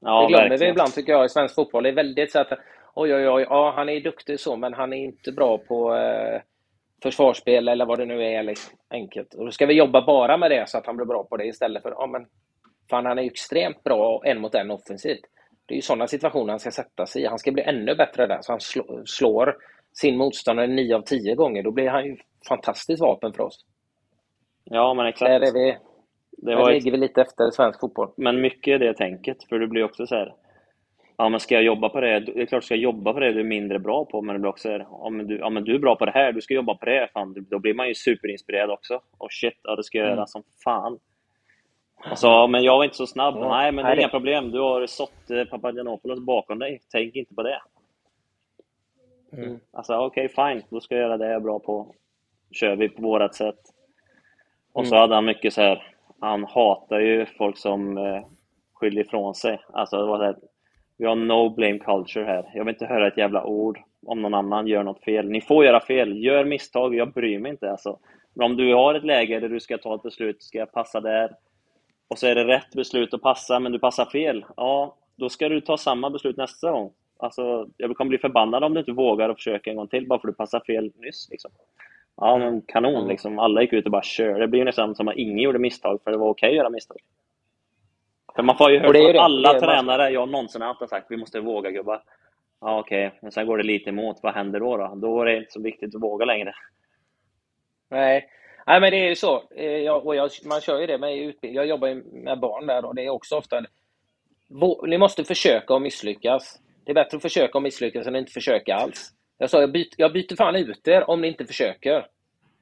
Ja, 0.01 0.23
det 0.23 0.29
glömmer 0.29 0.49
verkligen. 0.49 0.61
vi 0.61 0.71
ibland 0.71 0.95
tycker 0.95 1.13
jag 1.13 1.25
i 1.25 1.29
svensk 1.29 1.55
fotboll. 1.55 1.83
Det 1.83 1.89
är 1.89 1.93
väldigt 1.93 2.33
så 2.33 2.39
att 2.39 2.53
oj, 2.95 3.15
oj, 3.15 3.29
oj, 3.29 3.47
ja, 3.49 3.73
han 3.77 3.89
är 3.89 4.01
duktig 4.01 4.41
så, 4.41 4.57
men 4.57 4.75
han 4.75 4.93
är 4.93 5.05
inte 5.05 5.33
bra 5.33 5.59
på 5.59 5.97
eh, 5.97 6.41
försvarsspel 7.03 7.69
eller 7.69 7.87
vad 7.87 7.99
det 7.99 8.05
nu 8.05 8.25
är. 8.25 8.43
Liksom, 8.43 8.79
enkelt. 8.91 9.35
Och 9.35 9.45
då 9.45 9.51
ska 9.51 9.67
vi 9.67 9.75
jobba 9.75 10.07
bara 10.07 10.37
med 10.37 10.51
det 10.51 10.69
så 10.69 10.79
att 10.79 10.87
han 10.87 10.97
blir 10.97 11.07
bra 11.07 11.25
på 11.25 11.37
det 11.37 11.47
istället 11.47 11.83
för, 11.83 11.91
ja 11.91 12.07
men 12.07 12.27
fan 12.91 13.07
han 13.07 13.19
är 13.19 13.23
ju 13.23 13.31
extremt 13.31 13.85
bra 13.85 14.23
en 14.25 14.41
mot 14.41 14.55
en 14.55 14.71
offensivt. 14.71 15.21
Det 15.67 15.75
är 15.75 15.77
ju 15.77 15.83
sådana 15.83 16.07
situationer 16.07 16.53
han 16.53 16.61
ska 16.61 16.71
sätta 16.71 17.07
sig 17.07 17.23
i. 17.23 17.27
Han 17.27 17.39
ska 17.39 17.53
bli 17.53 17.63
ännu 17.63 17.95
bättre 17.95 18.27
där, 18.27 18.39
så 18.41 18.53
han 18.53 18.61
slår 19.07 19.57
sin 19.93 20.17
motståndare 20.17 20.67
9 20.67 20.97
av 20.97 21.03
10 21.03 21.35
gånger. 21.35 21.63
Då 21.63 21.71
blir 21.71 21.89
han 21.89 22.05
ju 22.05 22.17
fantastiskt 22.49 23.03
vapen 23.03 23.33
för 23.33 23.43
oss. 23.43 23.65
Ja, 24.65 24.95
men 24.95 25.07
exakt. 25.07 25.29
Där, 25.29 25.41
är 25.41 25.53
vi, 25.53 25.77
det 26.31 26.55
där 26.55 26.73
ligger 26.73 26.91
vi 26.91 26.97
lite 26.97 27.21
efter 27.21 27.51
svensk 27.51 27.81
fotboll. 27.81 28.13
Men 28.17 28.41
mycket 28.41 28.75
är 28.75 28.79
det 28.79 28.95
tänket, 28.95 29.37
för 29.49 29.59
det 29.59 29.67
blir 29.67 29.85
också 29.85 30.07
så 30.07 30.15
här 30.15 30.35
ja 31.17 31.29
men 31.29 31.41
ska 31.41 31.55
jag 31.55 31.65
jobba 31.65 31.89
på 31.89 32.01
det? 32.01 32.21
Det 32.21 32.43
är 32.43 32.47
klart, 32.47 32.65
ska 32.65 32.75
jag 32.75 32.83
jobba 32.83 33.13
på 33.13 33.21
det 33.21 33.33
du 33.33 33.41
är 33.41 33.45
mindre 33.45 33.79
bra 33.79 34.05
på, 34.05 34.23
men 34.23 34.35
det 34.35 34.39
blir 34.39 34.51
också 34.51 34.69
ja 34.71 35.11
men 35.11 35.27
du, 35.27 35.39
ja, 35.39 35.51
men 35.51 35.65
du 35.65 35.75
är 35.75 35.79
bra 35.79 35.97
på 35.97 36.05
det 36.05 36.13
här, 36.13 36.33
du 36.33 36.41
ska 36.41 36.55
jobba 36.55 36.75
på 36.75 36.85
det. 36.85 37.09
Fan, 37.13 37.47
då 37.51 37.59
blir 37.59 37.75
man 37.75 37.89
ju 37.89 37.95
superinspirerad 37.95 38.71
också. 38.71 39.01
Och 39.19 39.33
shit, 39.33 39.61
ja 39.63 39.77
det 39.77 39.85
ska 39.85 39.99
jag 39.99 40.07
mm. 40.07 40.17
göra 40.17 40.27
som 40.27 40.43
fan. 40.65 40.99
Alltså, 42.05 42.47
men 42.47 42.63
jag 42.63 42.77
var 42.77 42.85
inte 42.85 42.97
så 42.97 43.07
snabb. 43.07 43.35
Ja, 43.37 43.49
Nej, 43.49 43.73
men 43.73 43.85
det 43.85 43.91
är 43.91 43.99
inga 43.99 44.09
problem. 44.09 44.51
Du 44.51 44.61
har 44.61 44.87
sått 44.87 45.31
eh, 45.31 45.45
Papagiannopoulos 45.45 46.21
bakom 46.21 46.59
dig. 46.59 46.81
Tänk 46.93 47.17
inte 47.17 47.35
på 47.35 47.43
det. 47.43 47.63
Mm. 49.33 49.61
Alltså, 49.73 49.95
okej, 49.95 50.27
okay, 50.27 50.55
fine. 50.55 50.67
Då 50.71 50.81
ska 50.81 50.95
jag 50.95 51.03
göra 51.03 51.17
det 51.17 51.27
jag 51.27 51.35
är 51.35 51.41
bra 51.41 51.59
på. 51.59 51.95
kör 52.51 52.77
vi 52.77 52.89
på 52.89 53.03
vårat 53.03 53.35
sätt. 53.35 53.61
Och 54.73 54.87
så 54.87 54.95
mm. 54.95 55.01
hade 55.01 55.15
han 55.15 55.25
mycket 55.25 55.53
så 55.53 55.61
här. 55.61 55.95
Han 56.21 56.45
hatar 56.45 57.01
ju 57.01 57.27
folk 57.27 57.59
som 57.59 57.99
eh, 57.99 58.25
skyller 58.75 59.01
ifrån 59.01 59.35
sig. 59.35 59.61
Alltså, 59.73 59.97
det 59.97 60.07
var 60.07 60.19
så 60.19 60.25
här, 60.25 60.37
vi 61.03 61.09
har 61.09 61.17
no 61.17 61.49
blame 61.49 61.79
culture 61.79 62.25
här. 62.25 62.51
Jag 62.55 62.65
vill 62.65 62.75
inte 62.75 62.87
höra 62.87 63.07
ett 63.07 63.17
jävla 63.17 63.45
ord 63.45 63.79
om 64.07 64.23
någon 64.23 64.35
annan 64.35 64.67
gör 64.67 64.83
något 64.83 65.05
fel. 65.05 65.29
Ni 65.29 65.41
får 65.41 65.65
göra 65.65 65.81
fel, 65.81 66.25
gör 66.25 66.45
misstag, 66.45 66.95
jag 66.95 67.13
bryr 67.13 67.39
mig 67.39 67.51
inte 67.51 67.71
alltså. 67.71 67.99
Men 68.35 68.45
om 68.45 68.57
du 68.57 68.75
har 68.75 68.95
ett 68.95 69.05
läge 69.05 69.41
där 69.41 69.49
du 69.49 69.61
ska 69.61 69.79
ta 69.79 69.95
ett 69.95 70.03
beslut, 70.03 70.43
ska 70.43 70.59
jag 70.59 70.73
passa 70.73 71.01
där? 71.01 71.31
Och 72.09 72.19
så 72.19 72.27
är 72.27 72.35
det 72.35 72.45
rätt 72.45 72.75
beslut 72.75 73.15
att 73.15 73.23
passa, 73.23 73.61
men 73.61 73.73
du 73.73 73.79
passar 73.79 74.05
fel. 74.05 74.45
Ja, 74.57 74.97
då 75.17 75.29
ska 75.29 75.49
du 75.49 75.61
ta 75.61 75.77
samma 75.77 76.11
beslut 76.11 76.37
nästa 76.37 76.71
gång. 76.71 76.93
Alltså, 77.19 77.69
jag 77.77 77.97
kommer 77.97 78.09
bli 78.09 78.19
förbannad 78.19 78.65
om 78.65 78.75
du 78.75 78.81
inte 78.81 78.93
vågar 78.93 79.29
och 79.29 79.37
försöka 79.37 79.71
en 79.71 79.77
gång 79.77 79.89
till 79.89 80.07
bara 80.07 80.21
för 80.21 80.29
att 80.29 80.35
du 80.35 80.37
passade 80.37 80.65
fel 80.65 80.93
nyss. 80.97 81.29
Liksom. 81.31 81.51
Ja, 82.17 82.39
men 82.39 82.63
kanon 82.63 83.09
liksom. 83.09 83.39
Alla 83.39 83.63
gick 83.63 83.73
ut 83.73 83.85
och 83.85 83.93
bara 83.93 84.03
kör. 84.03 84.41
Det 84.41 84.49
blir 84.49 84.65
nästan 84.65 84.95
som 84.95 85.09
att 85.09 85.17
ingen 85.17 85.39
gjorde 85.39 85.59
misstag, 85.59 86.01
för 86.05 86.11
det 86.11 86.17
var 86.17 86.29
okej 86.29 86.49
okay 86.49 86.51
att 86.51 86.57
göra 86.57 86.71
misstag. 86.71 86.99
För 88.37 88.43
man 88.43 88.57
får 88.57 88.71
ju 88.71 88.79
höra 88.79 89.13
från 89.13 89.25
alla 89.25 89.61
tränare 89.61 90.11
jag 90.11 90.29
någonsin 90.29 90.63
haft 90.63 90.81
har 90.81 90.87
sagt 90.87 91.07
vi 91.11 91.17
måste 91.17 91.41
våga 91.41 91.71
gubbar. 91.71 92.03
Ja 92.61 92.79
okej, 92.79 93.07
okay. 93.07 93.19
men 93.23 93.33
sen 93.33 93.47
går 93.47 93.59
det 93.59 93.65
lite 93.65 93.91
emot. 93.91 94.19
Vad 94.23 94.35
händer 94.35 94.61
då? 94.61 94.77
Då, 94.77 94.95
då 94.95 95.21
är 95.21 95.27
det 95.27 95.37
inte 95.37 95.53
så 95.53 95.63
viktigt 95.63 95.95
att 95.95 96.03
våga 96.03 96.25
längre. 96.25 96.53
Nej, 97.91 98.29
Nej 98.67 98.81
men 98.81 98.91
det 98.91 98.97
är 98.97 99.09
ju 99.09 99.15
så. 99.15 99.43
Eh, 99.57 99.67
jag, 99.67 100.07
och 100.07 100.17
jag, 100.17 100.31
man 100.45 100.61
kör 100.61 100.81
ju 100.81 100.87
det 100.87 100.99
med 100.99 101.19
utbildning. 101.19 101.57
Jag 101.57 101.67
jobbar 101.67 101.89
ju 101.89 101.95
med 102.13 102.41
barn 102.41 102.67
där 102.67 102.85
och 102.85 102.95
det 102.95 103.05
är 103.05 103.11
också 103.11 103.37
ofta... 103.37 103.65
Ni 104.87 104.99
måste 104.99 105.25
försöka 105.25 105.75
och 105.75 105.83
misslyckas. 105.83 106.61
Det 106.85 106.93
är 106.93 106.95
bättre 106.95 107.17
att 107.17 107.23
försöka 107.23 107.59
och 107.59 107.63
misslyckas 107.63 108.07
än 108.07 108.15
att 108.15 108.21
inte 108.21 108.33
försöka 108.33 108.75
alls. 108.75 109.11
Jag 109.39 109.51
sa, 109.51 109.61
jag 109.61 109.73
byter, 109.73 109.95
jag 109.97 110.13
byter 110.13 110.37
fan 110.37 110.57
ut 110.57 110.89
er 110.89 111.11
om 111.11 111.21
ni 111.21 111.29
inte 111.29 111.45
försöker. 111.45 112.07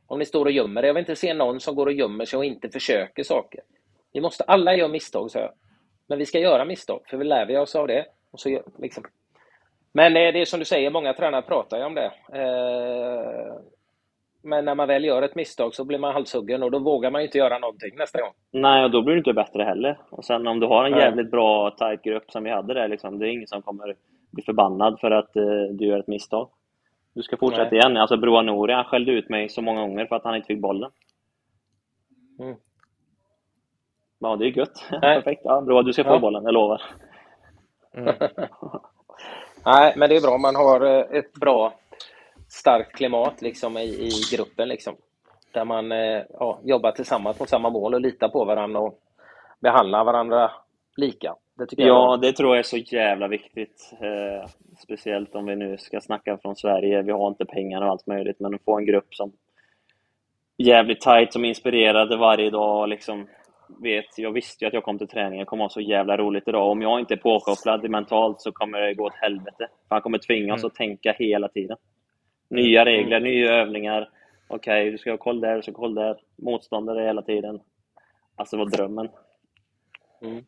Om 0.06 0.18
ni 0.18 0.24
står 0.24 0.44
och 0.44 0.50
gömmer 0.50 0.82
er. 0.82 0.86
Jag 0.86 0.94
vill 0.94 1.00
inte 1.00 1.16
se 1.16 1.34
någon 1.34 1.60
som 1.60 1.74
går 1.74 1.86
och 1.86 1.92
gömmer 1.92 2.24
sig 2.24 2.36
och 2.36 2.44
inte 2.44 2.68
försöker 2.68 3.22
saker. 3.22 3.60
Vi 4.12 4.20
måste 4.20 4.44
alla 4.44 4.74
göra 4.74 4.88
misstag, 4.88 5.30
så 5.30 5.38
jag. 5.38 5.52
Men 6.06 6.18
vi 6.18 6.26
ska 6.26 6.38
göra 6.38 6.64
misstag, 6.64 7.00
för 7.06 7.16
vi 7.16 7.24
lär 7.24 7.46
vi 7.46 7.58
oss 7.58 7.76
av 7.76 7.86
det. 7.86 8.06
Och 8.30 8.40
så, 8.40 8.62
liksom. 8.78 9.04
Men 9.92 10.16
eh, 10.16 10.32
det 10.32 10.40
är 10.40 10.44
som 10.44 10.58
du 10.58 10.64
säger, 10.64 10.90
många 10.90 11.14
tränare 11.14 11.42
pratar 11.42 11.78
ju 11.78 11.84
om 11.84 11.94
det. 11.94 12.12
Eh, 12.32 13.54
men 14.42 14.64
när 14.64 14.74
man 14.74 14.88
väl 14.88 15.04
gör 15.04 15.22
ett 15.22 15.34
misstag 15.34 15.74
så 15.74 15.84
blir 15.84 15.98
man 15.98 16.12
halshuggen 16.12 16.62
och 16.62 16.70
då 16.70 16.78
vågar 16.78 17.10
man 17.10 17.20
ju 17.20 17.26
inte 17.26 17.38
göra 17.38 17.58
någonting 17.58 17.96
nästa 17.96 18.20
gång. 18.20 18.32
Nej, 18.50 18.84
och 18.84 18.90
då 18.90 19.02
blir 19.02 19.14
du 19.14 19.18
inte 19.18 19.32
bättre 19.32 19.62
heller. 19.62 19.98
Och 20.10 20.24
sen 20.24 20.46
om 20.46 20.60
du 20.60 20.66
har 20.66 20.84
en 20.84 20.98
jävligt 20.98 21.30
bra, 21.30 21.70
tight 21.70 22.02
grupp 22.02 22.30
som 22.30 22.44
vi 22.44 22.50
hade 22.50 22.74
där, 22.74 22.88
liksom, 22.88 23.18
det 23.18 23.26
är 23.26 23.30
ingen 23.30 23.46
som 23.46 23.62
kommer 23.62 23.96
bli 24.30 24.42
förbannad 24.42 25.00
för 25.00 25.10
att 25.10 25.36
uh, 25.36 25.64
du 25.70 25.86
gör 25.86 25.98
ett 25.98 26.06
misstag. 26.06 26.48
Du 27.14 27.22
ska 27.22 27.36
fortsätta 27.36 27.70
Nej. 27.70 27.78
igen. 27.78 27.96
Alltså 27.96 28.16
Broa 28.16 28.42
Nouri, 28.42 28.72
han 28.72 28.84
skällde 28.84 29.12
ut 29.12 29.28
mig 29.28 29.48
så 29.48 29.62
många 29.62 29.80
gånger 29.80 30.06
för 30.06 30.16
att 30.16 30.24
han 30.24 30.36
inte 30.36 30.46
fick 30.46 30.60
bollen. 30.60 30.90
Mm. 32.40 32.56
Ja, 34.20 34.36
det 34.36 34.46
är 34.46 34.58
gött. 34.58 34.84
Perfekt. 35.00 35.42
Ja, 35.44 35.60
bra, 35.60 35.82
du 35.82 35.92
ska 35.92 36.04
få 36.04 36.10
ja. 36.10 36.18
bollen, 36.18 36.44
jag 36.44 36.54
lovar. 36.54 36.82
Mm. 37.94 38.14
Nej, 39.64 39.94
men 39.96 40.08
det 40.08 40.16
är 40.16 40.20
bra. 40.20 40.38
Man 40.38 40.56
har 40.56 40.80
eh, 40.86 41.18
ett 41.18 41.32
bra, 41.32 41.74
starkt 42.48 42.96
klimat 42.96 43.42
liksom, 43.42 43.76
i, 43.76 43.82
i 43.82 44.10
gruppen. 44.32 44.68
Liksom, 44.68 44.96
där 45.52 45.64
man 45.64 45.92
eh, 45.92 46.22
ja, 46.28 46.58
jobbar 46.64 46.92
tillsammans 46.92 47.40
mot 47.40 47.48
samma 47.48 47.70
mål 47.70 47.94
och 47.94 48.00
litar 48.00 48.28
på 48.28 48.44
varandra 48.44 48.80
och 48.80 48.98
behandlar 49.60 50.04
varandra 50.04 50.50
lika. 50.96 51.34
Det 51.56 51.66
ja, 51.76 51.86
jag... 51.86 52.20
det 52.20 52.32
tror 52.32 52.50
jag 52.50 52.58
är 52.58 52.62
så 52.62 52.76
jävla 52.76 53.28
viktigt. 53.28 53.92
Eh, 54.00 54.50
speciellt 54.78 55.34
om 55.34 55.46
vi 55.46 55.56
nu 55.56 55.78
ska 55.78 56.00
snacka 56.00 56.38
från 56.42 56.56
Sverige. 56.56 57.02
Vi 57.02 57.12
har 57.12 57.28
inte 57.28 57.44
pengar 57.44 57.82
och 57.82 57.88
allt 57.88 58.06
möjligt, 58.06 58.40
men 58.40 58.54
att 58.54 58.64
få 58.64 58.78
en 58.78 58.86
grupp 58.86 59.14
som 59.14 59.32
jävligt 60.56 61.00
tight, 61.00 61.32
som 61.32 61.44
är 61.44 61.48
inspirerade 61.48 62.16
varje 62.16 62.50
dag. 62.50 62.88
Liksom, 62.88 63.26
vet, 63.82 64.18
jag 64.18 64.32
visste 64.32 64.64
ju 64.64 64.68
att 64.68 64.74
jag 64.74 64.84
kom 64.84 64.98
till 64.98 65.08
träningen, 65.08 65.38
det 65.38 65.44
kommer 65.44 65.62
vara 65.62 65.70
så 65.70 65.80
jävla 65.80 66.16
roligt 66.16 66.48
idag. 66.48 66.70
Om 66.70 66.82
jag 66.82 67.00
inte 67.00 67.14
är 67.14 67.18
påkopplad 67.18 67.90
mentalt 67.90 68.40
så 68.40 68.52
kommer 68.52 68.80
det 68.80 68.94
gå 68.94 69.04
åt 69.04 69.14
helvete. 69.14 69.68
För 69.88 69.94
han 69.94 70.02
kommer 70.02 70.18
tvinga 70.18 70.54
oss 70.54 70.62
mm. 70.62 70.66
att 70.66 70.74
tänka 70.74 71.12
hela 71.18 71.48
tiden. 71.48 71.76
Nya 72.50 72.82
mm. 72.82 72.94
regler, 72.94 73.16
mm. 73.16 73.30
nya 73.30 73.52
övningar. 73.52 74.10
Okej, 74.48 74.82
okay, 74.82 74.90
du 74.90 74.98
ska 74.98 75.10
ha 75.10 75.18
koll 75.18 75.40
där, 75.40 75.56
du 75.56 75.62
ska 75.62 75.72
ha 75.72 75.78
koll 75.78 75.94
där. 75.94 76.16
Motståndare 76.36 77.02
hela 77.02 77.22
tiden. 77.22 77.60
Alltså, 78.36 78.56
det 78.56 78.64
var 78.64 78.70
drömmen. 78.70 79.08
Mm. 80.22 80.44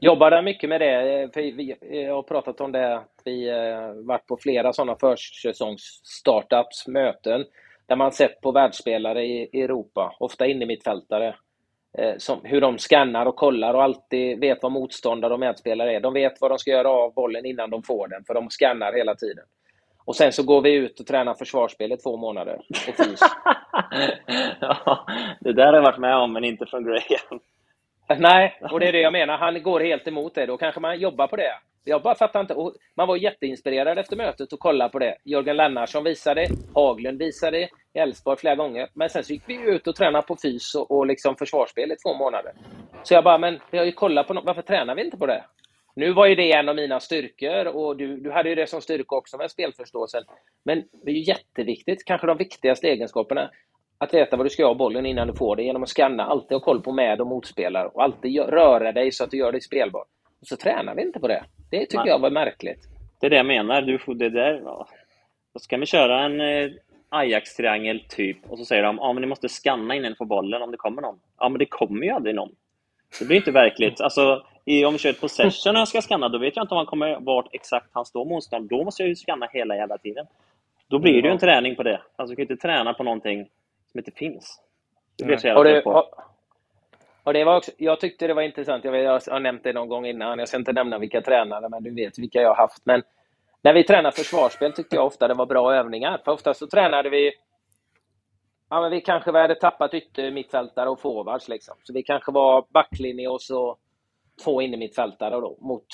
Jobbar 0.00 0.30
där 0.30 0.42
mycket 0.42 0.68
med 0.68 0.80
det? 0.80 1.30
För 1.34 1.40
vi, 1.40 1.76
jag 2.06 2.14
har 2.14 2.22
pratat 2.22 2.60
om 2.60 2.72
det, 2.72 2.96
att 2.96 3.22
vi 3.24 3.48
eh, 3.48 3.92
varit 4.06 4.26
på 4.26 4.36
flera 4.36 4.72
sådana 4.72 4.94
försäsongs-startups, 4.94 6.88
möten, 6.88 7.44
där 7.86 7.96
man 7.96 8.12
sett 8.12 8.40
på 8.40 8.52
världsspelare 8.52 9.24
i 9.24 9.62
Europa, 9.62 10.16
ofta 10.20 10.46
inne 10.46 10.66
mittfältare, 10.66 11.34
Eh, 11.98 12.14
som, 12.18 12.40
hur 12.44 12.60
de 12.60 12.78
skannar 12.78 13.26
och 13.26 13.36
kollar 13.36 13.74
och 13.74 13.82
alltid 13.82 14.40
vet 14.40 14.62
vad 14.62 14.72
motståndare 14.72 15.32
och 15.32 15.40
medspelare 15.40 15.96
är. 15.96 16.00
De 16.00 16.14
vet 16.14 16.40
vad 16.40 16.50
de 16.50 16.58
ska 16.58 16.70
göra 16.70 16.90
av 16.90 17.14
bollen 17.14 17.46
innan 17.46 17.70
de 17.70 17.82
får 17.82 18.08
den, 18.08 18.24
för 18.24 18.34
de 18.34 18.50
skannar 18.50 18.92
hela 18.92 19.14
tiden. 19.14 19.44
Och 20.04 20.16
sen 20.16 20.32
så 20.32 20.42
går 20.42 20.62
vi 20.62 20.74
ut 20.74 21.00
och 21.00 21.06
tränar 21.06 21.34
försvarsspel 21.34 21.92
i 21.92 21.96
två 21.96 22.16
månader 22.16 22.60
och 22.88 22.94
ja, 24.60 25.06
det 25.40 25.52
där 25.52 25.66
har 25.66 25.74
jag 25.74 25.82
varit 25.82 25.98
med 25.98 26.16
om, 26.16 26.32
men 26.32 26.44
inte 26.44 26.66
från 26.66 26.84
Graham. 26.84 27.40
Nej, 28.18 28.58
och 28.70 28.80
det 28.80 28.88
är 28.88 28.92
det 28.92 29.00
jag 29.00 29.12
menar. 29.12 29.36
Han 29.36 29.62
går 29.62 29.80
helt 29.80 30.08
emot 30.08 30.34
det. 30.34 30.46
Då 30.46 30.56
kanske 30.56 30.80
man 30.80 30.98
jobbar 30.98 31.26
på 31.26 31.36
det. 31.36 31.54
Jag 31.84 32.02
bara 32.02 32.14
fattar 32.14 32.40
inte. 32.40 32.54
Och 32.54 32.74
man 32.96 33.08
var 33.08 33.16
jätteinspirerad 33.16 33.98
efter 33.98 34.16
mötet 34.16 34.52
och 34.52 34.58
kollade 34.58 34.90
på 34.90 34.98
det. 34.98 35.16
Jörgen 35.24 35.56
Lennartsson 35.56 36.04
visade, 36.04 36.48
Haglund 36.74 37.18
visade 37.18 37.60
i 37.60 37.68
Elfsborg 37.94 38.38
flera 38.38 38.56
gånger. 38.56 38.88
Men 38.94 39.10
sen 39.10 39.24
så 39.24 39.32
gick 39.32 39.42
vi 39.46 39.54
ut 39.54 39.86
och 39.86 39.96
tränade 39.96 40.26
på 40.26 40.36
fys 40.36 40.74
och, 40.74 40.90
och 40.90 41.06
liksom 41.06 41.36
försvarsspel 41.36 41.92
i 41.92 41.96
två 41.96 42.14
månader. 42.14 42.52
Så 43.02 43.14
jag 43.14 43.24
bara, 43.24 43.38
men 43.38 43.58
vi 43.70 43.78
har 43.78 43.84
ju 43.84 43.92
kollat 43.92 44.26
på 44.26 44.34
något. 44.34 44.44
Varför 44.44 44.62
tränar 44.62 44.94
vi 44.94 45.04
inte 45.04 45.16
på 45.16 45.26
det? 45.26 45.44
Nu 45.94 46.12
var 46.12 46.26
ju 46.26 46.34
det 46.34 46.52
en 46.52 46.68
av 46.68 46.76
mina 46.76 47.00
styrkor 47.00 47.66
och 47.66 47.96
du, 47.96 48.16
du 48.16 48.30
hade 48.30 48.48
ju 48.48 48.54
det 48.54 48.66
som 48.66 48.80
styrka 48.80 49.16
också 49.16 49.36
med 49.36 49.50
spelförståelsen. 49.50 50.22
Men 50.64 50.84
det 51.04 51.10
är 51.10 51.14
ju 51.14 51.22
jätteviktigt, 51.22 52.04
kanske 52.04 52.26
de 52.26 52.36
viktigaste 52.36 52.88
egenskaperna, 52.88 53.50
att 54.00 54.14
veta 54.14 54.36
vad 54.36 54.46
du 54.46 54.50
ska 54.50 54.62
göra 54.62 54.74
bollen 54.74 55.06
innan 55.06 55.28
du 55.28 55.34
får 55.34 55.56
det 55.56 55.62
genom 55.62 55.82
att 55.82 55.88
scanna, 55.88 56.24
alltid 56.24 56.52
ha 56.52 56.60
koll 56.60 56.82
på 56.82 56.92
med 56.92 57.20
och 57.20 57.26
motspelare 57.26 57.88
och 57.88 58.02
alltid 58.02 58.40
röra 58.40 58.92
dig 58.92 59.12
så 59.12 59.24
att 59.24 59.30
du 59.30 59.36
gör 59.36 59.52
dig 59.52 59.60
spelbar. 59.60 60.04
Och 60.40 60.46
så 60.46 60.56
tränar 60.56 60.94
vi 60.94 61.02
inte 61.02 61.20
på 61.20 61.28
det. 61.28 61.44
Det 61.70 61.80
tycker 61.80 61.98
Nej. 61.98 62.08
jag 62.08 62.18
var 62.18 62.30
märkligt. 62.30 62.88
Det 63.20 63.26
är 63.26 63.30
det 63.30 63.36
jag 63.36 63.46
menar. 63.46 63.82
Du, 63.82 63.98
det 64.14 64.28
där, 64.28 64.62
ja. 64.64 64.86
Då 65.54 65.60
ska 65.60 65.76
vi 65.76 65.86
köra 65.86 66.24
en 66.24 66.40
eh, 66.40 66.70
Ajax-triangel 67.08 68.00
typ 68.08 68.50
och 68.50 68.58
så 68.58 68.64
säger 68.64 68.82
de 68.82 68.98
ja, 69.00 69.12
men 69.12 69.20
ni 69.20 69.26
måste 69.26 69.48
scanna 69.48 69.94
innan 69.94 70.10
ni 70.10 70.16
får 70.16 70.24
bollen 70.24 70.62
om 70.62 70.70
det 70.70 70.76
kommer 70.76 71.02
någon. 71.02 71.20
Ja, 71.38 71.48
men 71.48 71.58
det 71.58 71.66
kommer 71.66 72.06
ju 72.06 72.10
aldrig 72.10 72.34
någon. 72.34 72.50
Det 73.18 73.24
blir 73.24 73.36
inte 73.36 73.50
verkligt. 73.50 74.00
Alltså, 74.00 74.42
i, 74.64 74.84
om 74.84 74.92
vi 74.92 74.98
kör 74.98 75.10
ett 75.10 75.20
possession 75.20 75.74
och 75.76 75.80
jag 75.80 75.88
ska 75.88 76.02
scanna, 76.02 76.28
då 76.28 76.38
vet 76.38 76.56
jag 76.56 76.64
inte 76.64 76.74
om 76.74 76.78
han 76.78 76.86
kommer 76.86 77.20
vart 77.20 77.54
exakt 77.54 77.90
han 77.92 78.04
står 78.04 78.24
motstånd. 78.24 78.68
Då 78.68 78.84
måste 78.84 79.02
jag 79.02 79.08
ju 79.08 79.16
scanna 79.16 79.48
hela 79.52 79.76
jävla 79.76 79.98
tiden. 79.98 80.26
Då 80.88 80.98
blir 80.98 81.22
det 81.22 81.28
ju 81.28 81.32
en 81.32 81.38
träning 81.38 81.76
på 81.76 81.82
det. 81.82 82.00
Alltså, 82.16 82.30
du 82.30 82.36
kan 82.36 82.52
inte 82.52 82.62
träna 82.68 82.94
på 82.94 83.02
någonting 83.02 83.48
som 83.92 83.98
inte 83.98 84.10
finns. 84.10 84.60
Det 85.18 85.24
blir 85.24 85.36
så 85.36 85.46
jävla 85.46 85.80
på. 85.80 86.08
Och 87.22 87.32
det 87.32 87.44
var 87.44 87.56
också, 87.56 87.70
jag 87.76 88.00
tyckte 88.00 88.26
det 88.26 88.34
var 88.34 88.42
intressant, 88.42 88.84
jag, 88.84 88.92
vet, 88.92 89.04
jag 89.04 89.32
har 89.32 89.40
nämnt 89.40 89.64
det 89.64 89.72
någon 89.72 89.88
gång 89.88 90.06
innan, 90.06 90.38
jag 90.38 90.48
ska 90.48 90.56
inte 90.56 90.72
nämna 90.72 90.98
vilka 90.98 91.20
tränare, 91.20 91.68
men 91.68 91.82
du 91.82 91.94
vet 91.94 92.18
vilka 92.18 92.42
jag 92.42 92.48
har 92.48 92.56
haft. 92.56 92.86
Men 92.86 93.02
när 93.62 93.74
vi 93.74 93.84
tränade 93.84 94.16
försvarsspel 94.16 94.72
tyckte 94.72 94.96
jag 94.96 95.06
ofta 95.06 95.28
det 95.28 95.34
var 95.34 95.46
bra 95.46 95.74
övningar. 95.74 96.20
För 96.24 96.32
ofta 96.32 96.54
så 96.54 96.66
tränade 96.66 97.10
vi 97.10 97.32
Ja, 98.72 98.80
men 98.80 98.90
vi 98.90 99.00
kanske 99.00 99.32
hade 99.32 99.54
tappat 99.54 99.94
yttermittfältare 99.94 100.88
och 100.88 101.00
forwards. 101.00 101.48
Liksom. 101.48 101.74
Så 101.82 101.92
vi 101.92 102.02
kanske 102.02 102.32
var 102.32 102.66
backlinje 102.68 103.28
och 103.28 103.42
så 103.42 103.76
två 104.44 104.62
innermittfältare 104.62 105.30
då, 105.30 105.58
mot 105.60 105.86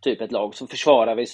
typ 0.00 0.20
ett 0.20 0.32
lag. 0.32 0.54
Så 0.54 0.66
försvarade 0.66 1.14
vi. 1.14 1.26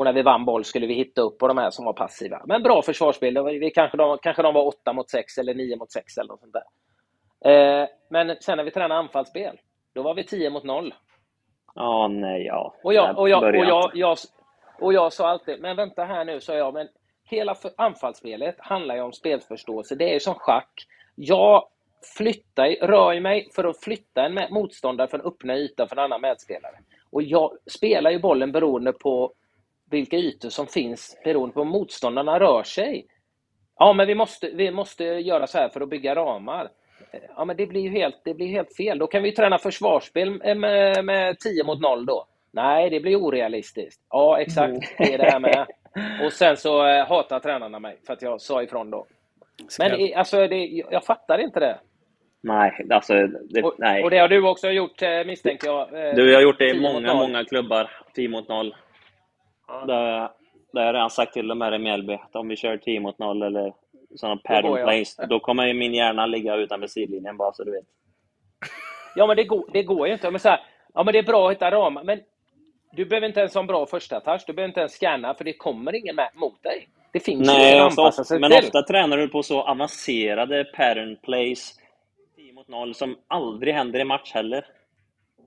Och 0.00 0.04
när 0.04 0.12
vi 0.12 0.22
vann 0.22 0.44
boll 0.44 0.64
skulle 0.64 0.86
vi 0.86 0.94
hitta 0.94 1.22
upp 1.22 1.38
på 1.38 1.48
de 1.48 1.58
här 1.58 1.70
som 1.70 1.84
var 1.84 1.92
passiva. 1.92 2.42
Men 2.46 2.62
bra 2.62 2.82
försvarsspel. 2.82 3.44
Vi 3.44 3.70
kanske, 3.70 3.96
de, 3.96 4.18
kanske 4.22 4.42
de 4.42 4.54
var 4.54 4.66
8 4.66 4.92
mot 4.92 5.10
6 5.10 5.38
eller 5.38 5.54
9 5.54 5.76
mot 5.76 5.92
6 5.92 6.16
eller 6.18 6.28
något 6.28 6.40
sånt 6.40 6.52
där. 6.52 7.82
Eh, 7.82 7.88
men 8.10 8.36
sen 8.40 8.56
när 8.56 8.64
vi 8.64 8.70
tränade 8.70 8.94
anfallsspel, 8.94 9.60
då 9.94 10.02
var 10.02 10.14
vi 10.14 10.24
10 10.24 10.50
mot 10.50 10.64
0. 10.64 10.94
Ja, 11.74 12.06
oh, 12.06 12.08
nej, 12.08 12.46
ja. 12.46 12.74
Och 12.84 12.94
jag, 12.94 13.18
och, 13.18 13.28
jag, 13.28 13.42
och, 13.42 13.56
jag, 13.56 13.90
jag, 13.94 14.18
och 14.80 14.92
jag 14.92 15.12
sa 15.12 15.28
alltid, 15.28 15.60
men 15.60 15.76
vänta 15.76 16.04
här 16.04 16.24
nu, 16.24 16.40
sa 16.40 16.54
jag, 16.54 16.74
men 16.74 16.88
hela 17.24 17.56
anfallsspelet 17.76 18.56
handlar 18.58 18.94
ju 18.94 19.02
om 19.02 19.12
spelförståelse. 19.12 19.94
Det 19.94 20.10
är 20.10 20.14
ju 20.14 20.20
som 20.20 20.34
schack. 20.34 20.86
Jag 21.14 21.64
flyttar, 22.16 22.86
rör 22.86 23.20
mig 23.20 23.48
för 23.54 23.64
att 23.64 23.80
flytta 23.80 24.24
en 24.24 24.38
motståndare 24.50 25.08
från 25.08 25.20
öppna 25.20 25.56
yta 25.56 25.86
för 25.86 25.96
en 25.96 26.04
annan 26.04 26.20
medspelare. 26.20 26.76
Och 27.10 27.22
jag 27.22 27.52
spelar 27.66 28.10
ju 28.10 28.18
bollen 28.18 28.52
beroende 28.52 28.92
på 28.92 29.32
vilka 29.90 30.16
ytor 30.16 30.48
som 30.48 30.66
finns, 30.66 31.20
beroende 31.24 31.54
på 31.54 31.60
om 31.60 31.68
motståndarna 31.68 32.40
rör 32.40 32.62
sig. 32.62 33.06
Ja, 33.78 33.92
men 33.92 34.06
vi 34.06 34.14
måste, 34.14 34.50
vi 34.50 34.70
måste 34.70 35.04
göra 35.04 35.46
så 35.46 35.58
här 35.58 35.68
för 35.68 35.80
att 35.80 35.88
bygga 35.88 36.14
ramar. 36.14 36.70
Ja, 37.36 37.44
men 37.44 37.56
det 37.56 37.66
blir 37.66 37.80
ju 37.80 37.90
helt, 37.90 38.20
det 38.24 38.34
blir 38.34 38.46
helt 38.46 38.76
fel. 38.76 38.98
Då 38.98 39.06
kan 39.06 39.22
vi 39.22 39.32
träna 39.32 39.58
försvarsspel 39.58 40.56
med, 40.56 41.04
med 41.04 41.38
10 41.38 41.64
mot 41.64 41.80
0 41.80 42.06
då. 42.06 42.26
Nej, 42.52 42.90
det 42.90 43.00
blir 43.00 43.16
orealistiskt. 43.16 44.00
Ja, 44.10 44.40
exakt. 44.40 44.98
Det 44.98 45.14
är 45.14 45.18
det 45.18 45.30
här 45.30 45.40
med. 45.40 45.66
Och 46.24 46.32
sen 46.32 46.56
så 46.56 46.86
eh, 46.86 47.06
hatar 47.06 47.40
tränarna 47.40 47.78
mig 47.78 48.00
för 48.06 48.12
att 48.12 48.22
jag 48.22 48.40
sa 48.40 48.62
ifrån 48.62 48.90
då. 48.90 49.06
Men 49.78 50.14
alltså, 50.16 50.46
det, 50.46 50.84
jag 50.90 51.04
fattar 51.04 51.38
inte 51.38 51.60
det. 51.60 51.78
Nej, 52.42 52.86
alltså... 52.90 53.14
Det, 53.26 53.62
och, 53.62 53.74
nej. 53.78 54.04
och 54.04 54.10
det 54.10 54.18
har 54.18 54.28
du 54.28 54.48
också 54.48 54.70
gjort 54.70 55.02
eh, 55.02 55.24
misstänker 55.26 55.66
jag? 55.66 56.08
Eh, 56.08 56.14
du, 56.14 56.30
jag 56.30 56.38
har 56.38 56.42
gjort 56.42 56.58
det 56.58 56.70
i 56.70 56.80
många, 56.80 57.14
många 57.14 57.44
klubbar. 57.44 57.90
10 58.14 58.28
mot 58.28 58.48
0. 58.48 58.74
Ja. 59.70 59.84
Där, 59.86 60.30
där 60.72 60.80
har 60.80 60.86
jag 60.86 60.94
redan 60.94 61.10
sagt 61.10 61.32
till 61.32 61.48
dem 61.48 61.60
här 61.60 61.74
i 61.74 61.78
Mjällby 61.78 62.14
att 62.14 62.36
om 62.36 62.48
vi 62.48 62.56
kör 62.56 62.76
10 62.76 63.00
mot 63.00 63.18
0 63.18 63.42
eller 63.42 63.72
sådana 64.16 64.40
pattern 64.44 64.84
plays, 64.84 65.16
då 65.28 65.40
kommer 65.40 65.66
ju 65.66 65.74
min 65.74 65.94
hjärna 65.94 66.26
ligga 66.26 66.56
utanför 66.56 66.86
sidlinjen 66.86 67.36
bara 67.36 67.52
så 67.52 67.64
du 67.64 67.70
vet. 67.70 67.84
Ja, 69.16 69.26
men 69.26 69.36
det 69.36 69.44
går, 69.44 69.64
det 69.72 69.82
går 69.82 70.06
ju 70.06 70.12
inte. 70.12 70.30
Men 70.30 70.40
så 70.40 70.48
här, 70.48 70.60
ja, 70.94 71.02
men 71.04 71.12
det 71.12 71.18
är 71.18 71.22
bra 71.22 71.46
att 71.46 71.52
hitta 71.52 71.70
ramar, 71.70 72.04
men 72.04 72.20
du 72.92 73.04
behöver 73.04 73.26
inte 73.26 73.40
ens 73.40 73.54
ha 73.54 73.60
en 73.60 73.66
bra 73.66 73.86
första 73.86 74.20
touch. 74.20 74.44
Du 74.46 74.52
behöver 74.52 74.68
inte 74.68 74.80
ens 74.80 74.92
scanna, 74.92 75.34
för 75.34 75.44
det 75.44 75.52
kommer 75.52 75.94
ingen 75.94 76.16
med 76.16 76.30
mot 76.34 76.62
dig. 76.62 76.88
Det 77.12 77.20
finns 77.20 77.46
Nej, 77.46 77.76
ju 77.76 77.80
alltså, 77.80 78.02
ofta, 78.02 78.38
Men 78.38 78.50
till. 78.50 78.64
ofta 78.64 78.82
tränar 78.82 79.16
du 79.16 79.28
på 79.28 79.42
så 79.42 79.62
avancerade 79.62 80.64
pattern 80.64 81.16
plays, 81.16 81.78
10 82.36 82.52
mot 82.52 82.68
0, 82.68 82.94
som 82.94 83.16
aldrig 83.28 83.74
händer 83.74 84.00
i 84.00 84.04
match 84.04 84.32
heller. 84.32 84.66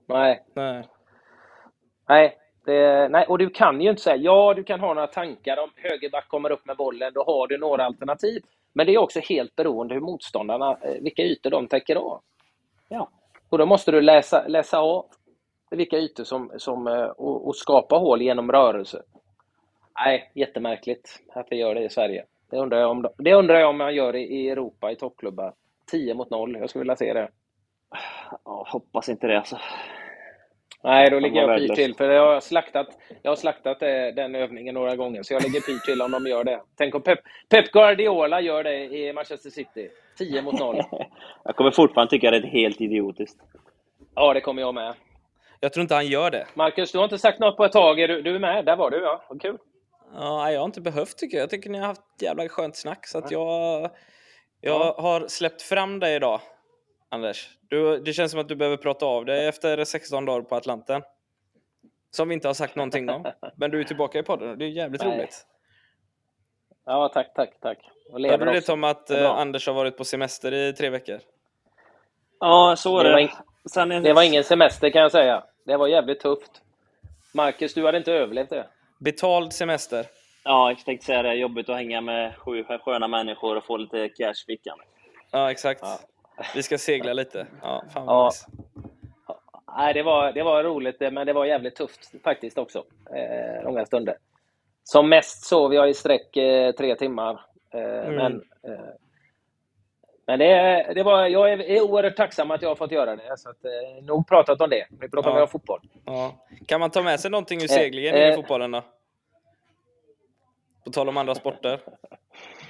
Nej. 0.06 0.44
Nej. 0.54 0.84
Nej, 2.08 2.36
det, 2.64 3.08
nej, 3.08 3.26
och 3.28 3.38
du 3.38 3.50
kan 3.50 3.80
ju 3.80 3.90
inte 3.90 4.02
säga, 4.02 4.16
ja 4.16 4.54
du 4.54 4.64
kan 4.64 4.80
ha 4.80 4.94
några 4.94 5.06
tankar 5.06 5.56
om 5.56 5.70
högerback 5.76 6.28
kommer 6.28 6.52
upp 6.52 6.66
med 6.66 6.76
bollen, 6.76 7.12
då 7.14 7.24
har 7.24 7.46
du 7.46 7.58
några 7.58 7.84
alternativ. 7.84 8.42
Men 8.72 8.86
det 8.86 8.94
är 8.94 8.98
också 8.98 9.20
helt 9.20 9.56
beroende 9.56 9.94
hur 9.94 10.00
motståndarna, 10.00 10.78
eh, 10.82 11.02
vilka 11.02 11.22
ytor 11.22 11.50
de 11.50 11.66
täcker 11.66 11.96
av. 11.96 12.20
Ja. 12.88 13.08
Och 13.48 13.58
då 13.58 13.66
måste 13.66 13.90
du 13.90 14.00
läsa, 14.00 14.44
läsa 14.48 14.78
av 14.78 15.06
vilka 15.70 15.96
ytor 15.98 16.24
som, 16.24 16.52
som 16.56 16.86
eh, 16.86 17.04
och, 17.04 17.48
och 17.48 17.56
skapa 17.56 17.96
hål 17.96 18.22
genom 18.22 18.52
rörelse. 18.52 19.02
Nej, 19.98 20.30
jättemärkligt 20.34 21.22
att 21.34 21.46
vi 21.50 21.56
gör 21.56 21.74
det 21.74 21.84
i 21.84 21.88
Sverige. 21.88 22.24
Det 22.50 22.56
undrar 22.56 22.78
jag 22.78 22.90
om, 22.90 23.06
det 23.18 23.34
undrar 23.34 23.58
jag 23.58 23.70
om 23.70 23.78
man 23.78 23.94
gör 23.94 24.12
det 24.12 24.20
i 24.20 24.50
Europa 24.50 24.92
i 24.92 24.96
toppklubbar. 24.96 25.52
10 25.90 26.14
mot 26.14 26.30
0, 26.30 26.56
jag 26.60 26.70
skulle 26.70 26.82
vilja 26.82 26.96
se 26.96 27.12
det. 27.12 27.28
Ja, 28.44 28.66
hoppas 28.68 29.08
inte 29.08 29.26
det 29.26 29.38
alltså. 29.38 29.58
Nej, 30.82 31.10
då 31.10 31.18
ligger 31.18 31.40
jag 31.40 31.58
pyrt 31.58 31.74
till. 31.74 31.94
För 31.94 32.10
jag 32.10 32.34
har 32.34 32.40
slaktat, 32.40 32.86
jag 33.22 33.30
har 33.30 33.36
slaktat 33.36 33.82
eh, 33.82 33.88
den 34.16 34.34
övningen 34.34 34.74
några 34.74 34.96
gånger, 34.96 35.22
så 35.22 35.34
jag 35.34 35.42
ligger 35.42 35.60
pyrt 35.60 35.84
till 35.84 36.02
om 36.02 36.10
de 36.10 36.26
gör 36.26 36.44
det. 36.44 36.60
Tänk 36.76 36.94
om 36.94 37.02
Pep, 37.02 37.18
Pep 37.48 37.72
Guardiola 37.72 38.40
gör 38.40 38.64
det 38.64 38.84
i 38.84 39.12
Manchester 39.12 39.50
City. 39.50 39.88
10 40.18 40.42
mot 40.42 40.58
0. 40.58 40.82
jag 41.44 41.56
kommer 41.56 41.70
fortfarande 41.70 42.10
tycka 42.10 42.30
det 42.30 42.36
är 42.36 42.42
helt 42.42 42.80
idiotiskt. 42.80 43.38
Ja, 44.14 44.34
det 44.34 44.40
kommer 44.40 44.62
jag 44.62 44.74
med. 44.74 44.94
Jag 45.60 45.72
tror 45.72 45.82
inte 45.82 45.94
han 45.94 46.06
gör 46.06 46.30
det. 46.30 46.46
Marcus, 46.54 46.92
du 46.92 46.98
har 46.98 47.04
inte 47.04 47.18
sagt 47.18 47.40
något 47.40 47.56
på 47.56 47.64
ett 47.64 47.72
tag. 47.72 48.00
Är 48.00 48.08
du, 48.08 48.22
du 48.22 48.34
är 48.34 48.38
med? 48.38 48.64
Där 48.64 48.76
var 48.76 48.90
du, 48.90 48.98
ja. 49.02 49.24
Vad 49.28 49.42
kul. 49.42 49.58
Ja, 50.14 50.50
jag 50.50 50.60
har 50.60 50.64
inte 50.64 50.80
behövt 50.80 51.18
tycker 51.18 51.36
jag. 51.36 51.42
Jag 51.42 51.50
tycker 51.50 51.70
ni 51.70 51.78
har 51.78 51.86
haft 51.86 52.22
jävla 52.22 52.48
skönt 52.48 52.76
snack. 52.76 53.06
Så 53.06 53.18
att 53.18 53.30
jag, 53.30 53.82
jag 54.60 54.80
ja. 54.80 54.96
har 54.98 55.28
släppt 55.28 55.62
fram 55.62 56.00
dig 56.00 56.16
idag, 56.16 56.40
Anders. 57.10 57.48
Du, 57.74 58.00
det 58.00 58.12
känns 58.12 58.30
som 58.30 58.40
att 58.40 58.48
du 58.48 58.56
behöver 58.56 58.76
prata 58.76 59.06
av 59.06 59.24
dig 59.24 59.46
efter 59.46 59.84
16 59.84 60.24
dagar 60.24 60.42
på 60.42 60.54
Atlanten. 60.54 61.02
Som 62.10 62.28
vi 62.28 62.34
inte 62.34 62.48
har 62.48 62.54
sagt 62.54 62.76
någonting 62.76 63.10
om. 63.10 63.26
Men 63.56 63.70
du 63.70 63.80
är 63.80 63.84
tillbaka 63.84 64.18
i 64.18 64.22
podden 64.22 64.58
det 64.58 64.64
är 64.64 64.68
jävligt 64.68 65.04
Nej. 65.04 65.16
roligt. 65.16 65.46
Ja, 66.86 67.10
tack, 67.14 67.34
tack, 67.34 67.60
tack. 67.60 67.78
Hörde 68.12 68.44
du 68.44 68.60
det 68.60 68.68
om 68.68 68.84
att 68.84 69.10
eh, 69.10 69.30
Anders 69.30 69.66
har 69.66 69.74
varit 69.74 69.96
på 69.96 70.04
semester 70.04 70.52
i 70.52 70.72
tre 70.72 70.90
veckor? 70.90 71.20
Ja, 72.40 72.74
så 72.78 72.98
är 72.98 73.04
det. 73.04 73.10
Det 73.10 73.12
var, 73.12 73.92
in... 73.92 74.02
det 74.02 74.12
var 74.12 74.22
ingen 74.22 74.44
semester 74.44 74.90
kan 74.90 75.02
jag 75.02 75.12
säga. 75.12 75.44
Det 75.64 75.76
var 75.76 75.88
jävligt 75.88 76.20
tufft. 76.20 76.62
Marcus, 77.34 77.74
du 77.74 77.86
hade 77.86 77.98
inte 77.98 78.12
överlevt 78.12 78.50
det. 78.50 78.66
Betald 78.98 79.52
semester. 79.52 80.06
Ja, 80.44 80.70
jag 80.70 80.84
tänkte 80.84 81.06
säga 81.06 81.22
det. 81.22 81.34
Jobbigt 81.34 81.68
att 81.68 81.76
hänga 81.76 82.00
med 82.00 82.36
sju 82.36 82.64
sköna 82.64 83.08
människor 83.08 83.56
och 83.56 83.64
få 83.64 83.76
lite 83.76 84.08
cash 84.08 84.30
i 84.30 84.46
fickan. 84.46 84.78
Ja, 85.30 85.50
exakt. 85.50 85.80
Ja. 85.82 85.98
Vi 86.54 86.62
ska 86.62 86.78
segla 86.78 87.12
lite. 87.12 87.46
Ja, 87.62 87.84
fan 87.92 88.04
ja. 88.06 88.24
Nice. 88.24 88.46
Nej, 89.76 89.94
det 89.94 90.02
var, 90.02 90.32
det 90.32 90.42
var 90.42 90.64
roligt, 90.64 91.00
men 91.00 91.26
det 91.26 91.32
var 91.32 91.44
jävligt 91.44 91.76
tufft 91.76 92.12
faktiskt 92.24 92.58
också. 92.58 92.84
Eh, 93.14 93.64
långa 93.64 93.86
stunder. 93.86 94.16
Som 94.84 95.08
mest 95.08 95.44
sov 95.44 95.74
jag 95.74 95.90
i 95.90 95.94
sträck 95.94 96.36
eh, 96.36 96.72
tre 96.72 96.96
timmar. 96.96 97.40
Eh, 97.70 97.80
mm. 97.80 98.14
Men 98.14 98.42
eh, 98.62 98.94
men 100.26 100.38
det, 100.38 100.92
det 100.94 101.02
var, 101.02 101.26
jag 101.26 101.52
är 101.52 101.80
oerhört 101.80 102.16
tacksam 102.16 102.50
att 102.50 102.62
jag 102.62 102.68
har 102.68 102.76
fått 102.76 102.90
göra 102.92 103.16
det. 103.16 103.38
Så 103.38 103.50
att, 103.50 103.64
eh, 103.64 104.04
nog 104.04 104.28
pratat 104.28 104.60
om 104.60 104.70
det. 104.70 104.86
Nu 104.90 105.08
pratar 105.08 105.30
ja. 105.30 105.36
vi 105.36 105.42
om 105.42 105.48
fotboll. 105.48 105.80
Ja. 106.04 106.34
Kan 106.66 106.80
man 106.80 106.90
ta 106.90 107.02
med 107.02 107.20
sig 107.20 107.30
någonting 107.30 107.58
ur 107.58 107.70
eh, 107.70 107.74
seglingen 107.74 108.14
eh, 108.14 108.32
i 108.32 108.34
fotbollen 108.34 108.70
då? 108.70 108.82
På 110.84 110.90
tal 110.90 111.08
om 111.08 111.16
andra 111.16 111.34
sporter. 111.34 111.80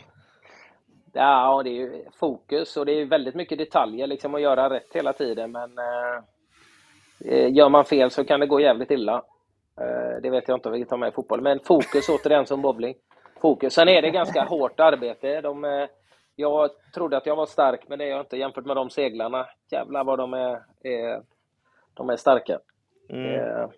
Ja, 1.15 1.62
det 1.65 1.83
är 1.83 2.05
fokus 2.19 2.77
och 2.77 2.87
det 2.87 2.93
är 2.93 3.05
väldigt 3.07 3.35
mycket 3.35 3.59
detaljer 3.59 4.07
liksom 4.07 4.35
att 4.35 4.41
göra 4.41 4.71
rätt 4.71 4.95
hela 4.95 5.12
tiden. 5.12 5.53
Men 5.53 5.79
eh, 5.79 7.53
gör 7.53 7.69
man 7.69 7.85
fel 7.85 8.11
så 8.11 8.25
kan 8.25 8.41
det 8.41 8.47
gå 8.47 8.61
jävligt 8.61 8.91
illa. 8.91 9.23
Eh, 9.81 10.23
det 10.23 10.31
vet 10.31 10.49
jag 10.49 10.57
inte 10.57 10.69
om 10.69 10.75
vi 10.75 10.85
tar 10.85 10.97
med 10.97 11.09
i 11.09 11.12
fotboll. 11.12 11.41
Men 11.41 11.61
fokus 11.61 12.09
återigen 12.25 12.47
som 12.47 12.62
bowling. 12.62 12.95
Fokus. 13.41 13.75
Sen 13.75 13.89
är 13.89 14.03
det 14.03 14.11
ganska 14.11 14.43
hårt 14.49 14.81
arbete. 14.81 15.41
De, 15.41 15.65
eh, 15.65 15.89
jag 16.37 16.71
trodde 16.95 17.17
att 17.17 17.27
jag 17.27 17.37
var 17.37 17.47
stark, 17.47 17.89
men 17.89 17.99
det 17.99 18.05
är 18.05 18.09
jag 18.11 18.21
inte 18.21 18.37
jämfört 18.37 18.67
med 18.67 18.77
de 18.77 18.91
seglarna. 18.91 19.47
Jävlar 19.71 20.05
vad 20.05 20.19
de 20.19 20.35
är, 20.35 20.62
är 20.83 21.23
De 21.95 22.11
är 22.11 22.17
starka. 22.17 22.59
Mm. 23.11 23.35
Eh, 23.35 23.69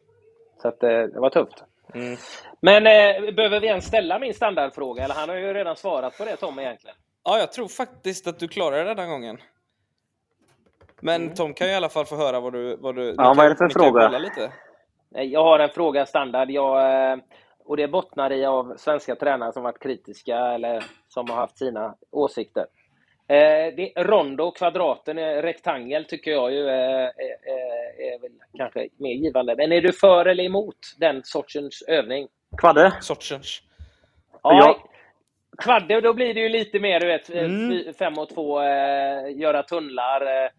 Så 0.62 0.68
att, 0.68 0.82
eh, 0.82 1.02
det 1.02 1.20
var 1.20 1.30
tufft. 1.30 1.64
Mm. 1.94 2.16
Men 2.60 2.86
eh, 2.86 3.34
behöver 3.34 3.60
vi 3.60 3.66
ens 3.66 3.84
ställa 3.84 4.18
min 4.18 4.34
standardfråga? 4.34 5.04
Eller 5.04 5.14
han 5.14 5.28
har 5.28 5.36
ju 5.36 5.52
redan 5.54 5.76
svarat 5.76 6.18
på 6.18 6.24
det 6.24 6.36
Tom 6.36 6.58
egentligen. 6.58 6.96
Ja, 7.26 7.38
jag 7.38 7.52
tror 7.52 7.68
faktiskt 7.68 8.26
att 8.26 8.38
du 8.38 8.48
klarar 8.48 8.84
det 8.84 8.94
den 8.94 9.08
gången. 9.08 9.38
Men 11.00 11.34
Tom 11.34 11.54
kan 11.54 11.66
ju 11.66 11.72
i 11.72 11.76
alla 11.76 11.88
fall 11.88 12.04
få 12.04 12.16
höra 12.16 12.40
vad 12.40 12.52
du... 12.52 12.76
Vad 12.76 12.94
du 12.94 13.06
ni 13.10 13.14
vad 13.16 13.38
är 13.38 13.48
det 13.50 13.56
för 13.56 13.68
fråga? 13.68 14.18
Lite. 14.18 14.52
Nej, 15.08 15.32
Jag 15.32 15.44
har 15.44 15.58
en 15.58 15.68
fråga 15.68 16.06
standard. 16.06 16.50
Jag, 16.50 17.12
eh, 17.12 17.18
och 17.64 17.76
det 17.76 17.88
bottnar 17.88 18.32
i 18.32 18.44
av 18.44 18.74
svenska 18.76 19.16
tränare 19.16 19.52
som 19.52 19.62
varit 19.62 19.82
kritiska 19.82 20.36
eller 20.38 20.84
som 21.08 21.30
har 21.30 21.36
haft 21.36 21.58
sina 21.58 21.94
åsikter. 22.10 22.66
Eh, 23.28 23.74
det, 23.76 23.92
rondo, 23.96 24.50
kvadraten, 24.50 25.18
eh, 25.18 25.42
rektangel 25.42 26.04
tycker 26.04 26.30
jag 26.30 26.52
ju 26.52 26.68
är, 26.68 26.98
är, 26.98 27.36
är, 27.44 28.14
är 28.14 28.20
väl 28.20 28.32
kanske 28.56 28.88
mer 28.98 29.14
givande. 29.14 29.56
Men 29.56 29.72
är 29.72 29.80
du 29.80 29.92
för 29.92 30.26
eller 30.26 30.44
emot 30.44 30.78
den 30.98 31.24
sortens 31.24 31.82
övning? 31.82 32.28
Kvadde? 32.58 32.92
Sortens. 33.00 33.62
Ja. 34.42 34.88
Kvadde, 35.58 36.00
då 36.00 36.12
blir 36.14 36.34
det 36.34 36.40
ju 36.40 36.48
lite 36.48 36.80
mer 36.80 37.00
du 37.00 37.06
vet, 37.06 37.30
Mm. 37.30 37.70
fy- 37.70 37.92
fem 37.92 38.18
och 38.18 38.28
två, 38.28 38.60
eh, 38.60 39.36
göra 39.36 39.62
tunnlar, 39.62 40.20
eh, 40.20 40.50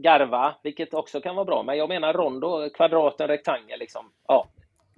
garva, 0.00 0.54
vilket 0.62 0.94
också 0.94 1.20
kan 1.20 1.34
vara 1.36 1.44
bra. 1.44 1.62
Men 1.62 1.78
jag 1.78 1.88
menar 1.88 2.12
rondo, 2.12 2.70
kvadraten, 2.74 3.28
rektangel, 3.28 3.78
liksom. 3.78 4.10
Ja, 4.28 4.46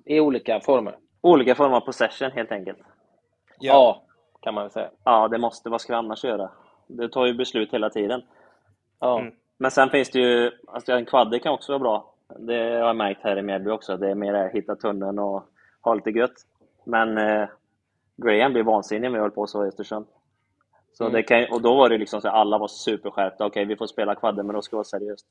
i 0.05 0.21
olika 0.21 0.61
former. 0.61 0.97
Olika 1.21 1.55
former 1.55 1.77
av 1.77 1.81
possession 1.81 2.31
helt 2.31 2.53
enkelt. 2.53 2.79
Ja, 3.61 4.03
kan 4.41 4.55
man 4.55 4.65
väl 4.65 4.71
säga. 4.71 4.91
Ja, 5.05 5.29
det 5.29 5.39
måste. 5.39 5.71
Vad 5.71 5.81
ska 5.81 5.93
vi 5.93 5.97
annars 5.97 6.25
göra? 6.25 6.51
Det 6.87 7.09
tar 7.09 7.27
ju 7.27 7.35
beslut 7.35 7.73
hela 7.73 7.91
tiden. 7.91 8.23
Ja. 9.01 9.19
Mm. 9.21 9.35
Men 9.59 9.71
sen 9.71 9.91
finns 9.91 10.11
det 10.11 10.19
ju, 10.19 10.51
alltså 10.67 10.93
en 10.93 11.05
kvadde 11.05 11.39
kan 11.39 11.53
också 11.53 11.73
vara 11.73 11.79
bra. 11.79 12.15
Det 12.39 12.55
har 12.59 12.87
jag 12.87 12.97
märkt 12.97 13.21
här 13.23 13.39
i 13.39 13.43
Medby 13.43 13.71
också. 13.71 13.97
Det 13.97 14.11
är 14.11 14.15
mer 14.15 14.35
att 14.35 14.53
hitta 14.53 14.77
tunneln 14.77 15.19
och 15.19 15.43
ha 15.83 15.95
lite 15.95 16.11
gött. 16.11 16.33
Men 16.85 17.19
eh, 17.19 17.49
Graham 18.17 18.53
blev 18.53 18.65
vansinnig 18.65 19.03
när 19.11 19.19
vi 19.19 19.21
höll 19.23 19.31
på 19.31 19.47
så 19.47 19.65
i 19.65 19.69
Östersund. 19.69 20.07
Så 20.93 21.05
Mm. 21.05 21.13
det 21.15 21.23
kan, 21.23 21.47
och 21.53 21.63
då 21.63 21.75
var 21.75 21.89
det 21.89 21.99
liksom 21.99 22.21
så 22.21 22.29
att 22.29 22.35
alla 22.35 22.59
var 22.59 22.69
superskärpta. 22.69 23.47
Okej, 23.47 23.65
vi 23.65 23.77
får 23.77 23.87
spela 23.87 24.15
kvadde, 24.15 24.43
men 24.43 24.55
då 24.55 24.63
ska 24.63 24.77
det 24.77 24.79
vara 24.79 24.85
seriöst. 24.85 25.27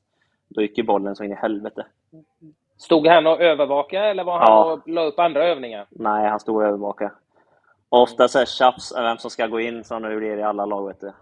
Då 0.48 0.62
gick 0.62 0.78
ju 0.78 0.84
bollen 0.84 1.16
så 1.16 1.24
in 1.24 1.32
i 1.32 1.34
helvete. 1.34 1.86
Stod 2.76 3.06
han 3.06 3.26
och 3.26 3.40
övervakade 3.40 4.06
eller 4.06 4.24
var 4.24 4.38
han 4.38 4.48
Ja. 4.48 4.72
och 4.72 4.88
la 4.88 5.02
upp 5.04 5.18
andra 5.18 5.44
övningar? 5.44 5.86
Nej, 5.90 6.28
han 6.28 6.40
stod 6.40 6.56
och 6.56 6.62
övervakade. 6.64 7.10
Och 7.88 8.02
ofta 8.02 8.28
så 8.28 8.38
här 8.38 8.46
tjafs, 8.46 8.92
vem 8.96 9.18
som 9.18 9.30
ska 9.30 9.46
gå 9.46 9.60
in, 9.60 9.84
som 9.84 10.02
nu 10.02 10.16
blir 10.16 10.36
i 10.36 10.42
alla 10.42 10.66
lag, 10.66 10.86
vet 10.88 11.00
du. 11.00 11.12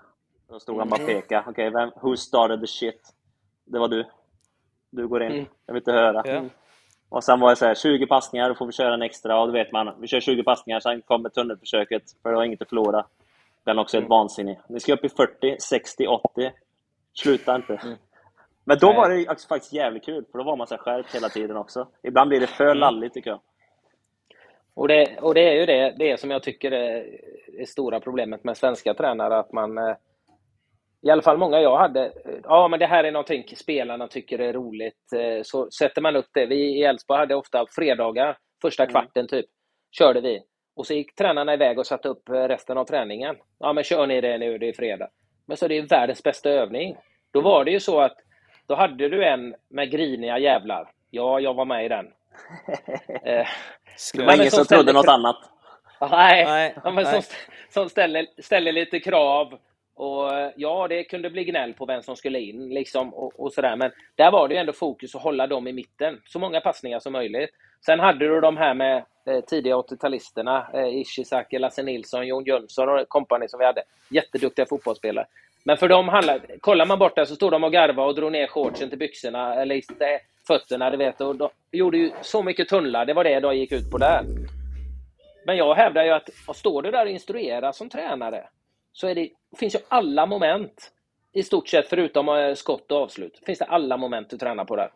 Då 0.48 0.60
stod 0.60 0.78
han 0.78 0.88
bara 0.88 1.00
och 1.02 1.06
pekade. 1.08 1.44
Okej, 1.48 1.70
vem, 1.70 1.90
who 2.00 2.16
started 2.16 2.60
the 2.60 2.66
shit? 2.66 3.00
Det 3.64 3.78
var 3.78 3.88
du. 3.88 4.04
Du 4.90 5.08
går 5.08 5.22
in. 5.22 5.32
Mm. 5.32 5.44
Jag 5.66 5.74
vill 5.74 5.80
inte 5.80 5.92
höra. 5.92 6.22
Ja. 6.24 6.42
Och 7.10 7.24
sen 7.24 7.40
var 7.40 7.50
det 7.50 7.56
så 7.56 7.66
här, 7.66 7.74
20 7.74 8.06
passningar, 8.06 8.48
då 8.48 8.54
får 8.54 8.66
vi 8.66 8.72
köra 8.72 8.94
en 8.94 9.02
extra. 9.02 9.40
Och 9.40 9.46
då 9.46 9.52
vet 9.52 9.72
man, 9.72 9.94
vi 10.00 10.06
kör 10.06 10.20
20 10.20 10.42
passningar, 10.42 10.80
sen 10.80 11.02
kommer 11.02 11.28
tunnelförsöket, 11.28 12.02
för 12.22 12.30
det 12.30 12.36
har 12.36 12.44
inget 12.44 12.62
att 12.62 12.68
förlora. 12.68 13.04
Den 13.64 13.78
är 13.78 13.82
också 13.82 13.96
helt 13.96 14.08
vansinnig. 14.08 14.58
Ni 14.68 14.80
ska 14.80 14.94
upp 14.94 15.04
i 15.04 15.08
40, 15.08 15.56
60, 15.60 16.06
80. 16.06 16.52
Sluta 17.14 17.56
inte. 17.56 17.80
Men 18.64 18.78
då 18.78 18.86
Nej. 18.86 18.96
var 18.96 19.10
det 19.10 19.46
faktiskt 19.48 19.72
jävligt 19.72 20.04
kul, 20.04 20.24
för 20.32 20.38
då 20.38 20.44
var 20.44 20.56
man 20.56 20.66
så 20.66 20.76
skärpt 20.76 21.14
hela 21.14 21.28
tiden 21.28 21.56
också. 21.56 21.86
Ibland 22.02 22.28
blir 22.28 22.40
det 22.40 22.46
för 22.46 22.74
lalligt, 22.74 23.14
tycker 23.14 23.30
jag. 23.30 23.40
Och 24.74 24.88
det, 24.88 25.18
och 25.20 25.34
det 25.34 25.48
är 25.48 25.54
ju 25.54 25.66
det, 25.66 25.94
det 25.98 26.20
som 26.20 26.30
jag 26.30 26.42
tycker 26.42 26.72
är 26.72 27.06
det 27.58 27.68
stora 27.68 28.00
problemet 28.00 28.44
med 28.44 28.56
svenska 28.56 28.94
tränare, 28.94 29.38
att 29.38 29.52
man 29.52 29.78
eh, 29.78 29.94
i 31.02 31.10
alla 31.10 31.22
fall 31.22 31.38
många 31.38 31.60
jag 31.60 31.76
hade, 31.76 32.04
eh, 32.04 32.38
ja 32.42 32.68
men 32.68 32.78
det 32.78 32.86
här 32.86 33.04
är 33.04 33.12
någonting 33.12 33.44
spelarna 33.56 34.08
tycker 34.08 34.38
är 34.38 34.52
roligt, 34.52 35.12
eh, 35.12 35.42
så 35.42 35.70
sätter 35.70 36.02
man 36.02 36.16
upp 36.16 36.28
det. 36.32 36.46
Vi 36.46 36.78
i 36.78 36.82
Elfsborg 36.82 37.18
hade 37.18 37.34
ofta 37.34 37.66
fredagar, 37.70 38.36
första 38.62 38.86
kvarten 38.86 39.26
typ, 39.28 39.46
körde 39.98 40.20
vi. 40.20 40.42
Och 40.76 40.86
så 40.86 40.94
gick 40.94 41.14
tränarna 41.14 41.54
iväg 41.54 41.78
och 41.78 41.86
satte 41.86 42.08
upp 42.08 42.28
eh, 42.28 42.34
resten 42.34 42.78
av 42.78 42.84
träningen. 42.84 43.36
Ja 43.58 43.72
men 43.72 43.84
kör 43.84 44.06
ni 44.06 44.20
det 44.20 44.38
nu, 44.38 44.58
det 44.58 44.68
är 44.68 44.72
fredag. 44.72 45.08
Men 45.46 45.56
så 45.56 45.64
är 45.64 45.68
det 45.68 45.74
ju 45.74 45.86
världens 45.86 46.22
bästa 46.22 46.50
övning. 46.50 46.96
Då 47.32 47.40
var 47.40 47.64
det 47.64 47.70
ju 47.70 47.80
så 47.80 48.00
att 48.00 48.16
då 48.66 48.74
hade 48.74 49.08
du 49.08 49.24
en 49.24 49.54
med 49.70 49.90
griniga 49.90 50.38
jävlar. 50.38 50.90
Ja, 51.10 51.40
jag 51.40 51.54
var 51.54 51.64
med 51.64 51.84
i 51.84 51.88
den. 51.88 52.06
Det 54.14 54.24
var 54.24 54.34
ingen 54.34 54.50
som 54.50 54.64
trodde 54.64 54.92
något 54.92 55.08
annat. 55.08 55.36
Nej, 56.00 56.44
Nej, 56.44 56.74
ja, 56.84 56.90
men 56.90 57.06
som, 57.06 57.22
som 57.68 57.88
ställer, 57.88 58.26
ställer 58.42 58.72
lite 58.72 59.00
krav. 59.00 59.58
Och 60.00 60.38
eh, 60.38 60.50
Ja, 60.56 60.88
det 60.88 61.04
kunde 61.04 61.30
bli 61.30 61.44
gnäll 61.44 61.74
på 61.74 61.86
vem 61.86 62.02
som 62.02 62.16
skulle 62.16 62.40
in 62.40 62.68
liksom, 62.68 63.14
och, 63.14 63.40
och 63.40 63.52
sådär. 63.52 63.76
Men 63.76 63.90
där 64.14 64.30
var 64.30 64.48
det 64.48 64.54
ju 64.54 64.60
ändå 64.60 64.72
fokus 64.72 65.14
att 65.14 65.22
hålla 65.22 65.46
dem 65.46 65.66
i 65.66 65.72
mitten. 65.72 66.20
Så 66.26 66.38
många 66.38 66.60
passningar 66.60 67.00
som 67.00 67.12
möjligt. 67.12 67.50
Sen 67.86 68.00
hade 68.00 68.28
du 68.28 68.40
de 68.40 68.56
här 68.56 68.74
med 68.74 69.04
eh, 69.26 69.40
tidiga 69.40 69.76
80-talisterna. 69.76 70.64
Eh, 70.74 70.98
Ishizaki, 71.00 71.58
Lasse 71.58 71.82
Nilsson, 71.82 72.26
Jon 72.26 72.44
Jönsson 72.44 72.88
och 72.88 73.08
kompani 73.08 73.48
som 73.48 73.58
vi 73.58 73.66
hade. 73.66 73.82
Jätteduktiga 74.10 74.66
fotbollsspelare. 74.66 75.26
Men 75.64 75.76
för 75.76 75.88
dem 75.88 76.08
handlar, 76.08 76.40
kollar 76.60 76.86
man 76.86 76.98
bort 76.98 77.16
där 77.16 77.24
så 77.24 77.34
stod 77.34 77.52
de 77.52 77.64
och 77.64 77.72
garvade 77.72 78.08
och 78.08 78.14
drog 78.14 78.32
ner 78.32 78.46
shortsen 78.46 78.88
till 78.88 78.98
byxorna, 78.98 79.54
eller 79.54 79.74
eh, 79.76 80.20
fötterna, 80.46 80.90
du 80.90 80.96
vet. 80.96 81.20
Och 81.20 81.36
de 81.36 81.48
gjorde 81.72 81.98
ju 81.98 82.10
så 82.22 82.42
mycket 82.42 82.68
tunnlar, 82.68 83.04
det 83.04 83.14
var 83.14 83.24
det 83.24 83.40
de 83.40 83.56
gick 83.56 83.72
ut 83.72 83.90
på 83.90 83.98
där. 83.98 84.24
Men 85.46 85.56
jag 85.56 85.74
hävdar 85.74 86.04
ju 86.04 86.10
att 86.10 86.56
står 86.56 86.82
du 86.82 86.90
där 86.90 87.04
och 87.04 87.10
instruerar 87.10 87.72
som 87.72 87.88
tränare 87.88 88.46
så 88.92 89.06
är 89.06 89.14
det, 89.14 89.30
finns 89.58 89.74
ju 89.74 89.78
alla 89.88 90.26
moment 90.26 90.92
i 91.32 91.42
stort 91.42 91.68
sett 91.68 91.88
förutom 91.88 92.28
eh, 92.28 92.54
skott 92.54 92.92
och 92.92 92.98
avslut. 92.98 93.40
Finns 93.46 93.58
det 93.58 93.64
alla 93.64 93.96
moment 93.96 94.30
du 94.30 94.36
tränar 94.36 94.64
på 94.64 94.76
där 94.76 94.90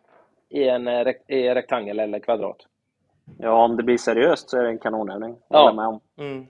i 0.49 0.67
en 0.67 0.87
eh, 0.87 1.07
i 1.27 1.47
en 1.47 1.55
rektangel 1.55 1.99
eller 1.99 2.19
kvadrat. 2.19 2.57
Ja, 3.39 3.63
om 3.63 3.77
det 3.77 3.83
blir 3.83 3.97
seriöst 3.97 4.49
så 4.49 4.57
är 4.57 4.63
det 4.63 4.69
en 4.69 4.79
kanonövning. 4.79 5.35
Ja. 5.49 5.73
Med 5.73 5.87
om. 5.87 5.99
Mm. 6.17 6.47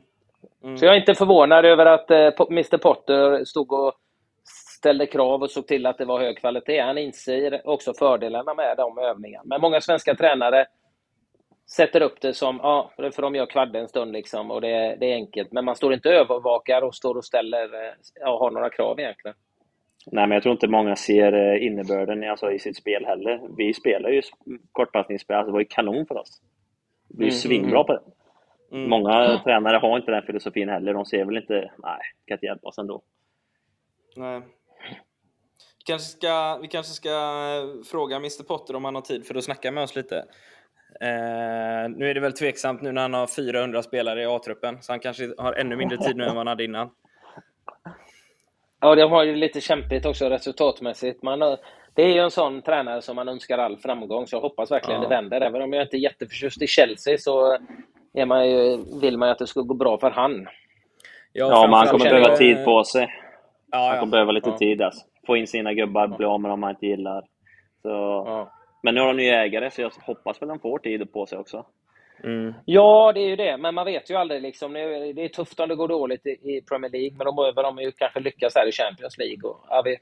Mm. 0.64 0.78
Så 0.78 0.86
jag 0.86 0.96
är 0.96 1.00
inte 1.00 1.16
förvånad 1.16 1.66
över 1.66 1.86
att 1.86 2.12
eh, 2.12 2.48
Mr 2.50 2.78
Potter 2.78 3.46
stod 3.46 3.74
och 3.74 3.94
ställde 4.78 5.06
krav 5.06 5.42
och 5.42 5.52
såg 5.52 5.68
till 5.68 5.86
att 5.86 5.98
det 5.98 6.06
var 6.06 6.20
hög 6.20 6.38
kvalitet. 6.38 6.80
Han 6.80 6.98
inser 6.98 7.62
också 7.70 7.94
fördelarna 7.94 8.54
med 8.54 8.78
de 8.78 8.98
övningarna. 8.98 9.44
Men 9.46 9.62
många 9.62 9.82
svenska 9.82 10.16
tränare 10.16 10.66
sätter 11.72 12.02
upp 12.02 12.22
det 12.22 12.34
som, 12.34 12.60
ja, 12.64 12.92
för 12.98 13.22
de 13.22 13.36
gör 13.36 13.46
kvadde 13.46 13.80
en 13.80 13.88
stund 13.88 14.12
liksom 14.12 14.52
och 14.52 14.62
det, 14.62 14.96
det 15.00 15.12
är 15.12 15.16
enkelt. 15.16 15.52
Men 15.52 15.66
man 15.66 15.76
står 15.76 15.94
inte 15.94 16.10
och 16.10 16.16
övervakar 16.16 16.82
och 16.82 16.96
står 16.96 17.16
och 17.18 17.26
ställer, 17.26 17.64
eh, 17.88 17.94
ja, 18.22 18.40
har 18.40 18.52
några 18.52 18.70
krav 18.70 19.00
egentligen. 19.00 19.38
Nej, 20.12 20.28
men 20.28 20.32
jag 20.36 20.44
tror 20.44 20.54
inte 20.54 20.68
många 20.68 20.96
ser 20.96 21.34
eh, 21.34 21.66
innebörden 21.66 22.24
i- 22.24 22.28
alltså, 22.30 22.52
i 22.52 22.60
sitt 22.60 22.78
spel 22.78 23.06
heller. 23.06 23.42
Vi 23.58 23.74
spelar 23.74 24.10
ju 24.10 24.22
sp- 24.22 24.58
kortpassningsspel, 24.72 25.36
alltså, 25.36 25.48
det 25.48 25.54
var 25.54 25.60
ju 25.60 25.66
kanon 25.70 26.06
för 26.06 26.18
oss. 26.18 26.42
Vi 27.10 27.16
är 27.16 27.22
ju 27.22 27.28
Mm, 27.30 27.40
svinbra 27.40 27.84
på 27.84 27.94
det. 27.94 28.02
Mm. 28.72 28.90
Många 28.90 29.40
tränare 29.44 29.78
har 29.78 29.98
inte 29.98 30.12
den 30.12 30.24
filosofin 30.24 30.70
heller. 30.70 30.94
De 30.94 31.06
ser 31.06 31.26
väl 31.26 31.38
inte, 31.38 31.72
nej, 31.78 32.00
kan 32.26 32.36
inte 32.36 32.46
hjälpa 32.46 32.68
oss 32.68 32.78
ändå. 32.78 33.02
Nej. 34.16 34.42
Vi 35.78 35.84
kanske, 35.86 36.08
ska, 36.08 36.58
vi 36.62 36.68
kanske 36.68 36.94
ska 36.94 37.10
eh, 37.10 37.84
fråga 37.92 38.16
Mr 38.16 38.44
Potter 38.44 38.76
om 38.76 38.86
han 38.86 38.96
har 38.96 39.02
tid 39.02 39.26
för 39.28 39.36
att 39.36 39.44
snacka 39.44 39.72
med 39.72 39.84
oss 39.84 39.96
lite. 39.96 40.26
Eh, 41.02 41.90
nu 41.90 42.10
är 42.10 42.14
det 42.14 42.20
väl 42.20 42.34
tveksamt 42.34 42.82
nu 42.82 42.92
när 42.92 43.02
han 43.02 43.14
har 43.14 43.28
400 43.28 43.84
spelare 43.84 44.22
i 44.22 44.26
A-truppen, 44.26 44.78
så 44.82 44.92
han 44.92 45.00
kanske 45.00 45.34
har 45.38 45.54
ännu 45.54 45.76
mindre 45.76 45.98
tid 45.98 46.16
nu 46.16 46.24
än 46.24 46.30
vad 46.30 46.38
han 46.38 46.48
hade 46.48 46.64
innan. 46.64 46.90
Ja, 48.82 48.96
de 48.96 49.12
har 49.12 49.24
ju 49.24 49.36
lite 49.36 49.62
kämpigt 49.62 50.06
också 50.06 50.30
resultatmässigt. 50.30 51.24
Man, 51.24 51.40
det 51.94 52.04
är 52.04 52.14
ju 52.14 52.20
en 52.20 52.32
sån 52.32 52.62
tränare 52.62 53.02
som 53.02 53.16
man 53.16 53.30
önskar 53.30 53.58
all 53.58 53.78
framgång, 53.78 54.28
så 54.28 54.36
jag 54.36 54.42
hoppas 54.42 54.72
verkligen 54.72 55.02
Ja. 55.02 55.08
det 55.08 55.16
vänder. 55.16 55.42
Även 55.42 55.62
om 55.62 55.74
jag 55.74 55.82
inte 55.84 55.98
är 55.98 56.00
jätteförtjust 56.00 56.62
i 56.62 56.68
Chelsea 56.68 57.18
så 57.18 57.58
är 58.14 58.26
man 58.26 58.50
ju, 58.50 58.78
vill 59.02 59.18
man 59.18 59.28
ju 59.28 59.32
att 59.32 59.40
det 59.40 59.48
ska 59.48 59.62
gå 59.62 59.74
bra 59.74 59.98
för 59.98 60.12
han. 60.12 60.48
Ja, 61.34 61.62
men 61.62 61.74
han 61.74 61.88
kommer 61.88 62.06
behöva 62.10 62.28
jag- 62.28 62.38
tid 62.38 62.66
på 62.66 62.84
sig. 62.84 63.14
Ja, 63.72 63.78
Han 63.78 63.88
ja. 63.94 64.00
kommer 64.00 64.12
behöva 64.12 64.32
lite 64.32 64.50
ja. 64.50 64.58
tid 64.58 64.82
alltså. 64.82 65.06
Få 65.28 65.38
in 65.38 65.48
sina 65.48 65.74
gubbar, 65.74 66.08
bli 66.08 66.26
av 66.26 66.42
med 66.42 66.52
dem 66.52 66.60
man 66.60 66.70
inte 66.70 66.86
gillar. 66.86 67.24
Så... 67.82 68.50
Men 68.86 68.96
nu 68.96 69.02
har 69.02 69.08
de 69.08 69.18
nya 69.18 69.44
ägare, 69.44 69.72
så 69.72 69.82
jag 69.82 69.92
hoppas 70.02 70.42
väl 70.42 70.50
de 70.50 70.60
får 70.60 70.80
tid 70.80 71.12
på 71.12 71.26
sig 71.26 71.38
också. 71.38 71.66
Mm. 72.24 72.54
Ja, 72.66 73.12
det 73.14 73.20
är 73.20 73.28
ju 73.28 73.36
det, 73.36 73.58
men 73.58 73.76
man 73.76 73.86
vet 73.86 74.10
ju 74.10 74.16
aldrig. 74.16 74.42
Liksom. 74.42 74.74
Det 74.74 75.24
är 75.24 75.28
tufft 75.28 75.60
om 75.60 75.70
det 75.70 75.76
går 75.76 75.88
dåligt 75.88 76.26
i, 76.26 76.62
Premier 76.70 76.92
League, 76.92 77.18
men 77.18 77.26
de 77.26 77.36
behöver 77.36 77.64
de 77.64 77.78
ju 77.78 77.92
kanske 77.92 78.20
lyckas 78.20 78.56
här 78.56 78.68
i 78.68 78.72
Champions 78.72 79.18
League. 79.18 79.50
Och, 79.50 79.66
ja, 79.70 79.82
vi, 79.86 79.98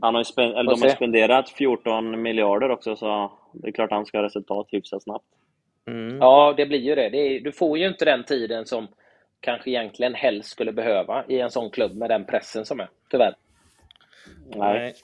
Han 0.00 0.14
har 0.14 0.20
ju 0.20 0.24
spen- 0.24 0.50
eller 0.54 0.70
de 0.70 0.82
har 0.82 0.88
se. 0.88 0.96
spenderat 0.96 1.50
14 1.50 2.22
miljarder 2.22 2.70
också, 2.70 2.96
så 2.96 3.32
det 3.52 3.68
är 3.68 3.72
klart 3.72 3.90
han 3.90 4.06
ska 4.06 4.18
ha 4.18 4.24
resultat 4.24 4.66
hyfsat 4.70 5.02
snabbt. 5.02 5.26
Mm. 5.86 6.18
ja, 6.18 6.54
det 6.56 6.66
blir 6.66 6.78
ju 6.80 6.94
det. 6.94 7.08
det 7.08 7.18
är, 7.18 7.40
du 7.40 7.52
får 7.52 7.78
ju 7.78 7.86
inte 7.86 8.04
den 8.04 8.24
tiden 8.24 8.66
som 8.66 8.88
kanske 9.40 9.70
egentligen 9.70 10.14
helst 10.14 10.50
skulle 10.50 10.72
behöva 10.72 11.24
i 11.28 11.40
en 11.40 11.50
sån 11.50 11.70
klubb 11.70 11.96
med 11.96 12.10
den 12.10 12.24
pressen 12.24 12.64
som 12.64 12.80
är, 12.80 12.88
tyvärr. 13.10 13.34
Nej. 14.56 14.94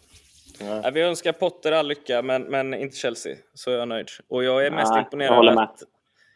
Ja, 0.61 0.91
vi 0.95 1.01
önskar 1.01 1.33
Potter 1.33 1.73
all 1.73 1.89
lycka, 1.89 2.23
men, 2.23 2.43
men 2.43 2.75
inte 2.75 2.97
Chelsea. 2.97 3.37
Så 3.55 3.71
är 3.71 3.79
jag 3.79 3.89
nöjd. 3.89 4.09
Och 4.29 4.45
jag 4.45 4.67
är 4.67 4.71
mest 4.71 4.93
Nej, 4.93 5.03
imponerad 5.03 5.45
jag 5.45 5.59
att 5.59 5.83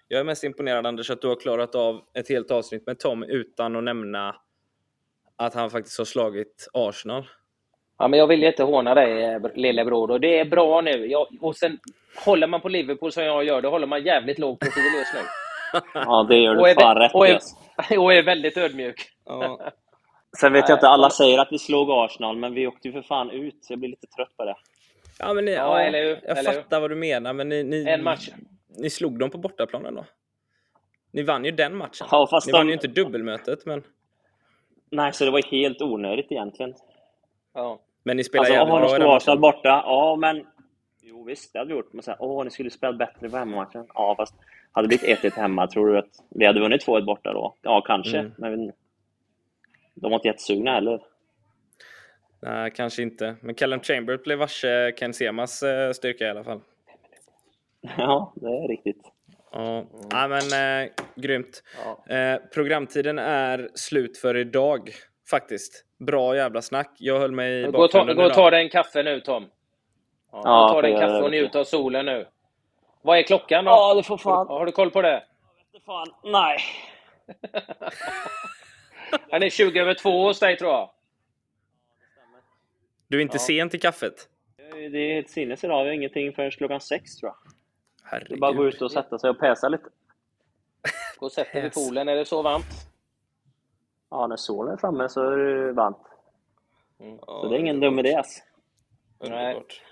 jag 0.08 0.20
är 0.20 0.24
mest 0.24 0.44
imponerad 0.44 0.86
Anders 0.86 1.10
att 1.10 1.20
du 1.20 1.28
har 1.28 1.36
klarat 1.36 1.74
av 1.74 2.00
ett 2.14 2.28
helt 2.28 2.50
avsnitt 2.50 2.86
med 2.86 2.98
Tom 2.98 3.22
utan 3.22 3.76
att 3.76 3.84
nämna 3.84 4.36
att 5.36 5.54
han 5.54 5.70
faktiskt 5.70 5.98
har 5.98 6.04
slagit 6.04 6.68
Arsenal. 6.72 7.28
Ja, 7.98 8.08
men 8.08 8.18
jag 8.18 8.26
vill 8.26 8.42
ju 8.42 8.48
inte 8.48 8.62
håna 8.62 8.94
dig, 8.94 9.40
lillebror. 9.54 10.10
Och 10.10 10.20
det 10.20 10.38
är 10.38 10.44
bra 10.44 10.80
nu. 10.80 11.06
Jag, 11.06 11.26
och 11.40 11.56
sen 11.56 11.78
håller 12.24 12.46
man 12.46 12.60
på 12.60 12.68
Liverpool 12.68 13.12
som 13.12 13.24
jag 13.24 13.44
gör, 13.44 13.62
då 13.62 13.70
håller 13.70 13.86
man 13.86 14.02
jävligt 14.02 14.38
låg 14.38 14.60
profil 14.60 14.82
just 14.98 15.14
nu. 15.14 15.20
Ja, 15.94 16.26
det 16.28 16.36
gör 16.36 16.56
Och 16.56 16.64
du 16.64 16.70
är, 16.70 16.74
fan 16.74 16.96
rätt 16.96 17.14
och, 17.14 17.28
är, 17.28 17.34
alltså. 17.34 17.56
och 18.00 18.14
är 18.14 18.22
väldigt 18.22 18.56
ödmjuk. 18.56 19.08
Ja. 19.24 19.72
Sen 20.40 20.52
vet 20.52 20.62
Nej, 20.62 20.70
jag 20.70 20.76
inte, 20.76 20.88
alla 20.88 21.10
säger 21.10 21.38
att 21.38 21.48
vi 21.52 21.58
slog 21.58 21.90
Arsenal, 21.90 22.36
men 22.36 22.54
vi 22.54 22.66
åkte 22.66 22.88
ju 22.88 22.92
för 22.92 23.02
fan 23.02 23.30
ut, 23.30 23.64
så 23.64 23.72
jag 23.72 23.78
blir 23.80 23.88
lite 23.90 24.06
trött 24.06 24.36
på 24.36 24.44
det. 24.44 24.56
Ja, 25.18 25.34
men 25.34 25.44
ni, 25.44 25.52
Ja, 25.52 25.80
ja, 25.80 25.86
eller 25.86 26.02
hur? 26.02 26.08
jag 26.22 26.38
Eller 26.38 26.52
hur? 26.52 26.60
fattar 26.62 26.80
vad 26.80 26.90
du 26.90 26.94
menar, 26.96 27.32
men 27.32 27.48
ni, 27.48 27.62
ni, 27.64 27.84
En 27.88 28.04
match. 28.04 28.28
ni 28.78 28.90
slog 28.90 29.18
dem 29.18 29.30
på 29.30 29.38
bortaplanen 29.38 29.94
då? 29.94 30.04
Ni 31.12 31.22
vann 31.22 31.44
ju 31.44 31.50
den 31.50 31.76
matchen. 31.76 32.06
Ja, 32.10 32.26
fast 32.30 32.46
ni 32.46 32.50
de- 32.52 32.58
vann 32.58 32.66
ju 32.66 32.72
inte 32.72 32.88
dubbelmötet, 32.88 33.66
men, 33.66 33.82
Nej, 34.90 35.12
så 35.12 35.24
det 35.24 35.30
var 35.30 35.42
helt 35.50 35.82
onödigt 35.82 36.32
egentligen. 36.32 36.74
Ja. 37.54 37.78
men 38.02 38.16
ni 38.16 38.24
spelade 38.24 38.60
Alltså, 38.60 38.74
jävligt 38.74 38.88
bra 38.88 38.96
i 38.96 38.98
den 38.98 39.16
Arsenal 39.16 39.38
matchen. 39.38 39.40
borta. 39.40 39.82
Ja, 39.86 40.16
men... 40.16 40.46
Jo, 41.02 41.24
visst, 41.24 41.52
det 41.52 41.58
hade 41.58 41.68
vi 41.68 41.76
gjort. 41.76 41.92
Men 41.92 42.02
så 42.02 42.10
här, 42.10 42.18
åh, 42.22 42.44
ni 42.44 42.50
skulle 42.50 42.70
spela 42.70 42.92
bättre 42.92 43.26
i 43.26 43.30
hemmamatchen. 43.30 43.86
Ja, 43.94 44.14
fast 44.16 44.34
hade 44.72 44.88
det 44.88 44.98
blivit 44.98 45.22
1-1 45.24 45.30
hemma, 45.40 45.66
tror 45.66 45.86
du 45.86 45.98
att 45.98 46.08
vi 46.30 46.46
hade 46.46 46.60
vunnit 46.60 46.86
2-1 46.86 47.04
borta 47.04 47.32
då? 47.32 47.54
Ja, 47.62 47.80
kanske. 47.80 48.18
Mm. 48.18 48.32
Men 48.38 48.72
de 49.94 50.10
var 50.10 50.18
inte 50.18 50.28
jättesugna 50.28 50.74
heller. 50.74 51.00
Nej, 52.42 52.70
kanske 52.70 53.02
inte. 53.02 53.36
Men 53.40 53.54
Callum 53.54 53.80
Chambers 53.80 54.22
blev 54.22 54.38
varse 54.38 54.92
Ken 54.98 55.14
Semas 55.14 55.62
eh, 55.62 55.92
styrka 55.92 56.26
i 56.26 56.30
alla 56.30 56.44
fall. 56.44 56.60
Ja, 57.98 58.32
det 58.36 58.46
är 58.46 58.68
riktigt. 58.68 59.02
Ja, 59.52 59.84
ja 60.10 60.28
men 60.28 60.82
eh, 60.84 60.90
grymt. 61.14 61.62
Ja. 61.84 62.16
Eh, 62.16 62.38
programtiden 62.54 63.18
är 63.18 63.68
slut 63.74 64.18
för 64.18 64.36
idag, 64.36 64.90
faktiskt. 65.30 65.84
Bra 65.98 66.36
jävla 66.36 66.62
snack. 66.62 66.96
Jag 66.98 67.18
höll 67.18 67.32
mig 67.32 67.60
i 67.60 67.62
Gå 67.62 67.68
och 67.68 67.72
ta, 67.72 67.98
bakgrunden 67.98 68.16
gå 68.16 68.24
och 68.24 68.34
ta 68.34 68.50
dig 68.50 68.62
en 68.62 68.70
kaffe 68.70 69.02
nu, 69.02 69.20
Tom. 69.20 69.46
Ja, 70.32 70.40
Ja, 70.44 70.68
ta 70.72 70.82
dig 70.82 70.92
en 70.92 71.00
jag 71.00 71.08
kaffe 71.08 71.24
och 71.24 71.30
njut 71.30 71.54
av 71.54 71.64
solen 71.64 72.06
nu. 72.06 72.26
Vad 73.02 73.18
är 73.18 73.22
klockan 73.22 73.64
då? 73.64 73.70
Ja, 73.70 73.94
det 73.94 74.02
får 74.02 74.18
fan... 74.18 74.46
Har 74.48 74.66
du 74.66 74.72
koll 74.72 74.90
på 74.90 75.02
det? 75.02 75.22
fan. 75.86 76.06
Nej. 76.22 76.58
Den 79.30 79.42
är 79.42 79.50
20 79.50 79.80
över 79.80 79.94
2 79.94 80.26
hos 80.26 80.40
dig, 80.40 80.56
tror 80.58 80.70
jag. 80.72 80.90
Du 83.08 83.18
är 83.18 83.22
inte 83.22 83.36
Ja. 83.36 83.38
sen 83.40 83.70
till 83.70 83.80
kaffet? 83.80 84.28
Det 84.92 84.98
är 84.98 85.20
ett 85.20 85.30
sinnes 85.30 85.64
idag. 85.64 85.82
Vi 85.84 85.88
har 85.90 85.94
ingenting 85.94 86.32
förrän 86.32 86.50
klockan 86.50 86.80
sex, 86.80 87.16
tror 87.16 87.28
jag. 87.32 87.36
Det 87.52 88.08
Herregud. 88.10 88.32
är 88.32 88.40
bara 88.40 88.50
att 88.50 88.56
gå 88.56 88.66
ut 88.66 88.82
och 88.82 88.92
sätta 88.92 89.18
sig 89.18 89.30
och 89.30 89.38
pesa 89.40 89.68
lite. 89.68 89.84
Gå 91.18 91.26
och 91.26 91.32
sätt 91.32 91.52
dig 91.52 91.62
vid 91.62 91.72
poolen. 91.74 92.08
Är 92.08 92.16
det 92.16 92.24
så 92.24 92.42
varmt? 92.42 92.64
Ja, 94.10 94.26
när 94.26 94.36
solen 94.36 94.72
är 94.72 94.76
framme 94.76 95.08
så 95.08 95.30
är 95.30 95.36
det 95.36 95.72
varmt. 95.72 95.98
Ja, 96.98 97.16
Så 97.26 97.48
det 97.48 97.56
är 97.56 97.60
ingen 97.60 97.80
dum 97.80 97.98
idé. 97.98 98.14
Alltså. 98.14 98.42
Underbart. 99.18 99.82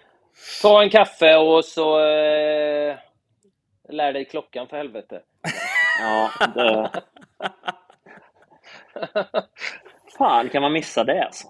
Ta 0.62 0.82
en 0.82 0.90
kaffe 0.90 1.36
och 1.36 1.64
så 1.64 1.98
eh, 2.00 2.96
lär 3.88 4.12
dig 4.12 4.24
klockan 4.24 4.68
för 4.68 4.76
helvete. 4.76 5.22
Ja, 6.00 6.30
det... 6.54 6.90
Fan, 10.18 10.48
kan 10.48 10.62
man 10.62 10.72
missa 10.72 11.04
det 11.04 11.24
alltså? 11.24 11.48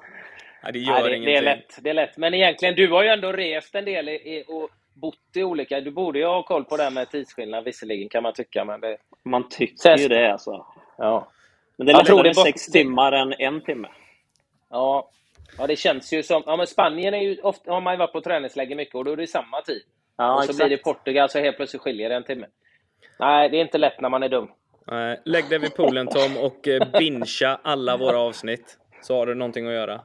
Nej, 0.63 0.73
det 0.73 0.79
gör 0.79 0.93
Nej, 0.93 1.03
det, 1.03 1.09
ingenting. 1.09 1.35
det, 1.35 1.39
är 1.39 1.43
lätt, 1.43 1.79
det 1.81 1.91
är 1.91 1.95
lätt. 1.95 2.17
Men 2.17 2.35
egentligen, 2.35 2.75
du 2.75 2.91
har 2.91 3.03
ju 3.03 3.09
ändå 3.09 3.33
rest 3.33 3.75
en 3.75 3.85
del 3.85 4.09
i, 4.09 4.13
i, 4.13 4.45
och 4.49 4.71
bott 4.95 5.37
i 5.37 5.43
olika... 5.43 5.81
Du 5.81 5.91
borde 5.91 6.19
ju 6.19 6.25
ha 6.25 6.43
koll 6.43 6.65
på 6.65 6.77
det 6.77 6.83
här 6.83 6.91
med 6.91 7.11
tidsskillnad 7.11 7.65
visserligen, 7.65 8.09
kan 8.09 8.23
man 8.23 8.33
tycka. 8.33 8.65
Men 8.65 8.81
det, 8.81 8.97
Man 9.23 9.49
tycker 9.49 9.99
ju 9.99 10.09
det 10.09 10.33
alltså. 10.33 10.67
ja. 10.99 11.29
Men 11.77 11.87
det 11.87 11.93
är 11.93 11.97
lättare 11.97 12.23
det 12.23 12.35
sex 12.35 12.67
timmar 12.67 13.13
än 13.13 13.33
en 13.39 13.61
timme. 13.61 13.89
Ja, 14.71 15.09
ja, 15.59 15.67
det 15.67 15.77
känns 15.77 16.13
ju 16.13 16.23
som... 16.23 16.43
Ja, 16.47 16.57
men 16.57 16.67
Spanien 16.67 17.15
är 17.15 17.19
ju 17.19 17.41
ofta, 17.43 17.73
har 17.73 17.81
man 17.81 17.95
ju 17.95 17.99
varit 17.99 18.13
på 18.13 18.21
träningsläger 18.21 18.77
mycket 18.77 18.95
och 18.95 19.05
då 19.05 19.13
är 19.13 19.17
det 19.17 19.27
samma 19.27 19.63
tid. 19.63 19.83
Ja, 20.17 20.37
och 20.37 20.45
så 20.45 20.57
blir 20.57 20.69
det 20.69 20.77
Portugal 20.77 21.29
så 21.29 21.39
helt 21.39 21.57
plötsligt 21.57 21.83
skiljer 21.83 22.09
det 22.09 22.15
en 22.15 22.25
timme. 22.25 22.47
Nej, 23.19 23.49
det 23.49 23.57
är 23.57 23.61
inte 23.61 23.79
lätt 23.79 24.01
när 24.01 24.09
man 24.09 24.23
är 24.23 24.29
dum. 24.29 24.49
Nej, 24.87 25.21
lägg 25.25 25.49
dig 25.49 25.59
vid 25.59 25.75
poolen 25.75 26.07
Tom 26.07 26.37
och 26.37 26.69
eh, 26.69 26.91
bingea 26.99 27.59
alla 27.63 27.97
våra 27.97 28.19
avsnitt. 28.19 28.79
Så 29.03 29.17
har 29.17 29.27
du 29.27 29.35
någonting 29.35 29.67
att 29.67 29.73
göra. 29.73 30.01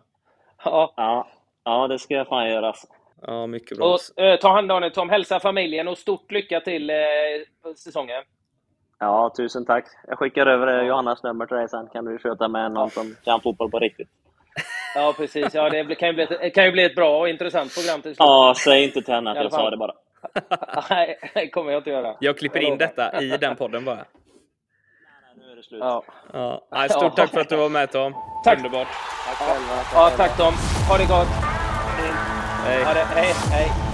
Ja. 0.64 0.94
Ja, 0.98 1.28
ja 1.64 1.88
det 1.88 2.00
ska 2.00 2.14
jag 2.14 2.28
fan 2.28 2.50
göra 2.50 2.68
alltså. 2.68 2.88
Ja, 3.22 3.48
mycket 3.48 3.78
bra. 3.78 3.94
Och, 3.94 4.24
eh, 4.24 4.40
ta 4.40 4.50
hand 4.50 4.72
om 4.72 4.82
dig 4.82 4.92
Tom, 4.92 5.10
hälsa 5.10 5.40
familjen 5.40 5.88
och 5.88 5.98
stort 5.98 6.32
lycka 6.32 6.60
till 6.60 6.90
eh, 6.90 6.96
säsongen. 7.76 8.24
Ja, 9.00 9.34
tusen 9.38 9.66
tack. 9.66 9.86
Jag 10.08 10.18
skickar 10.18 10.48
över 10.48 10.80
eh, 10.80 10.88
Johannas 10.88 11.24
nummer 11.24 11.46
till 11.46 11.58
dig 11.58 11.70
sen. 11.70 11.88
Kan 11.88 12.06
du 12.06 12.20
köta 12.20 12.48
med 12.48 12.72
någon 12.72 12.90
som 12.90 13.16
kan 13.24 13.42
fotboll 13.42 13.72
på 13.72 13.80
riktigt. 13.80 14.10
Ja, 14.96 15.14
precis. 15.18 15.54
Ja, 15.54 15.70
det 15.70 15.96
kan 15.96 16.08
ju 16.10 16.14
bli 16.14 16.24
ett, 16.24 16.54
kan 16.54 16.66
ju 16.66 16.72
bli 16.72 16.84
ett 16.84 16.96
bra 16.96 17.20
och 17.20 17.30
intressant 17.30 17.74
program 17.76 18.02
till 18.02 18.12
slut. 18.12 18.20
Ja, 18.20 18.54
säg 18.58 18.84
inte 18.84 19.02
till 19.02 19.14
henne 19.14 19.32
att 19.32 19.38
jag 19.38 19.52
sa 19.52 19.70
det 19.70 19.78
bara. 19.78 19.94
Nej, 20.90 21.20
det 21.34 21.50
kommer 21.50 21.72
jag 21.72 21.80
inte 21.80 21.90
göra. 21.90 22.16
Jag 22.20 22.38
klipper 22.38 22.60
in 22.60 22.78
detta 22.78 23.22
i 23.22 23.38
den 23.38 23.56
podden 23.56 23.86
bara. 23.86 24.06
Slut. 25.68 25.80
Ja. 25.82 26.04
Ja. 26.34 26.62
Nej, 26.72 26.90
stort 26.90 27.16
tack 27.16 27.30
för 27.30 27.42
att 27.42 27.50
du 27.50 27.56
var 27.56 27.70
med 27.70 27.92
Tom. 27.92 28.14
Tack. 28.44 28.58
Underbart. 28.58 28.88
Tack 29.28 29.38
själva. 29.38 29.84
ja, 29.94 30.10
tack 30.18 30.38
Tom. 30.38 30.54
Ha 30.90 30.98
det 30.98 31.06
gott. 31.06 31.28
Hej. 32.66 32.84
Ha 32.84 32.94
det. 32.94 33.06
Hej, 33.16 33.34
hej. 33.52 33.87